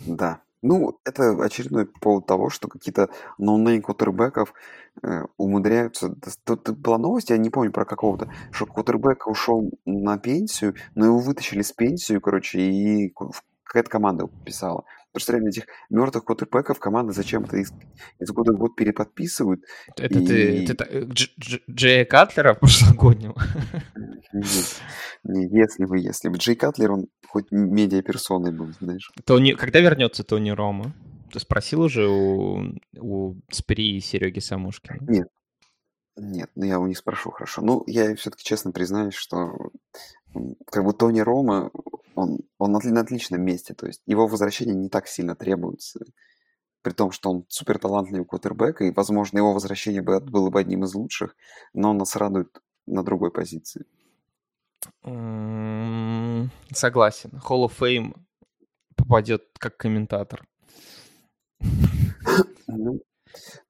Да. 0.00 0.42
Ну, 0.62 0.98
это 1.04 1.44
очередной 1.44 1.84
повод 1.84 2.26
того, 2.26 2.48
что 2.48 2.68
какие-то 2.68 3.10
no-name 3.36 3.82
квотербеков 3.82 4.54
э, 5.02 5.24
умудряются... 5.36 6.16
Тут 6.44 6.70
была 6.70 6.96
новость, 6.96 7.28
я 7.28 7.36
не 7.36 7.50
помню 7.50 7.70
про 7.70 7.84
какого-то, 7.84 8.32
что 8.50 8.64
квотербек 8.64 9.26
ушел 9.26 9.70
на 9.84 10.16
пенсию, 10.16 10.74
но 10.94 11.04
его 11.04 11.18
вытащили 11.18 11.60
с 11.60 11.72
пенсию, 11.72 12.22
короче, 12.22 12.60
и 12.60 13.14
какая-то 13.64 13.90
команда 13.90 14.24
его 14.24 14.32
Представляем, 15.14 15.46
этих 15.46 15.64
мертвых 15.90 16.24
квотербеков 16.24 16.80
команда 16.80 17.12
зачем-то 17.12 17.56
из, 17.56 17.72
из 18.18 18.30
года 18.32 18.52
в 18.52 18.58
год 18.58 18.74
переподписывают. 18.74 19.60
Это 19.96 20.18
ты, 20.18 20.62
И- 20.62 20.66
ты 20.66 20.74
та- 20.74 20.84
э, 20.90 21.04
Дж- 21.04 21.30
Дж- 21.40 21.62
Джея 21.70 22.04
Катлера 22.04 22.54
прошлогоднего? 22.54 23.34
Нет, 24.32 24.80
не, 25.22 25.46
если 25.56 25.84
бы, 25.84 25.98
если 25.98 26.28
бы. 26.28 26.36
Джей 26.38 26.56
Катлер, 26.56 26.90
он 26.92 27.06
хоть 27.28 27.46
медиаперсоной 27.52 28.52
был, 28.52 28.72
знаешь. 28.80 29.10
Тони, 29.24 29.52
когда 29.52 29.78
вернется 29.80 30.24
Тони 30.24 30.50
Рома? 30.50 30.92
Ты 31.32 31.38
спросил 31.40 31.82
уже 31.82 32.08
у, 32.08 32.74
у 32.98 33.34
Спри 33.50 33.96
и 33.96 34.00
Сереги 34.00 34.40
Самушкина? 34.40 34.98
Нет, 36.16 36.48
ну 36.54 36.64
я 36.64 36.78
у 36.78 36.86
них 36.86 36.98
спрошу, 36.98 37.30
хорошо. 37.30 37.60
Ну, 37.62 37.82
я 37.86 38.14
все-таки 38.16 38.44
честно 38.44 38.70
признаюсь, 38.72 39.14
что 39.14 39.52
как 40.70 40.84
бы 40.84 40.92
Тони 40.92 41.20
Рома, 41.20 41.70
он, 42.14 42.38
он 42.58 42.72
на, 42.72 42.78
отли- 42.78 42.90
на 42.92 43.00
отличном 43.00 43.42
месте, 43.42 43.74
то 43.74 43.86
есть 43.86 44.02
его 44.06 44.26
возвращение 44.26 44.74
не 44.74 44.88
так 44.88 45.06
сильно 45.08 45.34
требуется, 45.34 46.00
при 46.82 46.92
том, 46.92 47.10
что 47.12 47.30
он 47.30 47.44
супер 47.48 47.78
талантливый 47.78 48.24
квотербек, 48.26 48.80
и, 48.82 48.90
возможно, 48.90 49.38
его 49.38 49.52
возвращение 49.52 50.02
бы- 50.02 50.20
было 50.20 50.50
бы 50.50 50.60
одним 50.60 50.84
из 50.84 50.94
лучших, 50.94 51.34
но 51.72 51.90
он 51.90 51.98
нас 51.98 52.16
радует 52.16 52.56
на 52.86 53.02
другой 53.02 53.30
позиции. 53.30 53.84
М, 55.02 56.50
Согласен. 56.72 57.30
Hall 57.48 57.66
of 57.66 57.72
Fame 57.78 58.14
попадет 58.96 59.44
как 59.58 59.76
комментатор. 59.76 60.46
Ну, 62.66 63.00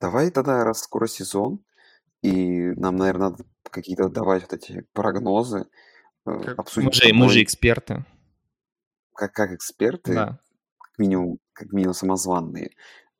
давай 0.00 0.30
тогда, 0.30 0.64
раз 0.64 0.80
скоро 0.80 1.06
сезон, 1.06 1.60
и 2.22 2.70
нам, 2.76 2.96
наверное, 2.96 3.30
надо 3.30 3.44
какие-то 3.70 4.08
давать 4.08 4.42
вот 4.42 4.52
эти 4.52 4.86
прогнозы, 4.92 5.66
э, 6.26 6.38
Как- 6.44 6.58
обсудим 6.58 6.86
Мы 6.88 6.92
же, 6.92 7.12
мы 7.14 7.28
же 7.28 7.42
эксперты. 7.42 8.04
Как, 9.14 9.32
как 9.32 9.52
эксперты, 9.52 10.14
Да. 10.14 10.38
как 10.78 10.98
минимум, 10.98 11.38
как 11.52 11.72
минимум 11.72 11.94
самозванные. 11.94 12.70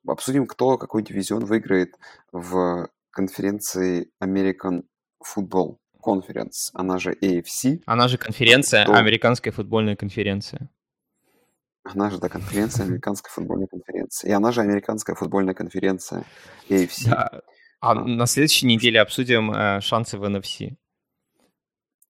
Обсудим, 0.07 0.45
кто 0.45 0.77
какой 0.77 1.03
дивизион 1.03 1.45
выиграет 1.45 1.95
в 2.31 2.89
конференции 3.09 4.09
American 4.23 4.83
Football 5.25 5.77
Conference, 6.05 6.69
она 6.73 6.99
же 6.99 7.13
AFC, 7.13 7.81
Она 7.87 8.07
же 8.07 8.17
конференция, 8.17 8.83
Кто? 8.83 8.93
американская 8.93 9.51
футбольная 9.51 9.95
конференция. 9.95 10.69
она 11.83 12.09
же, 12.09 12.17
да, 12.19 12.29
конференция, 12.29 12.85
американская 12.85 13.31
футбольная 13.31 13.67
конференция, 13.67 14.29
и 14.29 14.33
она 14.33 14.51
же 14.51 14.61
американская 14.61 15.15
футбольная 15.15 15.53
конференция 15.53 16.23
AFC. 16.69 17.09
Да. 17.09 17.41
А 17.79 17.91
А. 17.91 17.95
на 17.95 18.25
следующей 18.25 18.65
неделе 18.67 18.99
обсудим 19.01 19.51
э, 19.51 19.81
шансы 19.81 20.17
в 20.17 20.23
NFC. 20.23 20.75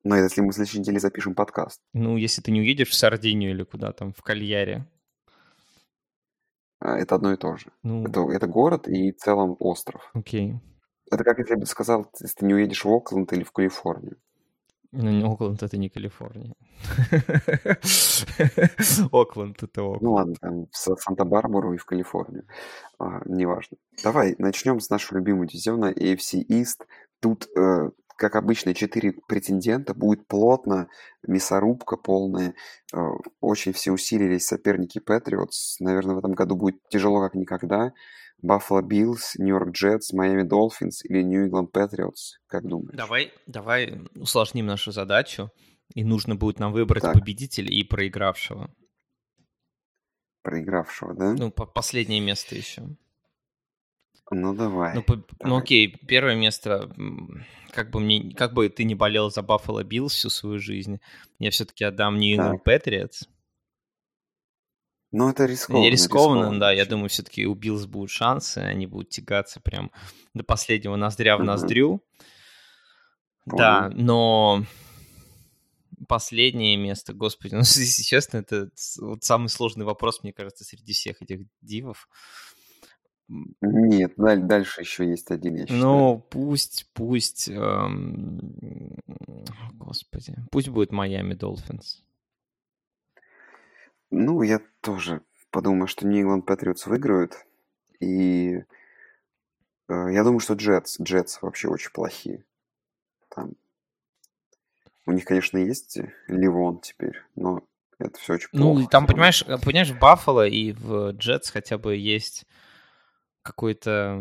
Но 0.06 0.16
если 0.16 0.42
мы 0.42 0.52
в 0.52 0.56
следующей 0.56 0.80
неделе 0.80 1.00
запишем 1.00 1.34
подкаст, 1.36 1.82
Ну, 1.94 2.16
если 2.16 2.42
ты 2.42 2.52
не 2.52 2.62
уедешь 2.62 2.90
в 2.90 2.94
Сардинию 2.94 3.52
или 3.52 3.64
куда 3.64 3.92
там, 3.92 4.14
в 4.14 4.22
Кальяре. 4.22 4.86
а, 6.80 6.98
это 7.00 7.16
одно 7.16 7.34
и 7.34 7.38
то 7.38 7.58
же. 7.58 7.72
Ну, 7.84 8.06
Это, 8.06 8.22
это 8.32 8.48
город 8.48 8.88
и 8.88 9.12
в 9.12 9.18
целом 9.18 9.56
остров. 9.60 10.10
окей. 10.14 10.56
Это 11.12 11.24
как 11.24 11.40
если 11.40 11.56
бы 11.56 11.66
сказал, 11.66 12.10
если 12.22 12.36
ты 12.36 12.46
не 12.46 12.54
уедешь 12.54 12.86
в 12.86 12.90
Окленд 12.90 13.32
или 13.34 13.44
в 13.44 13.52
Калифорнию. 13.52 14.18
Ну, 14.92 15.10
не 15.12 15.24
Окленд 15.26 15.62
это 15.64 15.78
не 15.78 15.90
Калифорния. 15.90 16.54
Окленд 19.12 19.64
это 19.64 19.82
Окленд. 19.82 20.02
Ну 20.02 20.14
ладно, 20.14 20.36
там 20.40 20.66
в 20.68 20.76
Са- 20.76 20.96
Санта-Барбару 20.98 21.74
и 21.74 21.78
в 21.78 21.86
Калифорнию. 21.86 22.46
А, 23.00 23.22
неважно. 23.26 23.78
Давай 24.04 24.36
начнем 24.38 24.80
с 24.80 24.90
нашего 24.90 25.18
любимого 25.18 25.48
дивизиона 25.48 25.92
AFC 25.92 26.46
East. 26.48 26.86
Тут, 27.22 27.48
э, 27.58 27.90
как 28.18 28.36
обычно, 28.36 28.74
четыре 28.74 29.14
претендента. 29.28 29.94
Будет 29.94 30.28
плотно, 30.28 30.88
мясорубка 31.28 31.98
полная. 31.98 32.54
Э, 32.94 32.98
очень 33.42 33.74
все 33.74 33.92
усилились 33.92 34.46
соперники 34.46 35.00
Patriots. 35.00 35.80
Наверное, 35.80 36.16
в 36.16 36.20
этом 36.20 36.34
году 36.34 36.56
будет 36.56 36.76
тяжело 36.90 37.22
как 37.22 37.36
никогда. 37.36 37.94
Buffalo 38.42 38.82
Bills, 38.82 39.36
New 39.38 39.52
York 39.52 39.72
Jets, 39.72 40.12
Miami 40.14 40.44
Dolphins 40.44 41.04
или 41.06 41.22
New 41.24 41.38
England 41.38 41.72
Patriots. 41.72 42.36
Как 42.48 42.64
думаешь? 42.68 42.96
Давай, 42.96 43.32
давай 43.48 44.02
усложним 44.16 44.66
нашу 44.68 44.92
задачу, 44.92 45.50
и 45.94 46.04
нужно 46.04 46.36
будет 46.36 46.60
нам 46.60 46.74
выбрать 46.74 47.04
Так. 47.04 47.14
победителя 47.14 47.70
и 47.70 47.84
проигравшего. 47.84 48.70
Проигравшего, 50.44 51.14
да? 51.16 51.34
Ну, 51.34 51.50
по- 51.50 51.66
последнее 51.66 52.20
место 52.20 52.56
еще. 52.56 52.84
Ну, 54.32 54.56
давай. 54.56 54.96
Ну, 54.96 55.04
по- 55.04 55.16
ну 55.16 55.24
давай. 55.40 55.62
окей, 55.62 55.88
первое 56.08 56.36
место, 56.36 56.90
как 57.72 57.92
бы 57.92 58.00
мне, 58.00 58.34
как 58.34 58.54
бы 58.54 58.70
ты 58.70 58.84
не 58.84 58.96
болел 58.96 59.30
за 59.30 59.42
Buffalo 59.42 59.84
Bills 59.84 60.10
всю 60.10 60.30
свою 60.30 60.60
жизнь, 60.60 61.00
я 61.40 61.52
все-таки 61.52 61.84
отдам 61.84 62.18
New 62.18 62.36
England 62.38 62.64
Patriots. 62.66 63.28
Ну, 65.12 65.30
это 65.30 65.46
рискованно. 65.46 65.84
Не 65.84 65.90
рискованно, 65.90 66.60
да, 66.60 66.72
я 66.74 66.86
думаю, 66.86 67.10
все-таки 67.10 67.46
у 67.46 67.54
Bills 67.56 67.86
будут 67.86 68.10
шансы, 68.10 68.58
они 68.58 68.86
будут 68.88 69.10
тягаться 69.10 69.62
прям 69.62 69.92
до 70.34 70.44
последнего 70.44 70.96
ноздря 70.96 71.38
в 71.38 71.40
Мгм. 71.40 71.48
ноздрю. 71.48 72.04
Да, 73.46 73.90
но 73.94 74.66
последнее 76.08 76.76
место, 76.78 77.14
господи, 77.14 77.54
ну, 77.56 77.60
если 77.60 78.04
честно, 78.04 78.38
это 78.38 78.70
вот 79.00 79.24
самый 79.24 79.50
сложный 79.50 79.86
вопрос, 79.86 80.24
мне 80.24 80.34
кажется, 80.34 80.64
среди 80.64 80.94
всех 80.94 81.22
этих 81.22 81.42
дивов. 81.62 82.10
Нет, 83.28 84.14
даль- 84.18 84.44
дальше 84.44 84.82
еще 84.82 85.08
есть 85.08 85.32
один, 85.32 85.56
я 85.56 85.66
считаю. 85.66 85.82
Ну, 85.82 86.26
пусть, 86.30 86.90
пусть, 86.94 87.50
эм, 87.50 89.00
господи, 89.74 90.36
пусть 90.52 90.70
будет 90.70 90.92
Майами 90.92 91.34
Долфинс. 91.34 92.04
Ну, 94.12 94.44
я 94.44 94.62
тоже 94.82 95.22
подумаю, 95.50 95.88
что 95.88 96.08
England 96.08 96.46
Patriots 96.46 96.88
выиграют. 96.88 97.34
И 98.00 98.64
э, 99.88 100.08
я 100.12 100.24
думаю, 100.24 100.40
что 100.40 100.54
Джетс, 100.54 101.00
Джетс 101.02 101.42
вообще 101.42 101.68
очень 101.70 101.92
плохие. 101.92 102.44
Там 103.30 103.54
у 105.08 105.12
них, 105.12 105.26
конечно, 105.26 105.58
есть 105.58 105.98
Ливон 106.28 106.80
теперь, 106.80 107.22
но 107.36 107.64
это 107.98 108.20
все 108.20 108.34
очень 108.34 108.50
плохо. 108.50 108.82
Ну, 108.82 108.88
там, 108.88 109.08
понимаешь, 109.08 109.44
э, 109.48 109.58
понимаешь, 109.58 109.92
в 109.92 110.00
Баффало 110.00 110.48
и 110.48 110.74
в 110.74 111.12
Джетс 111.12 111.50
хотя 111.50 111.78
бы 111.78 111.96
есть 111.96 112.46
какой-то 113.46 114.20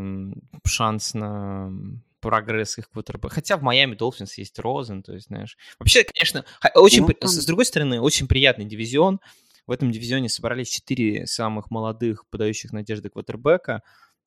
шанс 0.66 1.14
на 1.14 1.72
прогресс 2.20 2.78
их 2.78 2.90
квотербека. 2.90 3.34
Хотя 3.34 3.56
в 3.56 3.62
Майами 3.62 3.94
Долфинс 3.94 4.36
есть 4.38 4.58
Розен, 4.58 5.02
то 5.02 5.14
есть, 5.14 5.26
знаешь. 5.26 5.56
Вообще, 5.78 6.04
конечно, 6.04 6.44
очень, 6.74 7.02
Ну, 7.02 7.08
там- 7.08 7.28
с 7.28 7.46
другой 7.46 7.64
стороны, 7.64 8.00
очень 8.00 8.28
приятный 8.28 8.66
дивизион. 8.66 9.20
В 9.66 9.72
этом 9.72 9.90
дивизионе 9.90 10.28
собрались 10.28 10.68
четыре 10.68 11.26
самых 11.26 11.70
молодых, 11.70 12.26
подающих 12.28 12.72
надежды 12.72 13.08
квотербека. 13.08 13.82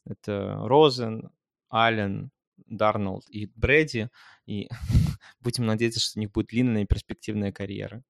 Это 0.05 0.55
Розен, 0.63 1.29
Аллен, 1.69 2.31
Дарнолд 2.65 3.29
и 3.29 3.51
Брэди. 3.55 4.09
И 4.47 4.67
будем 5.39 5.65
надеяться, 5.67 5.99
что 5.99 6.19
у 6.19 6.21
них 6.21 6.31
будет 6.31 6.47
длинная 6.47 6.83
и 6.83 6.87
перспективная 6.87 7.51
карьера. 7.51 8.01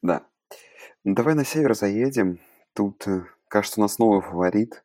Да. 0.00 0.26
Ну, 1.04 1.14
давай 1.14 1.34
на 1.34 1.44
север 1.44 1.74
заедем. 1.74 2.40
Тут, 2.74 3.06
э, 3.06 3.24
кажется, 3.52 3.80
у 3.80 3.82
нас 3.82 3.98
новый 3.98 4.22
фаворит. 4.22 4.82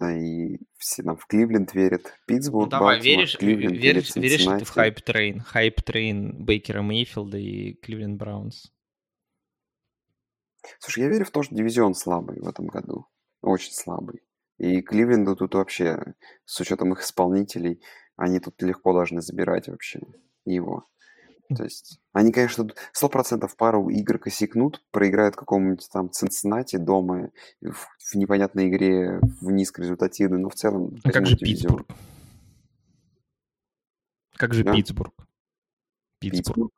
Да, 0.00 0.16
И 0.16 0.58
все 0.78 1.02
нам 1.02 1.16
в 1.16 1.26
Кливленд 1.26 1.74
верят. 1.74 2.18
Питтсбург, 2.26 2.64
Ну, 2.64 2.70
давай, 2.70 2.96
Балтимор, 2.96 3.18
веришь, 3.18 3.38
Кливленд 3.38 3.72
веришь, 3.76 4.16
верит 4.16 4.30
веришь 4.30 4.58
ты 4.58 4.64
в 4.64 4.70
hype 4.70 4.98
train? 4.98 5.40
Hype 5.40 5.81
train 5.81 6.32
Бейкера 6.42 6.82
Мейфилда 6.82 7.36
и 7.36 7.74
Кливленд 7.74 8.18
Browns. 8.18 8.72
Слушай, 10.78 11.04
я 11.04 11.08
верю 11.10 11.26
в 11.26 11.30
то, 11.30 11.42
что 11.42 11.54
дивизион 11.54 11.94
слабый 11.94 12.40
в 12.40 12.48
этом 12.48 12.66
году. 12.66 13.06
Очень 13.42 13.72
слабый. 13.72 14.22
И 14.58 14.80
Кливленду 14.80 15.36
тут 15.36 15.54
вообще, 15.54 16.14
с 16.44 16.58
учетом 16.60 16.92
их 16.92 17.02
исполнителей, 17.02 17.82
они 18.16 18.40
тут 18.40 18.60
легко 18.62 18.92
должны 18.92 19.20
забирать 19.20 19.68
вообще 19.68 20.00
его. 20.44 20.88
То 21.54 21.64
есть, 21.64 22.00
они, 22.12 22.32
конечно, 22.32 22.68
сто 22.92 23.08
процентов 23.08 23.56
пару 23.56 23.88
игр 23.88 24.18
косякнут, 24.18 24.82
проиграют 24.90 25.36
какому-нибудь 25.36 25.88
там 25.92 26.10
Цинциннати 26.10 26.76
дома 26.76 27.30
в, 27.60 27.72
в 27.72 28.14
непонятной 28.14 28.68
игре, 28.68 29.20
в 29.40 29.50
низкорезультативной, 29.50 30.38
но 30.38 30.48
в 30.48 30.54
целом... 30.54 31.00
А 31.04 31.10
как 31.10 31.26
же 31.26 31.36
дивизион. 31.36 31.78
Питтсбург? 31.78 31.98
Как 34.36 34.54
же 34.54 34.64
Да. 34.64 34.72
Питтсбург? 34.72 35.14
Питтсбург. 36.18 36.46
Питтсбург. 36.46 36.72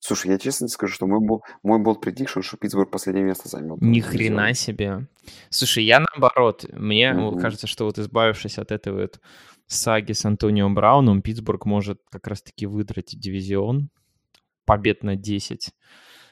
Слушай, 0.00 0.30
я 0.30 0.38
честно 0.38 0.68
скажу, 0.68 0.94
что 0.94 1.06
мой 1.06 1.20
был, 1.20 1.42
мой 1.62 1.80
был 1.82 1.96
предикшн, 1.96 2.40
что 2.40 2.56
Питтсбург 2.56 2.90
последнее 2.90 3.24
место 3.24 3.48
займет. 3.48 3.80
Ни 3.80 4.00
хрена 4.00 4.54
себе. 4.54 5.08
Слушай, 5.50 5.84
я 5.84 6.00
наоборот. 6.00 6.64
Мне 6.72 7.12
Мгм. 7.12 7.40
кажется, 7.40 7.66
что 7.66 7.84
вот 7.84 7.98
избавившись 7.98 8.58
от 8.58 8.70
этой 8.70 8.92
вот 8.92 9.20
саги 9.66 10.12
с 10.12 10.24
Антонио 10.24 10.70
Брауном, 10.70 11.20
Питтсбург 11.20 11.66
может 11.66 12.00
как 12.10 12.28
раз-таки 12.28 12.66
выдрать 12.66 13.18
дивизион. 13.18 13.90
Побед 14.68 15.02
на 15.02 15.16
10. 15.16 15.70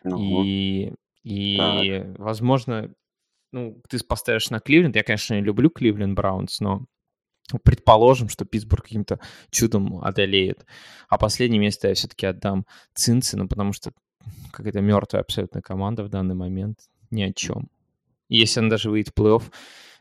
Ну, 0.04 0.44
И, 0.44 0.92
и 1.24 2.04
возможно, 2.18 2.92
ну, 3.50 3.82
ты 3.88 3.98
поставишь 4.04 4.50
на 4.50 4.60
Кливленд. 4.60 4.94
Я, 4.94 5.02
конечно, 5.02 5.34
не 5.34 5.40
люблю 5.40 5.70
Кливленд 5.70 6.14
Браунс, 6.14 6.60
но 6.60 6.84
предположим, 7.64 8.28
что 8.28 8.44
Питтсбург 8.44 8.84
каким-то 8.84 9.18
чудом 9.50 10.04
одолеет. 10.04 10.66
А 11.08 11.16
последнее 11.16 11.60
место 11.60 11.88
я 11.88 11.94
все-таки 11.94 12.26
отдам 12.26 12.66
Цинци, 12.92 13.38
ну, 13.38 13.48
потому 13.48 13.72
что 13.72 13.92
какая-то 14.52 14.82
мертвая 14.82 15.22
абсолютно 15.22 15.62
команда 15.62 16.04
в 16.04 16.10
данный 16.10 16.34
момент. 16.34 16.80
Ни 17.10 17.22
о 17.22 17.32
чем. 17.32 17.70
Если 18.28 18.60
она 18.60 18.68
даже 18.68 18.90
выйдет 18.90 19.14
в 19.16 19.18
плей-офф, 19.18 19.44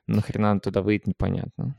нахрена 0.08 0.52
она 0.52 0.60
туда 0.60 0.82
выйдет, 0.82 1.08
непонятно. 1.08 1.78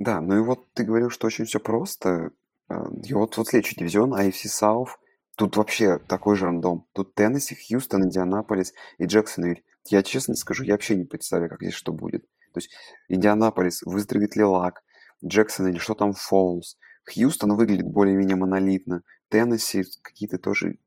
Да, 0.00 0.20
ну 0.20 0.36
и 0.36 0.40
вот 0.40 0.72
ты 0.72 0.84
говорил, 0.84 1.10
что 1.10 1.28
очень 1.28 1.44
все 1.44 1.60
просто. 1.60 2.32
А, 2.68 2.84
И 3.04 3.12
вот, 3.12 3.36
вот 3.36 3.48
следующий 3.48 3.76
дивизион, 3.76 4.14
AFC 4.14 4.46
South. 4.46 4.90
Тут 5.36 5.56
вообще 5.56 5.98
такой 5.98 6.36
же 6.36 6.46
рандом. 6.46 6.86
Тут 6.92 7.14
Теннесси, 7.14 7.56
Хьюстон, 7.56 8.04
Индианаполис 8.04 8.72
и 8.98 9.06
Джексонвиль. 9.06 9.64
Я 9.88 10.02
честно 10.02 10.34
скажу, 10.34 10.64
я 10.64 10.74
вообще 10.74 10.94
не 10.94 11.04
представляю, 11.04 11.50
как 11.50 11.60
здесь 11.60 11.74
что 11.74 11.92
будет. 11.92 12.22
То 12.52 12.58
есть 12.58 12.70
Индианаполис, 13.08 13.82
выздоровеет 13.82 14.36
ли 14.36 14.44
Лак, 14.44 14.82
Джексон 15.24 15.68
или 15.68 15.78
что 15.78 15.94
там 15.94 16.12
Фоллс. 16.12 16.78
Хьюстон 17.12 17.54
выглядит 17.56 17.86
более-менее 17.86 18.36
монолитно. 18.36 19.02
Теннесси 19.28 19.84
какие-то 20.02 20.38
тоже 20.38 20.78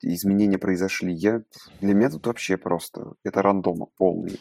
изменения 0.00 0.58
произошли. 0.58 1.12
Я, 1.12 1.42
для 1.80 1.94
меня 1.94 2.10
тут 2.10 2.26
вообще 2.26 2.56
просто 2.56 3.14
это 3.24 3.42
рандома 3.42 3.86
полный. 3.96 4.38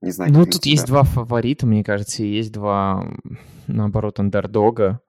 Не 0.00 0.10
знаю, 0.10 0.32
Ну, 0.32 0.44
тут 0.44 0.66
есть 0.66 0.86
два 0.86 1.04
фаворита, 1.04 1.66
мне 1.66 1.82
кажется, 1.82 2.22
и 2.22 2.28
есть 2.28 2.52
два, 2.52 3.16
наоборот, 3.66 4.20
андердога. 4.20 5.00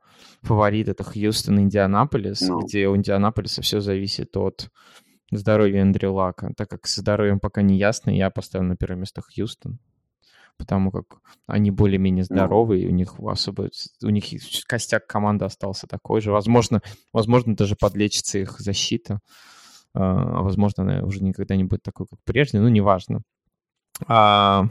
Фаворит 0.43 0.87
это 0.87 1.03
Хьюстон, 1.03 1.59
Индианаполис, 1.59 2.41
Ну. 2.41 2.59
где 2.61 2.87
у 2.87 2.95
Индианаполиса 2.95 3.61
все 3.61 3.79
зависит 3.79 4.35
от 4.37 4.69
здоровья 5.31 5.81
Эндрю 5.81 6.13
Лака. 6.13 6.51
Так 6.55 6.69
как 6.69 6.87
с 6.87 6.95
здоровьем 6.95 7.39
пока 7.39 7.61
не 7.61 7.77
ясно, 7.77 8.09
я 8.11 8.29
поставил 8.29 8.65
на 8.65 8.75
первое 8.77 8.97
место 8.99 9.21
Хьюстон. 9.21 9.79
Потому 10.57 10.91
как 10.91 11.19
они 11.45 11.69
более-менее 11.69 12.25
Ну. 12.29 12.35
здоровы, 12.35 12.79
и 12.79 12.87
у 12.87 12.91
них 12.91 13.15
особо 13.19 13.69
у 14.03 14.09
них 14.09 14.23
костяк 14.67 15.05
команды 15.05 15.45
остался 15.45 15.85
такой 15.85 16.19
же. 16.21 16.31
Возможно, 16.31 16.81
возможно, 17.13 17.55
даже 17.55 17.75
подлечится 17.75 18.39
их 18.39 18.59
защита. 18.59 19.19
А, 19.93 20.41
Возможно, 20.41 20.83
она 20.83 21.03
уже 21.05 21.23
никогда 21.23 21.55
не 21.55 21.63
будет 21.63 21.83
такой, 21.83 22.07
как 22.09 22.19
прежде, 22.23 22.59
ну, 22.59 22.69
неважно. 22.69 23.21
А 24.07 24.65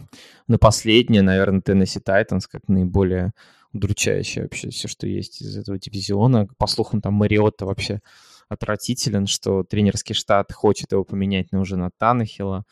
на 0.47 0.59
последнее, 0.59 1.23
наверное, 1.23 1.61
Теннесси 1.61 2.01
Тайтанс, 2.01 2.47
как 2.47 2.63
наиболее 2.69 3.33
удручающее 3.77 4.45
вообще 4.45 4.71
все, 4.71 4.89
что 4.89 5.07
есть 5.07 5.41
из 5.43 5.57
этого 5.57 5.79
дивизиона. 5.79 6.49
По 6.59 6.67
слухам, 6.67 7.01
там 7.01 7.15
Мариотта 7.15 7.67
вообще 7.67 8.01
отвратителен, 8.49 9.27
что 9.27 9.65
тренерский 9.65 10.15
штат 10.15 10.53
хочет 10.53 10.93
его 10.93 11.05
поменять, 11.05 11.53
но 11.53 11.61
уже 11.61 11.77
на 11.77 11.91
Танахила. 11.99 12.65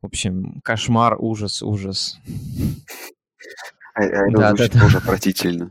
В 0.00 0.06
общем, 0.06 0.60
кошмар, 0.64 1.16
ужас, 1.18 1.62
ужас. 1.62 2.18
А, 3.94 4.00
а 4.00 4.04
это 4.04 4.38
Да, 4.38 4.48
звучит 4.50 4.72
да, 4.72 4.78
да. 4.78 4.84
тоже 4.84 4.98
отвратительно. 4.98 5.70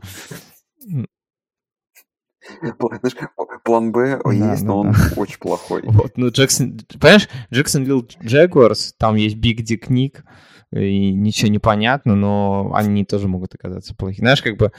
Знаешь, 2.60 3.16
план 3.64 3.92
Б 3.92 4.20
Да, 4.24 4.32
есть, 4.32 4.62
да, 4.62 4.66
но 4.68 4.80
он 4.80 4.92
да. 4.92 4.98
очень 5.16 5.38
плохой. 5.38 5.82
Вот, 5.84 6.12
ну, 6.16 6.28
Джексон, 6.30 6.80
понимаешь, 7.00 7.28
Джексонвилл 7.52 8.06
Джегуарс, 8.24 8.94
там 8.98 9.16
есть 9.16 9.36
Биг 9.36 9.62
Дик 9.62 9.88
Ник, 9.90 10.24
и 10.72 11.12
ничего 11.12 11.50
не 11.50 11.58
понятно, 11.58 12.14
но 12.14 12.72
они 12.74 13.04
тоже 13.04 13.28
могут 13.28 13.54
оказаться 13.54 13.94
плохими. 13.94 14.24
Знаешь, 14.24 14.42
как 14.42 14.56
бы, 14.56 14.72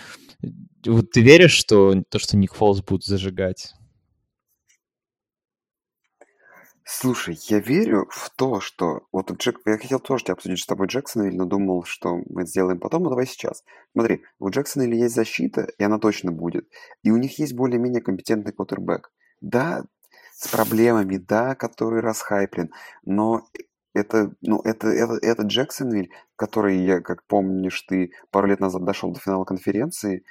вот 0.85 1.11
ты 1.11 1.21
веришь, 1.21 1.51
что 1.51 2.01
то, 2.09 2.19
что 2.19 2.37
Ник 2.37 2.53
Фолс 2.53 2.81
будет 2.81 3.03
зажигать? 3.03 3.73
Слушай, 6.93 7.39
я 7.47 7.59
верю 7.59 8.09
в 8.09 8.29
то, 8.31 8.59
что... 8.59 9.07
Вот 9.13 9.31
Джек... 9.31 9.61
я 9.65 9.77
хотел 9.77 10.01
тоже 10.01 10.25
тебя 10.25 10.33
обсудить 10.33 10.59
с 10.59 10.65
тобой 10.65 10.87
Джексонвиль, 10.87 11.37
но 11.37 11.45
думал, 11.45 11.85
что 11.85 12.17
мы 12.29 12.45
сделаем 12.45 12.79
потом, 12.81 13.03
но 13.03 13.09
давай 13.09 13.25
сейчас. 13.27 13.63
Смотри, 13.93 14.23
у 14.39 14.49
Джексонвилля 14.49 14.97
есть 14.97 15.15
защита, 15.15 15.69
и 15.77 15.83
она 15.85 15.99
точно 15.99 16.33
будет. 16.33 16.67
И 17.01 17.09
у 17.09 17.15
них 17.15 17.39
есть 17.39 17.55
более-менее 17.55 18.01
компетентный 18.01 18.51
квотербек. 18.51 19.09
Да, 19.39 19.85
с 20.33 20.49
проблемами, 20.49 21.15
да, 21.15 21.55
который 21.55 22.01
расхайплен, 22.01 22.71
но 23.05 23.47
это, 23.93 24.33
ну, 24.41 24.59
это, 24.59 24.89
это, 24.89 25.13
это 25.21 25.43
Джексонвиль, 25.43 26.11
который, 26.35 26.77
я, 26.77 26.99
как 26.99 27.25
помнишь, 27.25 27.81
ты 27.83 28.11
пару 28.31 28.47
лет 28.47 28.59
назад 28.59 28.83
дошел 28.83 29.13
до 29.13 29.19
финала 29.21 29.45
конференции, 29.45 30.25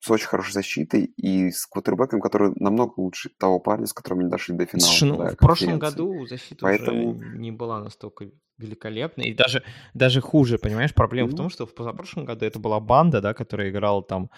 с 0.00 0.10
очень 0.10 0.26
хорошей 0.26 0.52
защитой 0.52 1.04
и 1.04 1.50
с 1.50 1.66
квотербеком, 1.66 2.20
который 2.20 2.52
намного 2.56 2.94
лучше 2.98 3.30
того 3.38 3.58
парня, 3.58 3.86
с 3.86 3.92
которым 3.92 4.20
они 4.20 4.30
дошли 4.30 4.54
до 4.56 4.64
финала. 4.66 4.86
Слушай, 4.86 5.08
ну, 5.08 5.16
да, 5.18 5.30
в 5.30 5.36
прошлом 5.36 5.78
году 5.78 6.26
защита 6.26 6.60
Поэтому- 6.62 7.10
уже 7.16 7.36
не 7.38 7.50
была 7.50 7.80
настолько 7.82 8.30
великолепной. 8.58 9.26
И 9.28 9.34
даже, 9.34 9.62
даже 9.94 10.20
хуже, 10.20 10.58
понимаешь, 10.58 10.94
проблема 10.94 11.28
в 11.28 11.32
Ну. 11.32 11.36
том, 11.36 11.50
что 11.50 11.66
в 11.66 11.74
позапрошлом 11.74 12.24
году 12.24 12.44
это 12.46 12.58
была 12.58 12.80
банда, 12.80 13.20
да, 13.20 13.34
которая 13.34 13.70
играла 13.70 14.02
там 14.02 14.30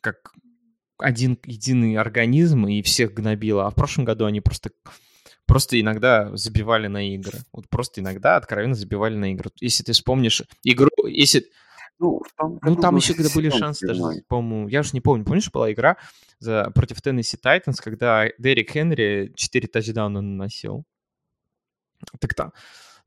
как 0.00 0.32
один 0.98 1.38
единый 1.44 1.96
организм 1.96 2.66
и 2.66 2.80
всех 2.82 3.12
гнобила. 3.12 3.66
А 3.66 3.70
в 3.70 3.74
прошлом 3.74 4.04
году 4.04 4.24
они 4.26 4.40
просто 4.40 4.70
просто 5.46 5.80
иногда 5.80 6.34
забивали 6.36 6.86
на 6.88 7.14
игры. 7.14 7.38
Вот 7.52 7.68
просто 7.68 8.00
иногда 8.00 8.36
откровенно 8.36 8.74
забивали 8.74 9.14
на 9.16 9.32
игры. 9.32 9.50
Если 9.60 9.84
ты 9.84 9.92
вспомнишь 9.92 10.42
игру, 10.64 10.90
если 11.06 11.46
Ну, 11.98 12.20
в 12.20 12.32
том 12.34 12.52
ну, 12.54 12.58
году 12.60 12.82
там 12.82 12.94
был 12.94 13.00
еще 13.00 13.14
когда 13.14 13.30
были 13.34 13.48
шансы 13.50 13.86
даже, 13.86 14.02
по-моему, 14.28 14.68
я 14.68 14.80
уже 14.80 14.90
не 14.92 15.00
помню, 15.00 15.24
помнишь, 15.24 15.50
была 15.50 15.72
игра 15.72 15.96
за, 16.38 16.70
против 16.74 17.00
Теннесси 17.00 17.36
Тайтанс, 17.36 17.80
когда 17.80 18.28
Дерек 18.38 18.70
Хенри 18.70 19.32
4 19.34 19.68
тачдауна 19.68 20.20
наносил. 20.20 20.84
Так 22.20 22.34
там, 22.34 22.52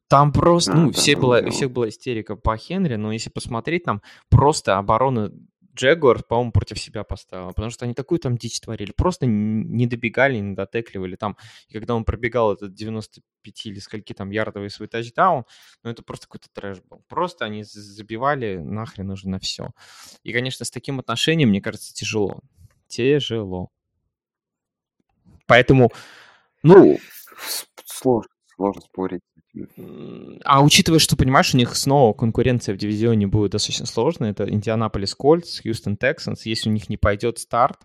там 0.08 0.34
просто, 0.34 0.72
А, 0.72 0.76
ну, 0.76 0.88
да, 0.88 0.94
все 0.94 1.16
было 1.16 1.40
была, 1.40 1.48
у 1.48 1.52
всех 1.52 1.72
была 1.72 1.90
истерика 1.90 2.36
по 2.36 2.58
Хенри, 2.58 2.96
но 2.96 3.12
если 3.12 3.30
посмотреть, 3.30 3.84
там 3.84 4.02
просто 4.30 4.78
оборона 4.80 5.32
Джегуар, 5.80 6.24
по-моему, 6.24 6.52
против 6.52 6.80
себя 6.80 7.04
поставила, 7.04 7.50
потому 7.50 7.70
что 7.70 7.86
они 7.86 7.94
такую 7.94 8.20
там 8.20 8.38
дичь 8.38 8.60
творили, 8.60 8.92
просто 8.92 9.26
не 9.26 9.88
добегали, 9.88 10.38
не 10.38 10.56
дотекливали 10.56 11.16
там, 11.16 11.38
и 11.70 11.74
когда 11.74 11.96
он 11.96 12.04
пробегал 12.04 12.54
этот 12.54 12.74
95 12.74 13.66
или 13.66 13.80
скольки 13.80 14.14
там 14.14 14.32
ярдовый 14.32 14.70
свой 14.70 14.88
тачдаун, 14.88 15.46
ну 15.84 15.90
это 15.90 16.04
просто 16.04 16.28
какой-то 16.28 16.50
трэш 16.52 16.80
был. 16.90 17.04
Просто 17.08 17.46
они 17.46 17.64
забивали 17.64 18.58
нахрен 18.58 19.10
уже 19.10 19.30
на 19.30 19.40
все. 19.40 19.70
И, 20.24 20.34
конечно, 20.34 20.66
с 20.66 20.72
таким 20.72 21.00
отношением, 21.00 21.50
мне 21.50 21.62
кажется, 21.62 21.94
тяжело. 21.94 22.40
Тяжело. 22.88 23.70
Поэтому, 25.46 25.92
ну, 26.62 27.00
Сложно, 27.86 28.30
сложно 28.56 28.82
спорить. 28.82 29.22
А 30.44 30.64
учитывая, 30.64 31.00
что, 31.00 31.18
понимаешь, 31.18 31.54
у 31.54 31.58
них 31.58 31.76
снова 31.76 32.14
конкуренция 32.14 32.76
в 32.76 32.78
дивизионе 32.78 33.28
будет 33.28 33.52
достаточно 33.52 33.86
сложная, 33.86 34.32
это 34.32 34.50
Индианаполис 34.50 35.16
Кольтс, 35.16 35.62
Хьюстон 35.62 35.98
Тексанс, 35.98 36.46
если 36.46 36.70
у 36.70 36.74
них 36.74 36.88
не 36.90 36.98
пойдет 36.98 37.40
старт, 37.40 37.80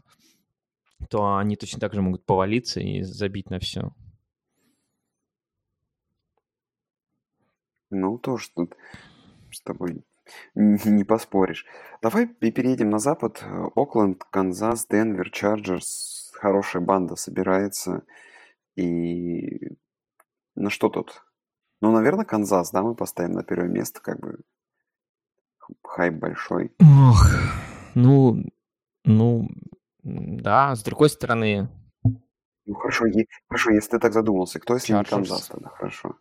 то 1.08 1.36
они 1.36 1.56
точно 1.56 1.80
так 1.80 1.94
же 1.94 2.02
могут 2.02 2.26
повалиться 2.26 2.80
и 2.80 3.02
забить 3.02 3.50
на 3.50 3.58
все. 3.60 3.92
Ну, 7.90 8.18
тоже 8.18 8.48
тут 8.54 8.74
с 9.52 9.60
тобой 9.62 10.04
не 10.54 11.04
поспоришь. 11.04 11.64
Давай 12.02 12.26
переедем 12.26 12.90
на 12.90 12.98
запад. 12.98 13.44
Окленд, 13.74 14.24
Канзас, 14.24 14.86
Денвер, 14.86 15.30
Chargers. 15.30 16.32
Хорошая 16.34 16.82
банда 16.82 17.16
собирается. 17.16 18.04
И 18.74 19.76
на 20.54 20.70
что 20.70 20.88
тут? 20.88 21.22
Ну, 21.84 21.92
наверное, 21.92 22.24
Канзас, 22.24 22.70
да, 22.70 22.80
мы 22.82 22.94
поставим 22.94 23.32
на 23.32 23.42
первое 23.44 23.68
место, 23.68 24.00
как 24.00 24.18
бы 24.18 24.38
хайп 25.82 26.14
большой. 26.14 26.72
Ох, 26.80 27.26
ну, 27.94 28.42
ну, 29.04 29.48
да, 30.02 30.74
с 30.74 30.82
другой 30.82 31.10
стороны, 31.10 31.68
Ну, 32.64 32.74
хорошо, 32.74 33.04
е- 33.04 33.26
хорошо, 33.50 33.72
если 33.72 33.90
ты 33.90 33.98
так 33.98 34.14
задумался, 34.14 34.60
кто 34.60 34.72
если 34.72 34.94
не 34.94 35.00
Chargers. 35.00 35.10
Канзас 35.10 35.48
тогда, 35.48 35.68
хорошо. 35.68 36.16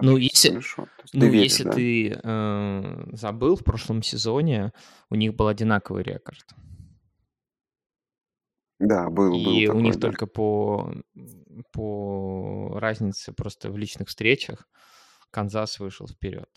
Ну, 0.00 0.16
Chargers, 0.16 0.20
если- 0.20 0.48
Хорошо. 0.48 0.86
Ты 1.12 1.18
ну, 1.18 1.26
веришь, 1.26 1.42
если 1.52 1.64
да? 1.64 1.70
ты 1.72 2.20
э, 2.24 3.06
забыл, 3.12 3.54
в 3.54 3.64
прошлом 3.64 4.02
сезоне 4.02 4.72
у 5.10 5.14
них 5.14 5.34
был 5.36 5.46
одинаковый 5.48 6.02
рекорд. 6.04 6.54
Да, 8.78 9.10
был, 9.10 9.30
был 9.30 9.52
И 9.52 9.64
у 9.66 9.68
такой, 9.68 9.82
них 9.82 9.94
да. 9.94 10.00
только 10.08 10.26
по, 10.26 10.92
по 11.72 12.78
разнице 12.78 13.32
просто 13.32 13.70
в 13.70 13.76
личных 13.76 14.08
встречах 14.08 14.68
Канзас 15.30 15.80
вышел 15.80 16.06
вперед. 16.06 16.48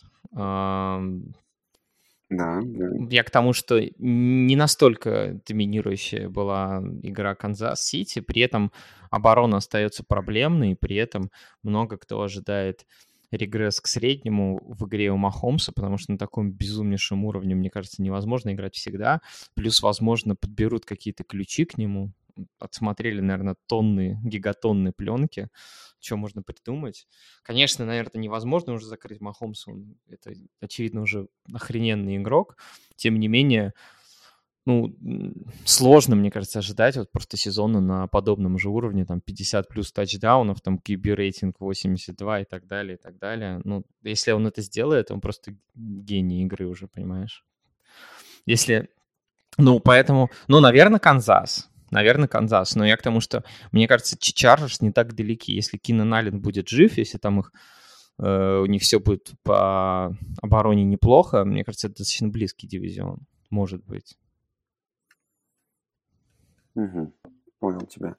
Да, 2.32 2.61
да. 2.63 2.86
Я 3.09 3.24
к 3.24 3.30
тому, 3.30 3.51
что 3.51 3.78
не 3.97 4.55
настолько 4.55 5.41
доминирующая 5.45 6.30
была 6.30 6.82
игра 7.03 7.36
Канзас-Сити, 7.36 8.22
при 8.22 8.41
этом 8.41 8.72
оборона 9.09 9.57
остается 9.57 10.05
проблемной, 10.05 10.78
при 10.78 10.95
этом 10.95 11.30
много 11.61 11.97
кто 11.97 12.22
ожидает 12.22 12.86
регресс 13.32 13.79
к 13.79 13.88
среднему 13.88 14.59
в 14.63 14.88
игре 14.88 15.11
у 15.11 15.17
Махомса, 15.17 15.71
потому 15.71 15.97
что 15.97 16.11
на 16.11 16.17
таком 16.17 16.51
безумнейшем 16.51 17.25
уровне, 17.25 17.55
мне 17.55 17.69
кажется, 17.69 18.01
невозможно 18.01 18.51
играть 18.53 18.75
всегда. 18.75 19.21
Плюс, 19.53 19.82
возможно, 19.82 20.36
подберут 20.36 20.86
какие-то 20.86 21.23
ключи 21.23 21.65
к 21.65 21.77
нему. 21.77 22.11
Отсмотрели, 22.59 23.21
наверное, 23.21 23.55
тонны, 23.67 24.19
гигатонны 24.23 24.91
пленки. 24.91 25.49
Что 25.99 26.17
можно 26.17 26.41
придумать? 26.41 27.07
Конечно, 27.43 27.86
наверное, 27.86 28.21
невозможно 28.21 28.73
уже 28.73 28.88
закрыть 28.88 29.21
Махомса. 29.21 29.71
Он, 29.71 29.95
это, 30.09 30.34
очевидно, 30.59 31.01
уже 31.01 31.27
охрененный 31.53 32.17
игрок. 32.17 32.57
Тем 32.95 33.19
не 33.19 33.27
менее, 33.27 33.73
ну, 34.66 34.95
сложно, 35.66 36.16
мне 36.16 36.30
кажется, 36.30 36.59
ожидать 36.59 36.95
вот 36.95 37.12
просто 37.12 37.36
сезона 37.36 37.82
на 37.82 38.07
подобном 38.07 38.59
же 38.59 38.70
уровне, 38.70 39.05
там 39.05 39.20
50 39.20 39.68
плюс 39.68 39.91
тачдаунов, 39.91 40.62
там 40.62 40.78
QB 40.78 41.14
рейтинг 41.16 41.59
82 41.59 42.41
и 42.41 42.45
так 42.45 42.68
далее, 42.68 42.95
и 42.95 43.01
так 43.01 43.18
далее. 43.18 43.62
Ну, 43.64 43.86
если 44.03 44.32
он 44.32 44.45
это 44.45 44.62
сделает, 44.62 45.09
он 45.09 45.20
просто 45.20 45.55
гений 45.74 46.43
игры 46.43 46.68
уже, 46.68 46.88
понимаешь? 46.88 47.43
Если, 48.45 48.89
ну, 49.57 49.80
поэтому, 49.80 50.30
ну, 50.47 50.59
наверное, 50.59 50.99
Канзас. 50.99 51.70
Наверное, 51.89 52.28
Канзас. 52.28 52.76
Но 52.76 52.86
я 52.86 52.97
к 52.97 53.01
тому, 53.01 53.20
что, 53.20 53.43
мне 53.72 53.88
кажется, 53.88 54.16
Chargers 54.17 54.82
не 54.82 54.91
так 54.91 55.16
далеки. 55.16 55.53
Если 55.53 55.78
Кинан 55.78 56.14
Аллен 56.14 56.39
будет 56.39 56.70
жив, 56.70 56.97
если 56.97 57.18
там 57.18 57.39
их 57.39 57.51
э, 58.20 58.59
у 58.59 58.66
них 58.66 58.82
все 58.84 58.99
будет 58.99 59.32
по 59.43 60.16
обороне 60.41 60.84
неплохо, 60.84 61.43
мне 61.43 61.64
кажется, 61.64 61.88
это 61.88 61.97
достаточно 61.97 62.30
близкий 62.30 62.68
дивизион. 62.68 63.26
Может 63.49 63.84
быть. 63.86 64.18
Мгм. 66.76 67.13
понял 67.59 67.82
тебя. 67.86 68.15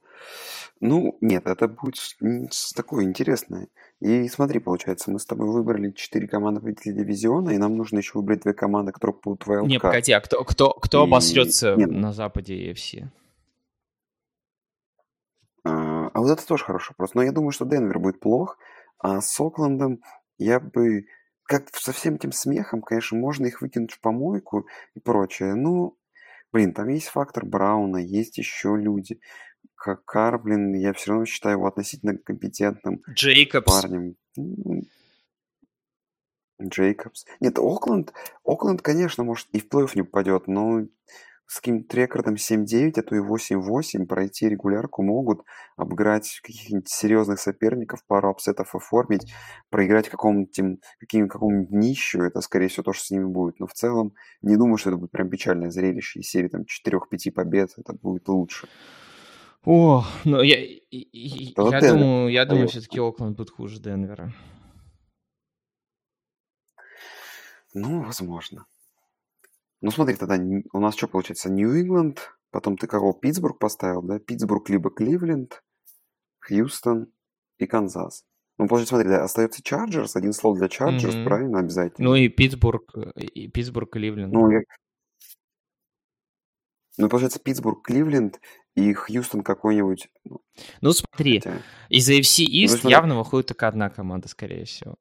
Ну, 0.80 1.18
нет, 1.20 1.46
это 1.46 1.66
будет 1.66 1.96
такое 2.76 3.04
интересное. 3.04 3.66
И 4.00 4.28
смотри, 4.28 4.60
получается, 4.60 5.10
мы 5.10 5.18
с 5.18 5.26
тобой 5.26 5.48
выбрали 5.48 5.90
четыре 5.90 6.28
команды 6.28 6.60
победителей 6.60 6.94
дивизиона, 6.98 7.50
и 7.50 7.58
нам 7.58 7.76
нужно 7.76 7.98
еще 7.98 8.12
выбрать 8.18 8.42
две 8.42 8.52
команды, 8.54 8.92
которые 8.92 9.18
будут 9.22 9.46
в 9.46 9.66
Не, 9.66 9.80
погоди, 9.80 10.12
а 10.12 10.20
кто, 10.20 10.44
кто, 10.44 10.70
кто 10.74 11.02
И- 11.02 11.06
обосрется 11.08 11.74
нет. 11.76 11.90
на 11.90 12.12
западе 12.12 12.70
EFC? 12.70 13.08
А 15.64 16.08
а 16.14 16.20
вот 16.20 16.30
это 16.30 16.46
тоже 16.46 16.64
хороший 16.64 16.90
вопрос. 16.90 17.14
Но 17.14 17.22
я 17.22 17.32
думаю, 17.32 17.52
что 17.52 17.64
Денвер 17.64 17.98
будет 17.98 18.20
плох, 18.20 18.58
а 18.98 19.20
с 19.20 19.40
Оклендом 19.40 20.00
я 20.38 20.60
бы... 20.60 21.06
Как 21.44 21.68
со 21.74 21.92
всем 21.92 22.14
этим 22.14 22.32
смехом, 22.32 22.82
конечно, 22.82 23.18
можно 23.18 23.46
их 23.46 23.60
выкинуть 23.60 23.92
в 23.92 24.00
помойку 24.00 24.66
и 24.94 25.00
прочее. 25.00 25.54
Ну, 25.54 25.96
блин, 26.52 26.72
там 26.74 26.88
есть 26.88 27.08
фактор 27.08 27.44
Брауна, 27.44 27.98
есть 27.98 28.38
еще 28.38 28.76
люди. 28.76 29.20
Как 29.74 30.04
Кар, 30.04 30.38
блин, 30.38 30.74
я 30.74 30.92
все 30.92 31.10
равно 31.10 31.24
считаю 31.26 31.56
его 31.56 31.66
относительно 31.66 32.16
компетентным 32.16 33.02
Джейкобс. 33.10 33.66
парнем. 33.66 34.16
Джейкобс. 36.62 37.26
Нет, 37.40 37.58
Окленд, 37.58 38.12
Окленд, 38.44 38.82
конечно, 38.82 39.24
может 39.24 39.48
и 39.52 39.60
в 39.60 39.68
плей-офф 39.68 39.90
не 39.94 40.02
попадет, 40.02 40.46
но 40.46 40.82
с 41.52 41.60
каким-то 41.60 41.94
рекордом 41.98 42.36
7-9, 42.36 42.98
а 42.98 43.02
то 43.02 43.14
и 43.14 43.18
8-8 43.20 44.06
пройти 44.06 44.48
регулярку 44.48 45.02
могут, 45.02 45.42
обыграть 45.76 46.40
каких-нибудь 46.42 46.88
серьезных 46.88 47.40
соперников, 47.40 48.06
пару 48.06 48.30
upset 48.30 48.61
ов 48.61 48.74
оформить, 48.74 49.30
проиграть 49.68 50.08
какому-нибудь 50.08 50.58
им- 50.58 50.78
каким- 50.98 51.28
какому-нибудь 51.28 51.70
нищу, 51.70 52.22
это, 52.22 52.40
скорее 52.40 52.68
всего, 52.68 52.84
то, 52.84 52.94
что 52.94 53.04
с 53.04 53.10
ними 53.10 53.26
будет. 53.26 53.60
Но 53.60 53.66
в 53.66 53.74
целом 53.74 54.14
не 54.40 54.56
думаю, 54.56 54.78
что 54.78 54.88
это 54.88 54.96
будет 54.96 55.10
прям 55.10 55.28
печальное 55.28 55.68
зрелище. 55.70 56.20
Из 56.20 56.30
серии 56.30 56.48
там 56.48 56.64
4-5 56.64 57.30
побед 57.30 57.68
это 57.76 57.92
будет 57.92 58.26
лучше. 58.28 58.66
О, 59.66 60.06
ну 60.24 60.40
я, 60.40 60.56
вот 61.56 61.72
я 61.72 61.80
Денвер. 61.80 61.98
думаю, 61.98 62.28
я 62.32 62.46
думаю, 62.46 62.68
все-таки 62.68 62.98
Окленд 62.98 63.36
будет 63.36 63.50
хуже 63.50 63.78
Денвера. 63.78 64.32
Ну, 67.74 68.02
возможно. 68.04 68.64
Ну, 69.82 69.90
смотри, 69.90 70.14
тогда 70.16 70.36
у 70.72 70.78
нас 70.80 70.94
что 70.96 71.08
получается? 71.08 71.50
Нью-Ингланд, 71.50 72.32
потом 72.50 72.76
ты 72.78 72.86
кого? 72.86 73.12
Питтсбург 73.12 73.58
поставил, 73.58 74.00
да? 74.02 74.18
Питтсбург 74.20 74.68
либо 74.70 74.90
Кливленд, 74.90 75.62
Хьюстон 76.40 77.12
и 77.58 77.66
Канзас. 77.66 78.24
Ну, 78.58 78.68
получается, 78.68 78.94
смотри, 78.94 79.08
да, 79.10 79.24
остается 79.24 79.62
Chargers, 79.62 80.14
один 80.14 80.32
слот 80.32 80.58
для 80.58 80.68
Chargers, 80.68 81.16
Мгм. 81.16 81.24
правильно, 81.24 81.58
обязательно? 81.58 82.08
Ну 82.10 82.14
и 82.14 82.28
Питтсбург, 82.28 82.96
э, 82.96 83.20
и 83.22 83.48
Питтсбург, 83.48 83.90
Кливленд. 83.92 84.32
Ну, 84.32 84.50
я- 84.50 84.62
ну, 86.98 87.08
получается, 87.08 87.40
Питтсбург, 87.40 87.84
Кливленд 87.84 88.40
и 88.76 88.92
Хьюстон 88.92 89.42
какой-нибудь. 89.42 90.10
ну, 90.24 90.40
Ну 90.80 90.92
смотри, 90.92 91.40
хотя- 91.40 91.60
из 91.88 92.08
AFC 92.08 92.44
East 92.44 92.68
смотри. 92.80 92.90
явно 92.90 93.18
выходит 93.18 93.48
только 93.48 93.66
одна 93.66 93.90
команда, 93.90 94.28
скорее 94.28 94.64
всего. 94.64 94.94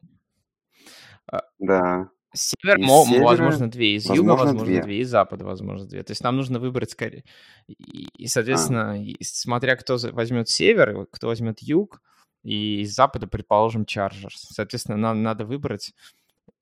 Да. 1.60 2.10
С 2.34 2.54
севера, 2.62 2.80
Из 2.80 2.88
мо- 2.88 3.06
севера, 3.06 3.24
возможно, 3.24 3.70
две, 3.70 3.96
из 3.96 4.06
юга, 4.06 4.30
возможно, 4.30 4.46
возможно, 4.46 4.66
две. 4.66 4.84
две, 4.84 5.00
из 5.00 5.10
запада, 5.10 5.46
возможно, 5.46 5.88
две. 5.88 6.04
То 6.04 6.12
есть 6.12 6.24
нам 6.24 6.38
нужно 6.38 6.60
выбрать 6.60 6.92
скорее. 6.92 7.26
И, 7.68 8.08
и, 8.18 8.28
соответственно, 8.28 9.04
и 9.04 9.22
смотря 9.22 9.76
кто 9.76 9.98
возьмет 10.12 10.48
север, 10.48 11.08
кто 11.12 11.28
возьмет 11.28 11.62
юг, 11.62 12.02
и 12.44 12.82
из 12.82 12.96
запада, 12.96 13.28
предположим, 13.28 13.86
Чарджерс. 13.86 14.48
Соответственно, 14.50 14.98
нам 14.98 15.24
надо 15.24 15.46
выбрать 15.46 15.94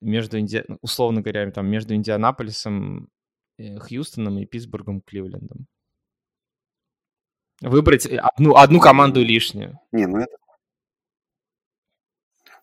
между, 0.00 0.38
Инди... 0.38 0.64
условно 0.82 1.22
говоря, 1.22 1.50
там, 1.50 1.66
между 1.66 1.94
Индианаполисом, 1.94 3.08
э, 3.58 3.78
Хьюстоном 3.78 4.38
и 4.38 4.46
Питтсбургом, 4.46 5.00
Кливлендом. 5.02 5.66
Выбрать 7.60 8.06
э, 8.06 8.16
одну, 8.16 8.56
одну 8.56 8.80
команду 8.80 9.22
лишнюю. 9.22 9.78
Не, 9.92 10.06
ну 10.06 10.18
это... 10.18 10.36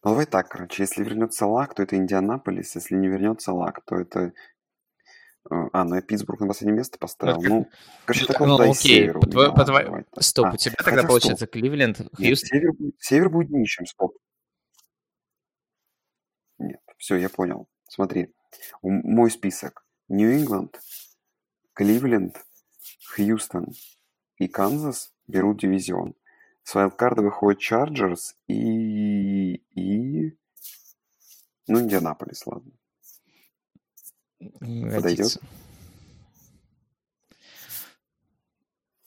Ну, 0.03 0.11
давай 0.11 0.25
так, 0.25 0.49
короче, 0.49 0.83
если 0.83 1.03
вернется 1.03 1.45
Лак, 1.47 1.73
то 1.75 1.83
это 1.83 1.95
Индианаполис, 1.95 2.75
если 2.75 2.95
не 2.95 3.07
вернется 3.07 3.51
Лак, 3.51 3.83
то 3.85 3.95
это... 3.95 4.31
э, 5.49 5.55
А, 5.73 5.83
ну 5.83 5.95
я 5.95 6.01
Питтсбург 6.01 6.39
на 6.41 6.47
последнее 6.47 6.77
место 6.77 6.97
поставил. 6.99 7.41
Ну, 7.41 7.67
короче, 8.05 8.25
Ну, 8.27 8.33
такой 8.33 8.47
ну, 8.47 8.57
туда 8.57 8.67
и 8.67 8.71
окей, 8.71 8.95
север 9.01 9.17
у 9.17 9.21
по 9.21 9.25
меня, 9.25 9.33
твоё- 9.33 9.47
по 9.53 9.59
ладно, 9.59 9.65
твоё- 9.65 9.85
давай 9.85 10.03
так. 10.03 10.23
Стоп, 10.23 10.45
А, 10.45 10.53
у 10.53 10.57
тебя 10.57 10.75
тогда 10.83 10.99
стоп. 11.01 11.07
получается 11.09 11.47
Кливленд, 11.47 11.99
Нет, 11.99 12.09
Хьюстон. 12.15 12.47
север, 12.47 12.73
будет- 12.73 12.95
север 12.99 13.29
будет 13.29 13.49
нищим, 13.49 13.85
стоп. 13.85 14.17
Нет, 16.59 16.79
все, 16.97 17.15
я 17.15 17.29
понял. 17.29 17.67
Смотри, 17.89 18.33
мой 18.81 19.31
список. 19.31 19.85
Нью-Ингланд, 20.09 20.79
Кливленд, 21.73 22.37
Хьюстон 23.13 23.67
и 24.37 24.47
Канзас 24.47 25.13
берут 25.27 25.59
дивизион. 25.59 26.15
С 26.68 26.76
вайлдкарда 26.76 27.22
выходит 27.22 27.61
Чарджерс 27.61 28.36
и... 28.47 29.53
и... 29.53 30.38
Ну, 31.65 31.80
Индианаполис, 31.80 32.45
ладно. 32.45 32.74
Годится. 34.41 35.39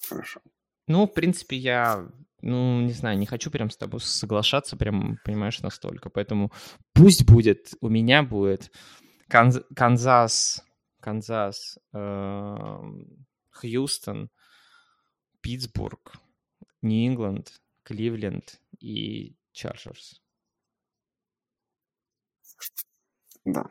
Хорошо. 0.09 0.41
Ну, 0.87 1.07
в 1.07 1.13
принципе, 1.13 1.59
я, 1.59 2.09
ну, 2.41 2.81
не 2.81 2.95
знаю, 2.95 3.19
не 3.19 3.27
хочу 3.27 3.51
прям 3.51 3.69
с 3.69 3.77
тобой 3.77 4.01
соглашаться, 4.01 4.79
прям, 4.79 5.19
понимаешь, 5.23 5.61
настолько. 5.61 6.09
Поэтому 6.09 6.51
пусть 6.95 7.27
будет, 7.27 7.75
у 7.83 7.91
меня 7.91 8.23
будет 8.23 8.73
Канз- 9.29 9.67
Канзас, 9.77 10.65
Канзас, 10.99 11.79
эм, 11.93 13.27
Хьюстон, 13.51 14.31
Питтсбург, 15.43 16.15
Нью-Ингланд, 16.83 17.61
Кливленд 17.83 18.61
и 18.79 19.37
Chargers. 19.53 20.21
Да. 23.45 23.71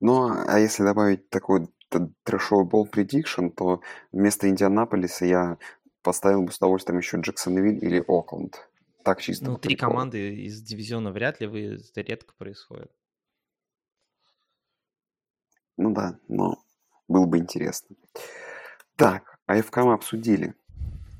Ну, 0.00 0.28
а 0.46 0.58
если 0.58 0.82
добавить 0.82 1.30
такой 1.30 1.68
т- 1.88 2.10
трэшовый 2.24 2.66
bold 2.66 2.86
prediction, 2.86 3.48
то 3.48 3.80
вместо 4.12 4.48
Индианаполиса 4.48 5.24
я 5.24 5.58
поставил 6.02 6.42
бы 6.42 6.52
с 6.52 6.58
удовольствием 6.58 6.98
еще 6.98 7.18
Джексонвиль 7.18 7.84
или 7.84 8.04
Окленд. 8.06 8.68
Так 9.04 9.20
чисто. 9.20 9.46
Ну, 9.46 9.58
три 9.58 9.76
команды 9.76 10.44
из 10.44 10.62
дивизиона 10.62 11.12
вряд 11.12 11.40
ли 11.40 11.46
вы, 11.46 11.78
это 11.90 12.00
редко 12.00 12.34
происходит. 12.34 12.90
Ну 15.76 15.92
да, 15.92 16.18
но 16.28 16.64
было 17.08 17.26
бы 17.26 17.38
интересно. 17.38 17.96
Так, 18.96 19.38
АФК 19.46 19.78
мы 19.78 19.94
обсудили. 19.94 20.54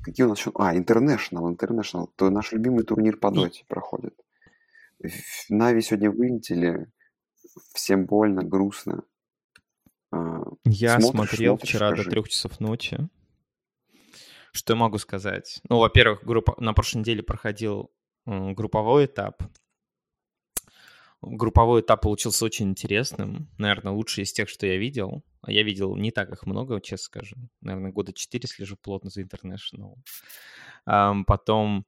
Какие 0.05 0.27
у 0.27 0.29
нас 0.29 0.37
еще... 0.37 0.51
А, 0.53 0.75
International, 0.75 1.51
International. 1.51 2.07
То 2.15 2.29
наш 2.29 2.51
любимый 2.51 2.83
турнир 2.83 3.17
по 3.17 3.31
доте 3.31 3.65
проходит. 3.67 4.13
Нави 5.49 5.81
сегодня 5.81 6.11
вылетели. 6.11 6.91
Всем 7.73 8.05
больно, 8.05 8.43
грустно. 8.43 9.03
А, 10.11 10.43
Я 10.63 10.99
Смотришь, 10.99 11.09
смотрел 11.09 11.53
смотришь, 11.53 11.69
вчера 11.69 11.89
до 11.89 11.95
скажи. 11.95 12.09
трех 12.11 12.29
часов 12.29 12.59
ночи. 12.59 13.09
Что 14.51 14.73
я 14.73 14.79
могу 14.79 14.99
сказать? 14.99 15.59
Ну, 15.69 15.79
во-первых, 15.79 16.23
группа... 16.23 16.53
на 16.59 16.73
прошлой 16.73 16.99
неделе 16.99 17.23
проходил 17.23 17.91
групповой 18.27 19.05
этап. 19.05 19.41
Групповой 21.23 21.81
этап 21.81 22.01
получился 22.01 22.45
очень 22.45 22.69
интересным. 22.69 23.49
Наверное, 23.57 23.93
лучший 23.93 24.23
из 24.23 24.33
тех, 24.33 24.49
что 24.49 24.67
я 24.67 24.77
видел. 24.77 25.23
А 25.45 25.51
я 25.51 25.61
видел 25.61 25.95
не 25.95 26.11
так 26.11 26.31
их 26.31 26.45
много, 26.47 26.81
честно 26.81 27.03
скажу. 27.05 27.35
Наверное, 27.61 27.91
года 27.91 28.13
четыре 28.13 28.47
слежу 28.47 28.77
плотно 28.81 29.11
за 29.11 29.21
International. 29.21 29.95
Ам, 30.85 31.23
Потом 31.23 31.85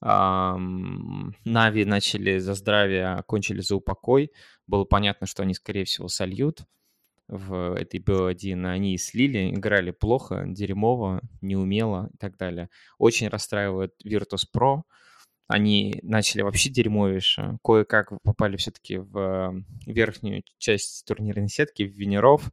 Нави 0.00 1.84
начали 1.84 2.38
за 2.38 2.54
здравие, 2.54 3.14
окончили 3.14 3.60
за 3.60 3.74
упокой. 3.74 4.30
Было 4.68 4.84
понятно, 4.84 5.26
что 5.26 5.42
они, 5.42 5.54
скорее 5.54 5.84
всего, 5.84 6.06
сольют 6.06 6.64
в 7.26 7.74
этой 7.74 7.98
BO1. 7.98 8.66
Они 8.66 8.94
и 8.94 8.98
слили, 8.98 9.50
играли 9.52 9.90
плохо, 9.90 10.44
дерьмово, 10.46 11.22
неумело 11.40 12.08
и 12.14 12.16
так 12.18 12.36
далее. 12.36 12.68
Очень 12.98 13.28
расстраивает 13.28 13.94
Virtus.pro. 14.04 14.82
Они 15.48 16.00
начали 16.02 16.42
вообще 16.42 16.70
дерьмовише. 16.70 17.58
Кое-как 17.62 18.10
попали 18.22 18.56
все-таки 18.56 18.98
в 18.98 19.18
э, 19.18 19.52
верхнюю 19.86 20.42
часть 20.58 21.04
турнирной 21.06 21.48
сетки, 21.48 21.84
в 21.84 21.92
Венеров. 21.92 22.50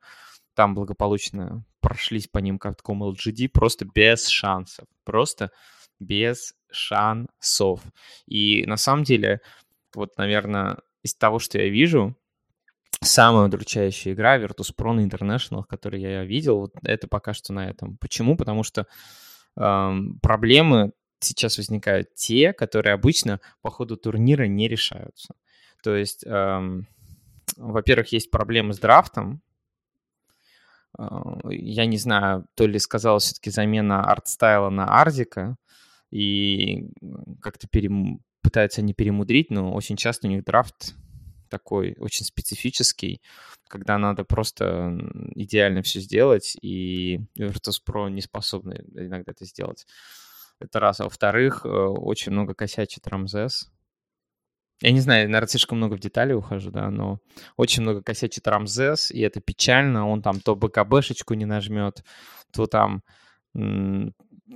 Там 0.54 0.76
благополучно 0.76 1.66
прошлись 1.80 2.28
по 2.28 2.38
ним 2.38 2.60
как 2.60 2.78
такому 2.78 3.12
LGD, 3.12 3.50
просто 3.50 3.86
без 3.94 4.28
шансов. 4.28 4.86
Просто 5.04 5.52
без 6.00 6.54
шансов. 6.72 7.82
И 8.28 8.64
на 8.68 8.78
самом 8.78 9.04
деле, 9.04 9.42
вот, 9.96 10.18
наверное, 10.18 10.78
из 11.02 11.16
того, 11.16 11.40
что 11.40 11.58
я 11.58 11.70
вижу, 11.70 12.16
самая 13.02 13.48
удручающая 13.48 14.14
игра 14.14 14.38
Virtus.pro 14.38 14.98
International, 14.98 15.64
которую 15.68 16.02
я 16.02 16.24
видел, 16.24 16.60
вот 16.60 16.74
это 16.84 17.08
пока 17.08 17.34
что 17.34 17.54
на 17.54 17.70
этом. 17.70 17.98
Почему? 17.98 18.38
Потому 18.38 18.64
что 18.64 18.88
эм, 19.58 20.20
проблемы 20.22 20.92
сейчас 21.24 21.58
возникают 21.58 22.14
те, 22.16 22.54
которые 22.54 22.94
обычно 22.94 23.40
по 23.62 23.70
ходу 23.70 23.98
турнира 23.98 24.46
не 24.46 24.68
решаются. 24.68 25.36
То 25.84 25.96
есть, 25.96 26.24
эм, 26.26 26.88
во-первых, 27.58 28.12
есть 28.14 28.32
проблемы 28.32 28.74
с 28.74 28.80
драфтом, 28.80 29.42
а, 30.98 31.40
я 31.50 31.86
не 31.86 31.98
знаю, 31.98 32.46
то 32.56 32.66
ли 32.68 32.80
сказалась 32.80 33.24
все-таки 33.24 33.50
замена 33.50 34.04
ArtStyle 34.04 34.62
а 34.62 34.70
на 34.70 35.02
Ардика, 35.02 35.58
и 36.12 36.90
как-то 37.42 37.68
перем... 37.68 38.22
пытаются 38.42 38.82
не 38.82 38.94
перемудрить, 38.94 39.50
но 39.50 39.74
очень 39.74 39.98
часто 39.98 40.28
у 40.28 40.30
них 40.30 40.44
драфт 40.44 40.94
такой 41.50 41.96
очень 42.00 42.26
специфический, 42.26 43.22
когда 43.68 43.98
надо 43.98 44.24
просто 44.24 44.98
идеально 45.36 45.82
все 45.82 46.00
сделать, 46.00 46.56
и 46.62 47.20
Virtus.pro 47.38 48.10
не 48.10 48.22
способны 48.22 48.84
иногда 48.96 49.32
это 49.32 49.46
сделать. 49.46 49.86
Это 50.64 50.80
раз. 50.80 51.00
А 51.00 51.04
во-вторых, 51.04 51.66
э, 51.66 51.70
очень 51.70 52.32
много 52.32 52.54
косячит 52.54 53.08
Рамзес. 53.08 53.70
Я 54.82 54.92
не 54.92 55.00
знаю, 55.00 55.28
наверное, 55.28 55.48
слишком 55.48 55.78
много 55.78 55.96
в 55.96 56.00
детали 56.00 56.34
ухожу, 56.34 56.72
да, 56.72 56.90
но 56.90 57.20
очень 57.58 57.84
много 57.84 58.02
косячит 58.02 58.48
Рамзес, 58.48 59.12
и 59.12 59.20
это 59.22 59.40
печально. 59.40 60.10
Он 60.10 60.22
там 60.22 60.40
то 60.40 60.56
БКБшечку 60.56 61.36
не 61.36 61.46
нажмет, 61.46 62.04
то 62.52 62.66
там 62.66 63.04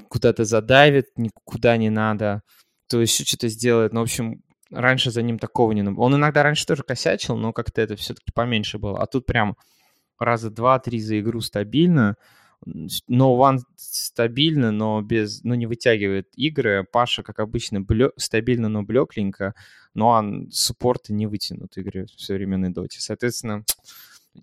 куда-то 0.10 0.43
задавит, 0.43 1.05
никуда 1.18 1.78
не 1.78 1.89
надо, 1.89 2.41
то 2.88 2.99
еще 2.99 3.24
что-то 3.24 3.47
сделает. 3.47 3.93
Ну, 3.93 4.01
в 4.01 4.03
общем, 4.03 4.41
раньше 4.72 5.12
за 5.12 5.22
ним 5.22 5.39
такого 5.39 5.72
не... 5.72 5.84
Он 5.84 6.16
иногда 6.16 6.43
раньше 6.43 6.66
тоже 6.66 6.84
косячил, 6.84 7.38
но 7.38 7.53
как-то 7.53 7.82
это 7.82 7.95
все-таки 7.95 8.32
поменьше 8.34 8.80
было. 8.80 9.01
А 9.01 9.05
тут 9.05 9.26
прям 9.26 9.55
раза 10.20 10.49
два-три 10.49 10.99
за 10.99 11.20
игру 11.20 11.41
стабильно. 11.41 12.16
No 13.09 13.38
One 13.38 13.59
стабильно, 13.76 14.72
но 14.72 15.01
без, 15.01 15.43
ну, 15.43 15.55
не 15.55 15.65
вытягивает 15.65 16.28
игры. 16.36 16.86
Паша, 16.91 17.24
как 17.24 17.39
обычно, 17.39 17.82
блё, 17.82 18.11
стабильно, 18.18 18.70
но 18.70 18.84
блекленько. 18.84 19.53
Но 19.93 20.09
он 20.09 20.51
суппорты 20.51 21.13
не 21.13 21.28
вытянут 21.28 21.78
игры 21.78 22.05
в 22.05 22.22
современной 22.22 22.70
доте. 22.70 22.99
Соответственно, 22.99 23.63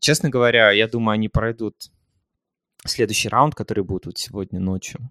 честно 0.00 0.30
говоря, 0.30 0.70
я 0.70 0.88
думаю, 0.88 1.14
они 1.14 1.28
пройдут 1.28 1.74
следующий 2.86 3.28
раунд, 3.28 3.54
который 3.54 3.84
будет 3.84 4.06
вот 4.06 4.18
сегодня 4.18 4.60
ночью, 4.60 5.10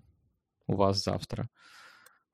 у 0.67 0.75
вас 0.75 1.03
завтра. 1.03 1.49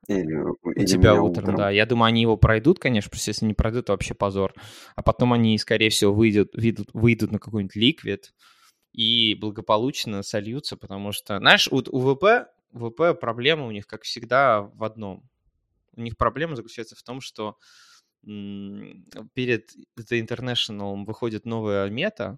Или, 0.08 0.34
у 0.34 0.56
или 0.72 0.86
тебя 0.86 1.14
утром, 1.14 1.44
утром. 1.44 1.56
да. 1.56 1.70
Я 1.70 1.86
думаю, 1.86 2.08
они 2.08 2.22
его 2.22 2.36
пройдут, 2.36 2.80
конечно, 2.80 3.10
потому 3.10 3.22
что 3.22 3.30
если 3.30 3.46
не 3.46 3.54
пройдут, 3.54 3.88
то 3.88 3.94
вообще 3.94 4.16
позор. 4.16 4.54
А 4.96 5.04
потом 5.04 5.34
они, 5.34 5.58
скорее 5.58 5.90
всего, 5.90 6.14
выйдут, 6.14 6.56
выйдут, 6.56 6.90
выйдут 6.94 7.32
на 7.32 7.38
какой-нибудь 7.38 7.76
ликвид, 7.76 8.34
и 8.92 9.36
благополучно 9.36 10.24
сольются, 10.24 10.78
потому 10.78 11.12
что, 11.12 11.38
знаешь, 11.40 11.68
у, 11.72 11.78
у 11.78 12.14
ВП, 12.14 12.50
ВП 12.72 13.20
проблема 13.20 13.66
у 13.66 13.72
них, 13.72 13.88
как 13.88 14.04
всегда, 14.04 14.62
в 14.62 14.84
одном. 14.84 15.30
У 15.96 16.02
них 16.02 16.18
проблема 16.18 16.56
заключается 16.56 16.96
в 16.96 17.04
том, 17.04 17.22
что 17.22 17.58
перед 18.24 19.72
The 19.98 20.26
International 20.26 21.04
выходит 21.06 21.46
новая 21.46 21.90
мета, 21.90 22.38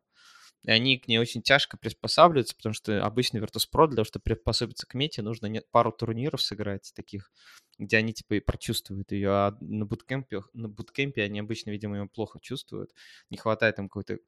и 0.63 0.69
они 0.69 0.99
к 0.99 1.07
ней 1.07 1.17
очень 1.17 1.41
тяжко 1.41 1.77
приспосабливаются, 1.77 2.55
потому 2.55 2.73
что 2.73 3.03
обычно 3.03 3.39
Virtus.pro 3.39 3.87
для 3.87 3.95
того, 3.95 4.05
чтобы 4.05 4.23
приспособиться 4.23 4.85
к 4.85 4.93
мете, 4.93 5.23
нужно 5.23 5.49
пару 5.71 5.91
турниров 5.91 6.41
сыграть 6.41 6.91
таких, 6.95 7.31
где 7.79 7.97
они 7.97 8.13
типа 8.13 8.35
и 8.35 8.39
прочувствуют 8.39 9.11
ее, 9.11 9.29
а 9.31 9.57
на 9.59 9.85
буткемпе, 9.85 10.41
на 10.53 10.69
буткемпе 10.69 11.23
они 11.23 11.39
обычно, 11.39 11.71
видимо, 11.71 11.97
ее 11.97 12.07
плохо 12.07 12.39
чувствуют, 12.39 12.91
не 13.31 13.37
хватает 13.37 13.77
там 13.77 13.89
какой-то 13.89 14.19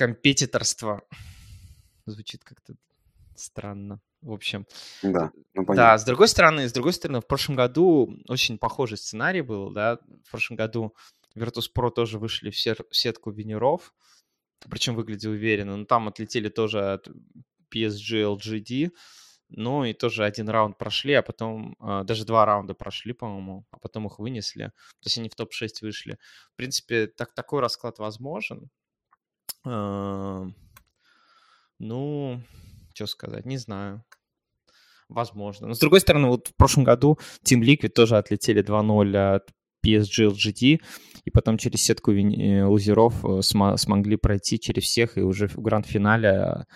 компетиторство. 0.00 1.02
Звучит 2.06 2.42
как-то 2.42 2.74
странно. 3.36 4.00
В 4.22 4.32
общем, 4.32 4.66
Да, 5.02 5.30
ну 5.54 5.64
да, 5.74 5.98
с 5.98 6.04
другой 6.04 6.28
стороны, 6.28 6.68
с 6.68 6.72
другой 6.72 6.94
стороны, 6.94 7.20
в 7.20 7.26
прошлом 7.26 7.56
году 7.56 8.18
очень 8.28 8.56
похожий 8.56 8.96
сценарий 8.96 9.42
был, 9.42 9.70
да, 9.70 9.98
в 10.24 10.30
прошлом 10.30 10.56
году 10.56 10.94
Virtus.pro 11.36 11.90
тоже 11.90 12.18
вышли 12.18 12.50
в 12.50 12.56
сетку 12.96 13.30
винеров, 13.30 13.94
причем 14.70 14.94
выглядели 14.94 15.30
уверенно, 15.30 15.76
но 15.76 15.84
там 15.84 16.08
отлетели 16.08 16.48
тоже 16.48 16.92
от 16.92 17.08
PSG, 17.74 18.36
LGD, 18.36 18.90
ну 19.50 19.84
и 19.84 19.92
тоже 19.92 20.24
один 20.24 20.48
раунд 20.48 20.78
прошли, 20.78 21.12
а 21.14 21.22
потом, 21.22 21.76
а, 21.78 22.04
даже 22.04 22.24
два 22.24 22.46
раунда 22.46 22.74
прошли, 22.74 23.12
по-моему, 23.12 23.66
а 23.70 23.78
потом 23.78 24.06
их 24.06 24.18
вынесли, 24.18 24.72
то 25.00 25.06
есть 25.06 25.18
они 25.18 25.28
в 25.28 25.34
топ-6 25.34 25.82
вышли. 25.82 26.18
В 26.52 26.56
принципе, 26.56 27.06
так, 27.06 27.34
такой 27.34 27.60
расклад 27.60 27.98
возможен, 27.98 28.70
ну, 29.64 30.52
что 32.94 33.06
сказать, 33.06 33.46
не 33.46 33.56
знаю. 33.56 34.04
Возможно. 35.08 35.66
Но 35.66 35.74
с 35.74 35.80
другой 35.80 36.00
стороны, 36.00 36.28
вот 36.28 36.48
в 36.48 36.54
прошлом 36.54 36.84
году 36.84 37.18
Team 37.44 37.62
Liquid 37.62 37.88
тоже 37.88 38.16
отлетели 38.16 38.62
2-0 38.62 39.16
от 39.34 39.50
PSG 39.84 40.28
LGD, 40.30 40.80
и 41.24 41.30
потом 41.30 41.58
через 41.58 41.82
сетку 41.82 42.12
э, 42.12 42.64
лузеров 42.64 43.24
э, 43.24 43.42
см- 43.42 43.76
смогли 43.76 44.16
пройти 44.16 44.60
через 44.60 44.84
всех, 44.84 45.18
и 45.18 45.22
уже 45.22 45.48
в 45.48 45.58
гранд-финале... 45.58 46.66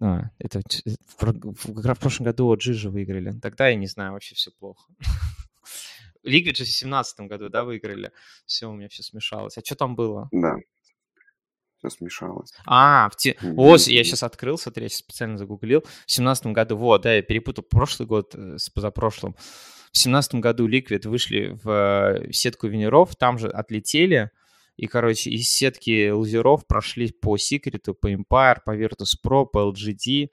А, 0.00 0.30
это 0.38 0.60
в, 1.18 1.22
в, 1.22 1.66
в 1.66 2.00
прошлом 2.00 2.24
году 2.24 2.52
OG 2.54 2.72
же 2.72 2.90
выиграли. 2.90 3.32
Тогда 3.40 3.68
я 3.68 3.76
не 3.76 3.86
знаю, 3.86 4.12
вообще 4.12 4.34
все 4.34 4.50
плохо. 4.50 4.90
Liquid 6.24 6.56
же 6.56 6.64
в 6.64 6.66
2017 6.66 7.20
году, 7.20 7.48
да, 7.48 7.64
выиграли. 7.64 8.12
Все, 8.46 8.70
у 8.70 8.74
меня 8.74 8.88
все 8.88 9.02
смешалось. 9.02 9.58
А 9.58 9.64
что 9.64 9.74
там 9.74 9.96
было? 9.96 10.28
Да, 10.32 10.56
все 11.88 11.96
смешалось. 11.98 12.52
А, 12.66 13.08
в 13.10 13.16
те... 13.16 13.36
Вот, 13.40 13.80
я 13.82 14.04
сейчас 14.04 14.22
открыл, 14.22 14.58
смотри, 14.58 14.84
я 14.84 14.88
щас 14.88 14.98
специально 14.98 15.36
загуглил. 15.36 15.84
В 16.06 16.10
семнадцатом 16.10 16.52
году, 16.52 16.76
вот, 16.76 17.02
да, 17.02 17.14
я 17.14 17.22
перепутал 17.22 17.64
прошлый 17.64 18.06
год 18.06 18.34
э, 18.34 18.58
с 18.58 18.70
позапрошлым. 18.70 19.36
В 19.92 19.98
семнадцатом 19.98 20.40
году 20.40 20.68
Liquid 20.68 21.08
вышли 21.08 21.58
в 21.62 21.70
э, 21.70 22.32
сетку 22.32 22.68
винеров, 22.68 23.16
там 23.16 23.38
же 23.38 23.48
отлетели, 23.48 24.30
и, 24.76 24.86
короче, 24.86 25.30
из 25.30 25.48
сетки 25.48 26.10
лузеров 26.10 26.66
прошли 26.66 27.12
по 27.12 27.36
Секрету, 27.36 27.94
по 27.94 28.12
Empire, 28.12 28.58
по 28.64 28.76
Virtus.pro, 28.76 29.46
по 29.46 29.70
LGD, 29.70 30.30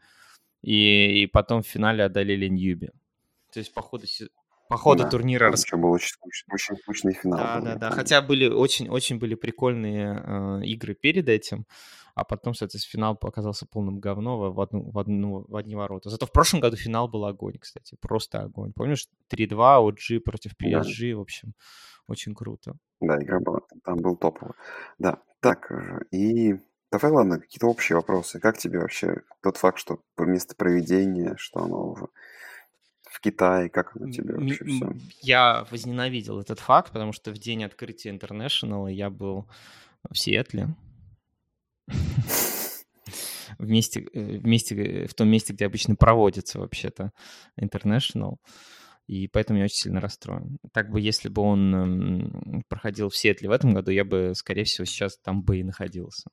и, 0.64 1.24
и 1.24 1.28
потом 1.28 1.62
в 1.62 1.68
финале 1.68 2.04
одолели 2.06 2.48
Ньюби. 2.48 2.90
То 3.54 3.60
есть 3.60 3.74
по 3.74 3.82
ходу, 3.82 4.08
по 4.72 4.78
ходу 4.78 5.04
Да, 5.04 5.10
турнира 5.10 5.52
еще 5.52 5.76
был 5.76 5.92
очень 5.92 6.16
очень 6.50 6.78
скучный 6.78 7.14
финал. 7.14 7.38
да, 7.40 7.58
был, 7.58 7.66
да, 7.66 7.76
да. 7.76 7.92
Хотя 7.92 8.22
были 8.22 8.48
очень, 8.48 8.90
очень 8.90 9.20
были 9.20 9.36
прикольные 9.36 10.24
э, 10.26 10.66
игры 10.66 10.94
перед 10.96 11.28
этим, 11.28 11.66
а 12.16 12.24
потом, 12.24 12.54
соответственно, 12.54 12.92
финал 12.92 13.18
оказался 13.22 13.66
полным 13.66 14.00
говно 14.00 14.52
в, 14.54 14.62
одну, 14.62 14.90
в, 14.90 14.98
одну, 14.98 15.46
в 15.46 15.56
одни 15.58 15.76
ворота. 15.76 16.10
Зато 16.10 16.26
в 16.26 16.32
прошлом 16.32 16.62
году 16.62 16.78
финал 16.78 17.10
был 17.10 17.26
огонь, 17.26 17.58
кстати, 17.60 17.98
просто 18.00 18.44
огонь. 18.44 18.72
Помнишь, 18.74 19.08
3-2 19.30 19.80
OG 19.80 20.20
против 20.22 20.54
Да. 20.58 20.82
PSG, 20.82 21.16
в 21.16 21.20
общем, 21.20 21.54
очень 22.08 22.34
круто. 22.34 22.76
Да, 23.02 23.22
игра 23.22 23.40
была, 23.42 23.60
там 23.84 23.98
был 23.98 24.16
топовый. 24.16 24.54
Да, 25.00 25.18
так, 25.42 25.70
э, 25.72 26.00
и 26.12 26.56
давай, 26.92 27.12
ладно, 27.12 27.40
какие-то 27.42 27.68
общие 27.68 27.98
вопросы. 27.98 28.40
Как 28.40 28.58
тебе 28.58 28.80
вообще 28.80 29.24
тот 29.44 29.58
факт, 29.58 29.80
что 29.80 30.00
место 30.18 30.56
проведения, 30.56 31.34
что 31.38 31.62
оно 31.62 31.94
в 31.94 32.10
Китае, 33.22 33.70
как 33.70 33.96
оно 33.96 34.12
тебе 34.12 34.36
вообще 34.36 34.66
все? 34.66 34.94
Я 35.22 35.66
возненавидел 35.70 36.40
этот 36.40 36.60
факт, 36.60 36.92
потому 36.92 37.14
что 37.14 37.32
в 37.32 37.38
день 37.38 37.64
открытия 37.64 38.10
International 38.10 38.92
я 38.92 39.10
был 39.10 39.48
в 40.10 40.18
Сиэтле. 40.18 40.76
Вместе, 43.58 44.08
э, 44.14 44.38
вместе, 44.40 44.76
э, 44.76 45.08
в 45.08 45.14
том 45.14 45.28
месте, 45.28 45.54
где 45.54 45.66
обычно 45.66 45.96
проводится 45.96 46.60
вообще-то 46.60 47.12
International. 47.60 48.38
И 49.08 49.28
поэтому 49.28 49.60
я 49.60 49.66
очень 49.66 49.76
сильно 49.76 50.00
расстроен. 50.00 50.58
Так 50.72 50.90
бы, 50.90 51.00
если 51.02 51.28
бы 51.30 51.42
он 51.42 51.76
м, 51.76 52.64
проходил 52.70 53.10
в 53.10 53.18
Сиэтле 53.18 53.50
в 53.50 53.52
этом 53.52 53.74
году, 53.74 53.92
я 53.92 54.06
бы, 54.06 54.34
скорее 54.36 54.64
всего, 54.64 54.86
сейчас 54.86 55.18
там 55.18 55.44
бы 55.44 55.60
и 55.60 55.64
находился. 55.64 56.30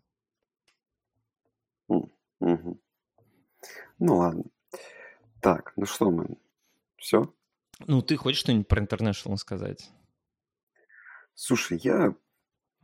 Мгм. 1.88 2.78
Ну 3.98 4.16
ладно. 4.16 4.44
Так, 5.40 5.72
ну 5.76 5.86
что 5.86 6.10
мы, 6.10 6.36
все? 6.98 7.32
Ну, 7.86 8.02
ты 8.02 8.16
хочешь 8.16 8.40
что-нибудь 8.40 8.68
про 8.68 8.82
International 8.82 9.36
сказать? 9.36 9.90
Слушай, 11.34 11.78
я 11.82 12.14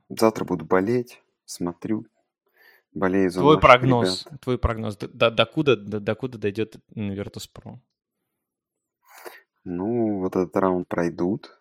завтра 0.09 0.45
буду 0.45 0.65
болеть, 0.65 1.21
смотрю, 1.45 2.07
болею 2.93 3.31
за 3.31 3.41
Твой 3.41 3.61
прогноз, 3.61 4.25
ребят. 4.25 4.41
твой 4.41 4.59
прогноз, 4.59 4.97
до, 4.97 5.09
до- 5.09 5.31
докуда, 5.31 5.77
до, 5.77 6.01
докуда 6.01 6.39
дойдет 6.39 6.77
Virtus.pro? 6.95 7.79
Ну, 9.65 10.21
вот 10.21 10.37
этот 10.37 10.57
раунд 10.57 10.87
пройдут 10.89 11.61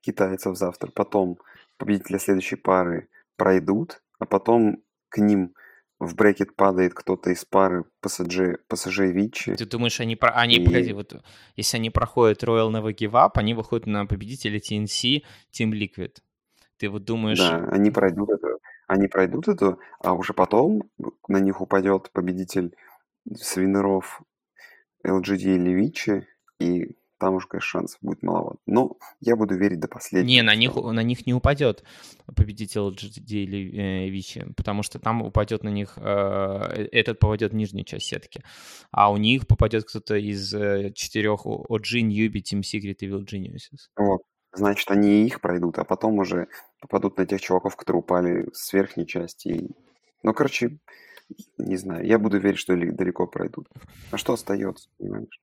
китайцев 0.00 0.56
завтра, 0.56 0.90
потом 0.90 1.38
победители 1.76 2.18
следующей 2.18 2.56
пары 2.56 3.08
пройдут, 3.36 4.02
а 4.18 4.24
потом 4.24 4.82
к 5.08 5.18
ним 5.18 5.54
в 5.98 6.14
брекет 6.14 6.54
падает 6.54 6.94
кто-то 6.94 7.30
из 7.30 7.44
пары 7.44 7.84
PSG, 8.02 8.58
PSG 8.68 9.10
Вичи. 9.10 9.54
Ты 9.54 9.66
думаешь, 9.66 10.00
они... 10.00 10.16
Про... 10.16 10.30
Они, 10.30 10.56
И- 10.56 10.64
погоди, 10.64 10.92
вот 10.92 11.22
если 11.56 11.76
они 11.76 11.90
проходят 11.90 12.42
Royal 12.42 12.70
Never 12.70 12.94
Give 12.94 13.12
Up, 13.12 13.32
они 13.34 13.54
выходят 13.54 13.86
на 13.86 14.06
победителя 14.06 14.58
TNC 14.58 15.24
Team 15.52 15.72
Liquid. 15.72 16.18
Ты 16.76 16.88
вот 16.88 17.04
думаешь... 17.04 17.38
Да, 17.38 17.68
они 17.70 17.90
пройдут 17.90 18.30
это, 18.30 18.48
они 18.86 19.08
пройдут 19.08 19.48
это, 19.48 19.78
а 20.00 20.12
уже 20.12 20.32
потом 20.32 20.88
на 21.26 21.38
них 21.38 21.60
упадет 21.60 22.10
победитель 22.12 22.76
свинеров 23.34 24.22
LGD 25.04 25.56
или 25.56 25.70
Вичи, 25.70 26.26
и 26.60 26.96
там 27.18 27.34
уж, 27.34 27.46
конечно, 27.46 27.80
шансов 27.80 27.98
будет 28.00 28.22
маловато. 28.22 28.58
Но 28.66 28.96
я 29.20 29.36
буду 29.36 29.56
верить 29.56 29.80
до 29.80 29.88
последнего. 29.88 30.28
Не, 30.28 30.42
на 30.42 30.54
них, 30.54 30.74
на 30.74 31.02
них 31.02 31.26
не 31.26 31.34
упадет 31.34 31.84
победитель 32.34 32.80
LGD 32.80 33.26
или 33.26 34.06
э, 34.06 34.08
Вичи, 34.08 34.46
потому 34.56 34.82
что 34.82 34.98
там 34.98 35.22
упадет 35.22 35.64
на 35.64 35.68
них, 35.68 35.94
э, 35.96 36.88
этот 36.92 37.18
попадет 37.18 37.52
в 37.52 37.54
нижнюю 37.54 37.84
часть 37.84 38.06
сетки, 38.06 38.42
а 38.90 39.10
у 39.10 39.16
них 39.16 39.46
попадет 39.46 39.84
кто-то 39.84 40.16
из 40.16 40.54
э, 40.54 40.92
четырех 40.94 41.44
OG, 41.46 42.02
Newbie, 42.02 42.42
Team 42.42 42.60
Secret 42.60 42.96
и 43.00 43.08
Will 43.08 43.24
Geniuses. 43.24 43.88
Вот. 43.96 44.22
Значит, 44.52 44.90
они 44.90 45.22
и 45.22 45.26
их 45.26 45.40
пройдут, 45.40 45.78
а 45.78 45.84
потом 45.84 46.18
уже 46.18 46.48
попадут 46.80 47.18
на 47.18 47.26
тех 47.26 47.40
чуваков, 47.40 47.76
которые 47.76 48.00
упали 48.00 48.48
с 48.52 48.72
верхней 48.72 49.06
части. 49.06 49.68
Ну, 50.22 50.32
короче, 50.32 50.78
не 51.58 51.76
знаю, 51.76 52.06
я 52.06 52.18
буду 52.18 52.38
верить, 52.38 52.58
что 52.58 52.74
далеко 52.74 53.26
пройдут. 53.26 53.68
А 54.10 54.16
что 54.16 54.32
остается, 54.32 54.88
понимаешь? 54.98 55.40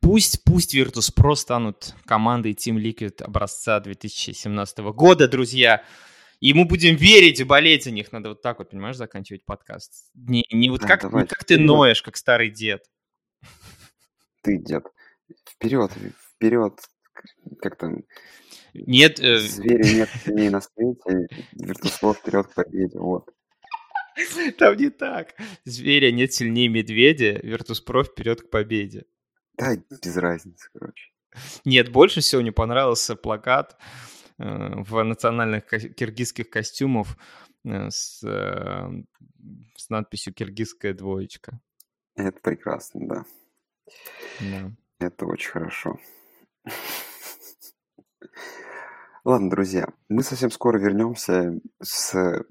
Пусть, 0.00 0.44
пусть 0.44 0.74
Virtus.pro 0.74 1.34
станут 1.34 1.94
командой 2.04 2.52
Team 2.52 2.76
Liquid 2.76 3.22
образца 3.22 3.80
2017 3.80 4.78
года, 4.78 5.28
друзья. 5.28 5.84
И 6.40 6.52
мы 6.52 6.66
будем 6.66 6.96
верить 6.96 7.40
и 7.40 7.44
болеть 7.44 7.84
за 7.84 7.90
них. 7.90 8.12
Надо 8.12 8.30
вот 8.30 8.42
так 8.42 8.58
вот, 8.58 8.70
понимаешь, 8.70 8.96
заканчивать 8.96 9.44
подкаст. 9.44 10.10
Не, 10.14 10.44
не 10.52 10.68
вот 10.68 10.82
как, 10.82 11.02
давай, 11.02 11.22
не 11.22 11.28
как 11.28 11.44
ты 11.44 11.58
ноешь, 11.58 12.02
как 12.02 12.16
старый 12.16 12.50
дед. 12.50 12.84
Ты, 14.42 14.58
дед. 14.58 14.84
Вперед, 15.48 15.90
вперед. 16.36 16.78
Как 17.60 17.76
там? 17.76 18.02
Нет. 18.74 19.18
Э... 19.20 19.38
Звери 19.38 19.94
нет 19.94 20.08
сильнее 20.24 20.50
на 20.50 20.60
свете. 20.60 21.28
Virtus.pro 21.54 22.14
вперед 22.14 22.46
к 22.48 22.54
победе. 22.54 22.98
Вот. 22.98 23.30
Там 24.58 24.76
не 24.76 24.90
так. 24.90 25.34
Зверя 25.64 26.10
нет 26.10 26.32
сильнее 26.32 26.68
медведя, 26.68 27.32
Virtus.pro 27.32 28.04
вперед 28.04 28.42
к 28.42 28.50
победе. 28.50 29.04
Да, 29.56 29.76
без 29.76 30.16
разницы, 30.16 30.68
короче. 30.72 31.10
Нет, 31.64 31.90
больше 31.90 32.20
всего 32.20 32.42
мне 32.42 32.52
понравился 32.52 33.16
плакат 33.16 33.76
э, 34.38 34.44
в 34.82 35.02
национальных 35.02 35.66
киргизских 35.66 36.50
костюмах 36.50 37.16
э, 37.64 37.90
с, 37.90 38.22
э, 38.22 38.90
с 39.76 39.90
надписью 39.90 40.34
«Киргизская 40.34 40.94
двоечка». 40.94 41.60
Это 42.14 42.40
прекрасно, 42.40 43.00
да. 43.06 43.24
Да. 44.40 44.70
Это 44.98 45.26
очень 45.26 45.50
хорошо. 45.50 45.98
Ладно, 49.24 49.50
друзья, 49.50 49.88
мы 50.08 50.22
совсем 50.22 50.50
скоро 50.50 50.78
вернемся 50.78 51.58
с 51.82 52.44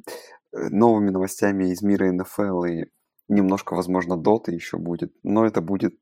новыми 0.51 1.09
новостями 1.09 1.71
из 1.71 1.81
мира 1.81 2.11
НФЛ 2.11 2.65
и 2.65 2.85
немножко, 3.27 3.75
возможно, 3.75 4.17
доты 4.17 4.51
еще 4.51 4.77
будет, 4.77 5.13
но 5.23 5.45
это 5.45 5.61
будет 5.61 5.95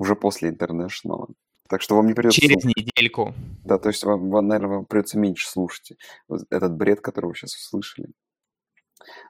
уже 0.00 0.16
после 0.16 0.48
интернешнала. 0.48 1.28
Так 1.68 1.82
что 1.82 1.94
вам 1.94 2.06
не 2.06 2.14
придется... 2.14 2.40
Через 2.40 2.62
слушать. 2.62 2.76
недельку. 2.76 3.34
Да, 3.64 3.78
то 3.78 3.90
есть 3.90 4.02
вам, 4.02 4.30
вам, 4.30 4.48
наверное, 4.48 4.76
вам 4.76 4.86
придется 4.86 5.18
меньше 5.18 5.46
слушать 5.46 5.92
этот 6.50 6.74
бред, 6.74 7.00
который 7.00 7.26
вы 7.26 7.34
сейчас 7.34 7.54
услышали. 7.54 8.08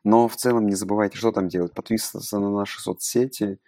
Но 0.04 0.28
в 0.28 0.36
целом 0.36 0.66
не 0.66 0.74
забывайте, 0.74 1.18
что 1.18 1.32
там 1.32 1.48
делать. 1.48 1.74
Подписываться 1.74 2.38
на 2.38 2.50
наши 2.50 2.80
соцсети. 2.80 3.58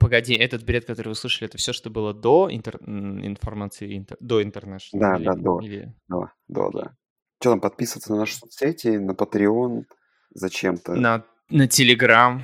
Погоди, 0.00 0.34
этот 0.34 0.64
бред, 0.64 0.86
который 0.86 1.08
вы 1.08 1.14
слышали, 1.14 1.48
это 1.48 1.58
все, 1.58 1.72
что 1.74 1.90
было 1.90 2.14
до 2.14 2.48
интер... 2.50 2.76
информации, 2.76 3.98
интер... 3.98 4.16
до 4.20 4.42
интернешнала? 4.42 5.12
Да, 5.12 5.16
или... 5.18 5.24
да, 5.24 5.34
до. 5.34 5.60
Или... 5.60 5.94
Да, 6.08 6.32
до, 6.48 6.70
да. 6.70 6.96
Что 7.40 7.50
там, 7.50 7.60
подписываться 7.60 8.12
на 8.12 8.20
наши 8.20 8.36
соцсети, 8.36 8.96
на 8.96 9.12
Patreon, 9.12 9.84
зачем-то. 10.30 10.94
На, 10.94 11.24
на 11.50 11.68
Телеграм, 11.68 12.42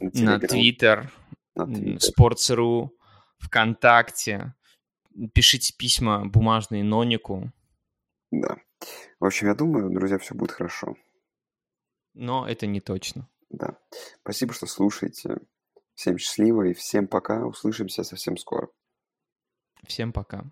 на 0.00 0.40
Твиттер, 0.40 1.12
Sports.ru, 1.56 2.88
ВКонтакте. 3.40 4.54
Пишите 5.34 5.74
письма 5.76 6.26
бумажные 6.26 6.84
Нонику. 6.84 7.52
Да. 8.30 8.56
В 9.18 9.24
общем, 9.24 9.48
я 9.48 9.54
думаю, 9.54 9.90
друзья, 9.90 10.18
все 10.18 10.34
будет 10.34 10.52
хорошо. 10.52 10.96
Но 12.14 12.46
это 12.48 12.66
не 12.66 12.80
точно. 12.80 13.28
Да. 13.50 13.78
Спасибо, 14.22 14.52
что 14.52 14.66
слушаете. 14.66 15.38
Всем 15.94 16.16
счастливо 16.18 16.62
и 16.68 16.74
всем 16.74 17.08
пока. 17.08 17.44
Услышимся 17.44 18.04
совсем 18.04 18.36
скоро. 18.36 18.68
Всем 19.86 20.12
пока. 20.12 20.44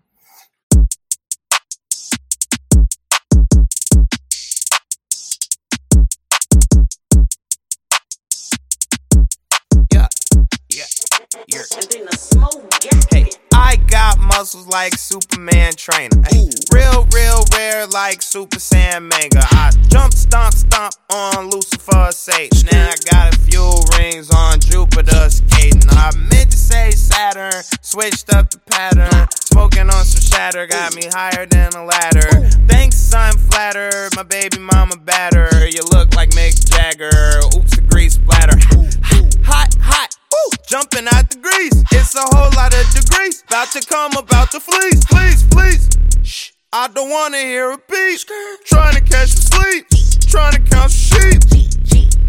Hey, 13.11 13.29
I 13.53 13.75
got 13.75 14.17
muscles 14.17 14.65
like 14.65 14.97
Superman 14.97 15.73
trainer. 15.75 16.23
Real, 16.73 17.05
real 17.13 17.45
rare 17.55 17.85
like 17.85 18.23
Super 18.23 18.57
Saiyan 18.57 19.07
manga. 19.07 19.45
I 19.51 19.69
jump, 19.89 20.13
stomp, 20.13 20.55
stomp 20.55 20.95
on 21.11 21.51
Lucifer's 21.51 22.17
sage. 22.17 22.63
Now 22.71 22.89
I 22.89 22.95
got 23.11 23.35
a 23.35 23.39
few 23.41 23.71
rings 23.99 24.31
on 24.31 24.59
Jupiter 24.59 25.29
skating. 25.29 25.87
I 25.89 26.15
meant 26.15 26.49
to 26.49 26.57
say 26.57 26.89
Saturn, 26.91 27.61
switched 27.81 28.33
up 28.33 28.49
the 28.49 28.57
pattern. 28.65 29.27
Smoking 29.35 29.89
on 29.91 30.05
some 30.05 30.23
shatter, 30.23 30.65
got 30.65 30.95
me 30.95 31.09
higher 31.11 31.45
than 31.45 31.73
a 31.73 31.85
ladder. 31.85 32.49
Thanks, 32.65 33.13
I'm 33.13 33.37
flattered. 33.37 34.15
My 34.15 34.23
baby 34.23 34.57
mama 34.57 34.97
batter. 34.97 35.67
You 35.69 35.83
look 35.91 36.15
like 36.15 36.31
Mick 36.31 36.65
Jagger. 36.71 37.39
Oops, 37.55 37.75
the 37.75 37.85
grease 37.87 38.15
splatter. 38.15 38.57
Jumping 40.69 41.07
out 41.11 41.27
the 41.31 41.37
grease. 41.41 41.73
It's 41.91 42.13
a 42.13 42.21
whole 42.21 42.51
lot 42.53 42.71
of 42.77 42.85
degrees. 42.93 43.43
About 43.47 43.71
to 43.71 43.81
come, 43.81 44.15
about 44.15 44.51
to 44.51 44.59
fleece. 44.59 45.03
Please, 45.03 45.41
please. 45.49 45.89
Shh. 46.21 46.51
I 46.71 46.87
don't 46.89 47.09
wanna 47.09 47.39
hear 47.39 47.71
a 47.71 47.77
beat. 47.89 48.23
Trying 48.65 48.93
to 48.93 49.01
catch 49.01 49.29
some 49.29 49.63
sleep. 49.63 49.87
Trying 50.29 50.53
to 50.53 50.61
count 50.69 50.91
some 50.91 51.17
sheep. 51.17 51.41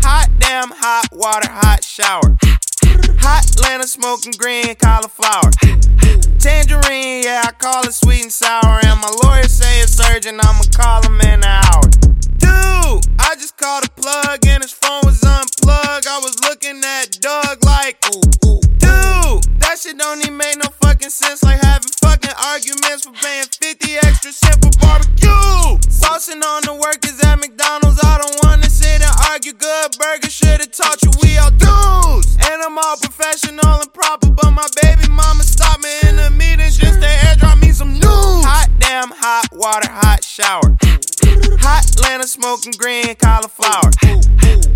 Hot 0.01 0.31
damn, 0.39 0.71
hot 0.71 1.09
water, 1.13 1.51
hot 1.51 1.85
shower. 1.85 2.39
Hot 3.21 3.45
Atlanta 3.45 3.87
smoking 3.87 4.33
green 4.39 4.75
cauliflower. 4.77 5.51
Tangerine, 6.39 7.25
yeah, 7.25 7.43
I 7.45 7.53
call 7.53 7.85
it 7.85 7.93
sweet 7.93 8.23
and 8.23 8.33
sour. 8.33 8.81
And 8.83 9.03
my 9.03 9.15
lawyer 9.23 9.49
say 9.49 9.83
it's 9.83 10.01
urgent, 10.09 10.41
I'ma 10.43 10.65
call 10.73 11.03
him 11.03 11.21
in 11.21 11.45
an 11.45 11.45
hour. 11.45 11.83
I 13.19 13.35
just 13.37 13.57
called 13.57 13.85
a 13.85 13.91
plug 14.01 14.47
and 14.47 14.63
his 14.63 14.73
phone 14.73 15.03
was 15.05 15.23
unplugged. 15.23 16.07
I 16.07 16.19
was 16.19 16.41
looking 16.43 16.83
at 16.85 17.21
Doug 17.21 17.65
like, 17.65 17.97
ooh, 18.11 18.21
ooh. 18.47 18.61
Dude, 18.81 19.45
that 19.61 19.79
shit 19.79 19.99
don't 19.99 20.19
even 20.21 20.37
make 20.37 20.57
no 20.59 20.69
fucking 20.83 21.11
sense. 21.11 21.43
Like 21.43 21.61
having 21.63 21.91
fucking 22.03 22.35
arguments 22.37 23.07
for 23.07 23.13
paying 23.13 23.47
50 23.47 23.97
extra 24.03 24.33
cent 24.33 24.59
for 24.65 24.73
barbecue. 24.81 25.79
Saucing 25.87 26.43
on 26.43 26.67
the 26.67 26.75
workers 26.75 27.21
at 27.23 27.39
McDonald's. 27.39 28.01
I 28.03 28.19
don't 28.19 28.37
wanna 28.43 28.69
sit 28.69 29.01
and 29.01 29.15
argue. 29.31 29.53
Good 29.53 29.97
burger 29.99 30.31
should've 30.31 30.73
taught 30.73 31.03
you 31.03 31.11
we 31.23 31.39
all 31.39 31.51
dudes. 31.55 32.37
And 32.41 32.63
I'm 32.63 32.79
all 32.79 32.97
professional 32.97 33.85
and 33.85 33.93
proper, 33.93 34.31
but 34.31 34.51
my 34.51 34.67
baby 34.83 35.07
mama 35.09 35.45
stopped 35.45 35.83
me 35.83 35.93
in 36.09 36.17
the 36.17 36.31
meeting 36.31 36.73
just 36.73 36.99
to 37.01 37.11
airdrop 37.29 37.61
me 37.61 37.71
some 37.71 37.93
news. 37.93 38.43
Hot 38.43 38.69
damn, 38.79 39.11
hot 39.15 39.47
water, 39.53 39.91
hot 39.91 40.25
shower. 40.25 40.77
Hot 41.59 41.85
Atlanta 41.85 42.27
smoking 42.27 42.73
green 42.79 43.15
cauliflower. 43.17 43.91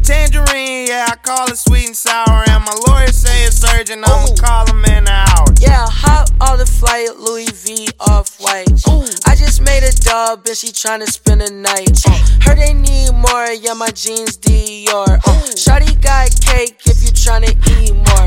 Tangerine, 0.02 0.86
yeah, 0.88 1.06
I 1.08 1.16
call 1.16 1.48
it 1.48 1.56
sweet 1.56 1.86
and 1.86 1.96
sour. 1.96 2.44
And 2.48 2.64
my 2.64 2.74
lawyer 2.86 3.08
say 3.08 3.44
it's 3.46 3.64
urgent, 3.74 4.04
I'ma 4.06 4.34
call 4.36 4.66
him 4.66 4.84
in 4.84 5.04
an 5.04 5.08
hour. 5.08 5.46
Yeah, 5.58 5.86
hop 5.88 6.28
on 6.40 6.58
the 6.58 6.66
flight, 6.66 7.16
Louis 7.16 7.48
V 7.50 7.88
off 8.00 8.38
white. 8.40 8.68
I 9.26 9.34
just 9.34 9.62
made 9.62 9.82
a 9.82 9.92
dub 9.92 10.46
and 10.46 10.56
she 10.56 10.68
tryna 10.68 11.06
spend 11.06 11.42
a 11.42 11.50
night. 11.50 12.04
Uh, 12.06 12.18
heard 12.42 12.58
they 12.58 12.74
need 12.74 13.12
more, 13.12 13.50
yeah, 13.52 13.74
my 13.74 13.90
jeans 13.90 14.36
Dior. 14.36 15.08
Uh, 15.08 15.40
Shawty 15.56 16.00
got 16.02 16.30
cake 16.40 16.80
if 16.86 17.02
you 17.02 17.10
tryna 17.10 17.52
eat 17.80 17.94
more. 17.94 18.26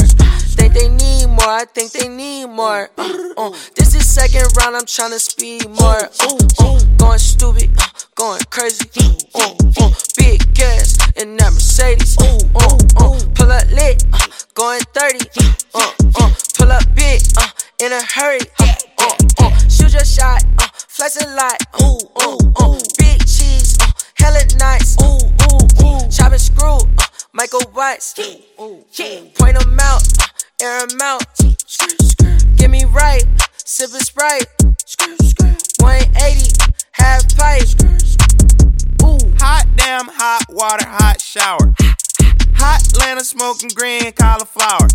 Think 0.58 0.74
they 0.74 0.90
need 0.90 1.28
more, 1.28 1.54
I 1.62 1.66
think 1.66 1.92
they 1.92 2.08
need 2.08 2.48
more. 2.48 2.90
Uh, 2.98 3.34
uh, 3.38 3.50
this 3.76 3.94
is 3.94 3.97
second 4.08 4.48
round, 4.58 4.76
I'm 4.76 4.86
tryna 4.86 5.20
speed 5.20 5.68
more. 5.68 6.08
Uh, 6.24 6.38
uh, 6.64 6.80
going 6.98 7.20
stupid, 7.20 7.70
uh, 7.78 7.88
going 8.16 8.42
crazy. 8.50 8.88
Uh, 9.36 9.54
uh, 9.82 9.92
big 10.16 10.40
gas 10.56 10.98
in 11.18 11.36
that 11.38 11.52
Mercedes. 11.52 12.18
Uh, 12.18 12.40
uh, 12.56 12.78
uh, 13.04 13.20
pull 13.36 13.52
up 13.52 13.68
lit, 13.70 14.04
uh, 14.14 14.28
going 14.54 14.82
30. 14.96 15.20
Uh, 15.76 15.92
uh, 16.20 16.32
pull 16.56 16.72
up 16.72 16.84
big, 16.96 17.22
uh, 17.38 17.48
in 17.84 17.92
a 17.92 18.02
hurry. 18.02 18.40
Uh, 18.60 18.74
uh, 19.08 19.46
uh, 19.46 19.58
shoot 19.70 19.94
your 19.94 20.06
shot, 20.06 20.44
uh, 20.60 20.68
flex 20.74 21.22
a 21.24 21.28
lot. 21.36 21.58
Uh, 21.74 21.98
uh, 22.16 22.38
uh, 22.58 22.80
big 22.98 23.20
cheese, 23.22 23.78
uh, 23.82 23.92
hella 24.16 24.40
nice. 24.60 24.98
Uh, 25.02 25.16
uh, 25.16 25.86
uh, 25.86 26.10
chop 26.10 26.32
and 26.32 26.42
screw, 26.42 26.78
uh, 26.78 27.06
Michael 27.34 27.62
Watts. 27.74 28.14
Point 28.58 29.60
them 29.60 29.78
out, 29.80 30.04
uh, 30.20 30.28
air 30.62 30.88
them 30.88 31.02
out. 31.02 31.24
Get 32.58 32.70
me 32.70 32.86
right, 32.86 33.24
sippin' 33.58 34.02
Sprite. 34.02 34.48
180, 35.80 36.52
half 36.92 37.24
pipe. 37.38 37.68
Ooh. 39.04 39.18
Hot 39.40 39.66
damn, 39.76 40.08
hot 40.08 40.44
water, 40.50 40.88
hot 40.88 41.22
shower. 41.22 41.74
Hot 42.56 42.82
Atlanta 42.88 43.24
smoking 43.24 43.70
green 43.76 44.12
cauliflower. 44.14 44.88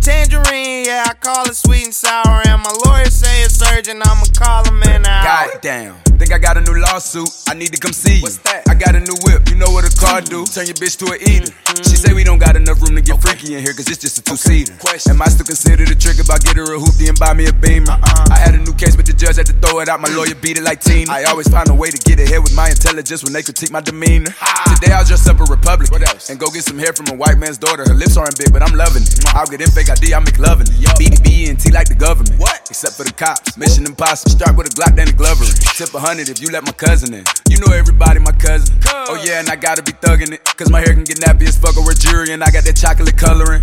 Tangerine, 0.00 0.84
yeah, 0.86 1.04
I 1.06 1.14
call 1.14 1.46
it 1.46 1.54
sweet 1.54 1.84
and 1.84 1.94
sour. 1.94 2.42
And 2.46 2.62
my 2.62 2.72
lawyer 2.86 3.06
say 3.06 3.42
it's 3.42 3.60
urgent, 3.72 4.06
I'ma 4.06 4.24
call 4.36 4.64
him 4.64 4.82
in 4.82 4.90
an 4.90 5.06
hour. 5.06 5.50
Goddamn. 5.52 5.96
Think 6.22 6.32
I 6.32 6.38
got 6.38 6.56
a 6.56 6.60
new 6.60 6.78
lawsuit. 6.78 7.26
I 7.48 7.54
need 7.54 7.72
to 7.74 7.80
come 7.82 7.92
see 7.92 8.16
you. 8.16 8.22
What's 8.22 8.38
that? 8.46 8.68
I 8.70 8.74
got 8.74 8.94
a 8.94 9.00
new 9.02 9.18
whip. 9.26 9.42
You 9.50 9.56
know 9.58 9.74
what 9.74 9.82
a 9.82 9.90
car 9.98 10.22
do? 10.22 10.46
Turn 10.46 10.70
your 10.70 10.78
bitch 10.78 10.94
to 11.02 11.10
an 11.10 11.18
eater. 11.18 11.50
Mm-hmm. 11.50 11.82
She 11.82 11.98
say 11.98 12.14
we 12.14 12.22
don't 12.22 12.38
got 12.38 12.54
enough 12.54 12.78
room 12.78 12.94
to 12.94 13.02
get 13.02 13.18
freaky 13.18 13.58
in 13.58 13.60
here, 13.62 13.74
cause 13.74 13.90
it's 13.90 13.98
just 13.98 14.18
a 14.18 14.22
two 14.22 14.38
seater. 14.38 14.70
Question: 14.78 15.18
Am 15.18 15.22
I 15.22 15.26
still 15.26 15.46
considered 15.46 15.90
a 15.90 15.98
trick 15.98 16.22
if 16.22 16.30
I 16.30 16.38
get 16.38 16.54
her 16.54 16.62
a 16.62 16.78
hoopty 16.78 17.10
and 17.10 17.18
buy 17.18 17.34
me 17.34 17.50
a 17.50 17.52
beamer? 17.52 17.90
Uh-uh. 17.90 18.30
I 18.30 18.38
had 18.38 18.54
a 18.54 18.62
new 18.62 18.70
case, 18.74 18.94
but 18.94 19.02
the 19.02 19.18
judge 19.18 19.34
had 19.34 19.50
to 19.50 19.56
throw 19.58 19.82
it 19.82 19.88
out. 19.90 19.98
My 19.98 20.14
lawyer 20.14 20.38
beat 20.38 20.58
it 20.58 20.62
like 20.62 20.78
Tina. 20.78 21.10
I 21.10 21.24
always 21.26 21.50
find 21.50 21.66
a 21.68 21.74
way 21.74 21.90
to 21.90 21.98
get 21.98 22.22
ahead 22.22 22.38
with 22.38 22.54
my 22.54 22.70
intelligence 22.70 23.24
when 23.26 23.32
they 23.32 23.42
critique 23.42 23.74
my 23.74 23.82
demeanor. 23.82 24.30
Today 24.78 24.94
I'll 24.94 25.02
dress 25.02 25.26
up 25.26 25.42
a 25.42 25.46
Republican. 25.50 25.90
What 25.90 26.06
else? 26.06 26.30
And 26.30 26.38
go 26.38 26.54
get 26.54 26.62
some 26.62 26.78
hair 26.78 26.94
from 26.94 27.10
a 27.10 27.18
white 27.18 27.38
man's 27.38 27.58
daughter. 27.58 27.82
Her 27.82 27.98
lips 27.98 28.16
aren't 28.16 28.38
big, 28.38 28.52
but 28.54 28.62
I'm 28.62 28.78
loving 28.78 29.02
it. 29.02 29.10
Mm-hmm. 29.10 29.36
I'll 29.36 29.50
get 29.50 29.58
in 29.82 29.86
fake 29.86 29.98
ID, 29.98 30.14
I'm 30.14 30.24
McLovin. 30.24 30.66
BDB 30.98 31.50
and 31.50 31.58
T 31.58 31.70
like 31.70 31.88
the 31.88 31.94
government. 31.94 32.38
What? 32.38 32.66
Except 32.70 32.94
for 32.96 33.04
the 33.04 33.12
cops. 33.12 33.56
Mission 33.56 33.86
impossible. 33.86 34.30
Start 34.30 34.56
with 34.56 34.66
a 34.66 34.70
Glock, 34.70 34.96
then 34.96 35.08
a 35.08 35.12
Glover. 35.12 35.44
Tip 35.76 35.94
a 35.94 36.00
hundred 36.00 36.28
if 36.28 36.40
you 36.40 36.50
let 36.50 36.64
my 36.64 36.72
cousin 36.72 37.14
in. 37.14 37.24
You 37.48 37.58
know 37.58 37.72
everybody, 37.72 38.20
my 38.20 38.32
cousin. 38.32 38.78
Oh 38.86 39.20
yeah, 39.24 39.40
and 39.40 39.48
I 39.48 39.56
gotta 39.56 39.82
be 39.82 39.92
thugging 39.92 40.32
it. 40.32 40.44
Cause 40.56 40.70
my 40.70 40.80
hair 40.80 40.94
can 40.94 41.04
get 41.04 41.18
nappy 41.18 41.48
as 41.48 41.56
fuck 41.58 41.76
over 41.76 41.92
jury, 41.92 42.32
and 42.32 42.42
I 42.42 42.50
got 42.50 42.64
that 42.64 42.76
chocolate 42.76 43.16
coloring. 43.16 43.62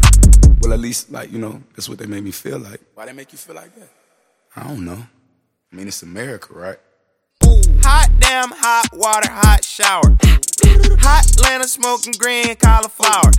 Well, 0.61 0.73
at 0.73 0.79
least, 0.79 1.11
like, 1.11 1.31
you 1.31 1.39
know, 1.39 1.61
that's 1.75 1.87
what 1.87 1.97
they 1.97 2.05
made 2.05 2.23
me 2.23 2.31
feel 2.31 2.59
like. 2.59 2.81
Why 2.95 3.05
they 3.05 3.13
make 3.13 3.31
you 3.31 3.37
feel 3.37 3.55
like 3.55 3.73
that? 3.75 3.89
I 4.55 4.63
don't 4.63 4.83
know. 4.83 5.07
I 5.71 5.75
mean, 5.75 5.87
it's 5.87 6.03
America, 6.03 6.53
right? 6.53 6.79
Hot 7.83 8.09
damn, 8.19 8.51
hot 8.51 8.89
water, 8.93 9.29
hot 9.31 9.63
shower. 9.63 10.17
Hot 11.01 11.25
Atlanta 11.25 11.67
smoking 11.67 12.13
green 12.17 12.55
cauliflower. 12.55 13.31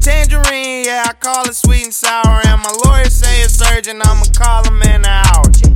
Tangerine, 0.00 0.84
yeah, 0.84 1.04
I 1.06 1.12
call 1.18 1.48
it 1.48 1.54
sweet 1.54 1.84
and 1.84 1.94
sour. 1.94 2.40
And 2.46 2.62
my 2.62 2.72
lawyer 2.84 3.08
say 3.08 3.42
it's 3.42 3.60
urgent, 3.72 4.06
I'ma 4.06 4.24
call 4.34 4.64
him 4.64 4.82
in 4.82 5.04
an 5.04 5.06
hour. 5.06 5.69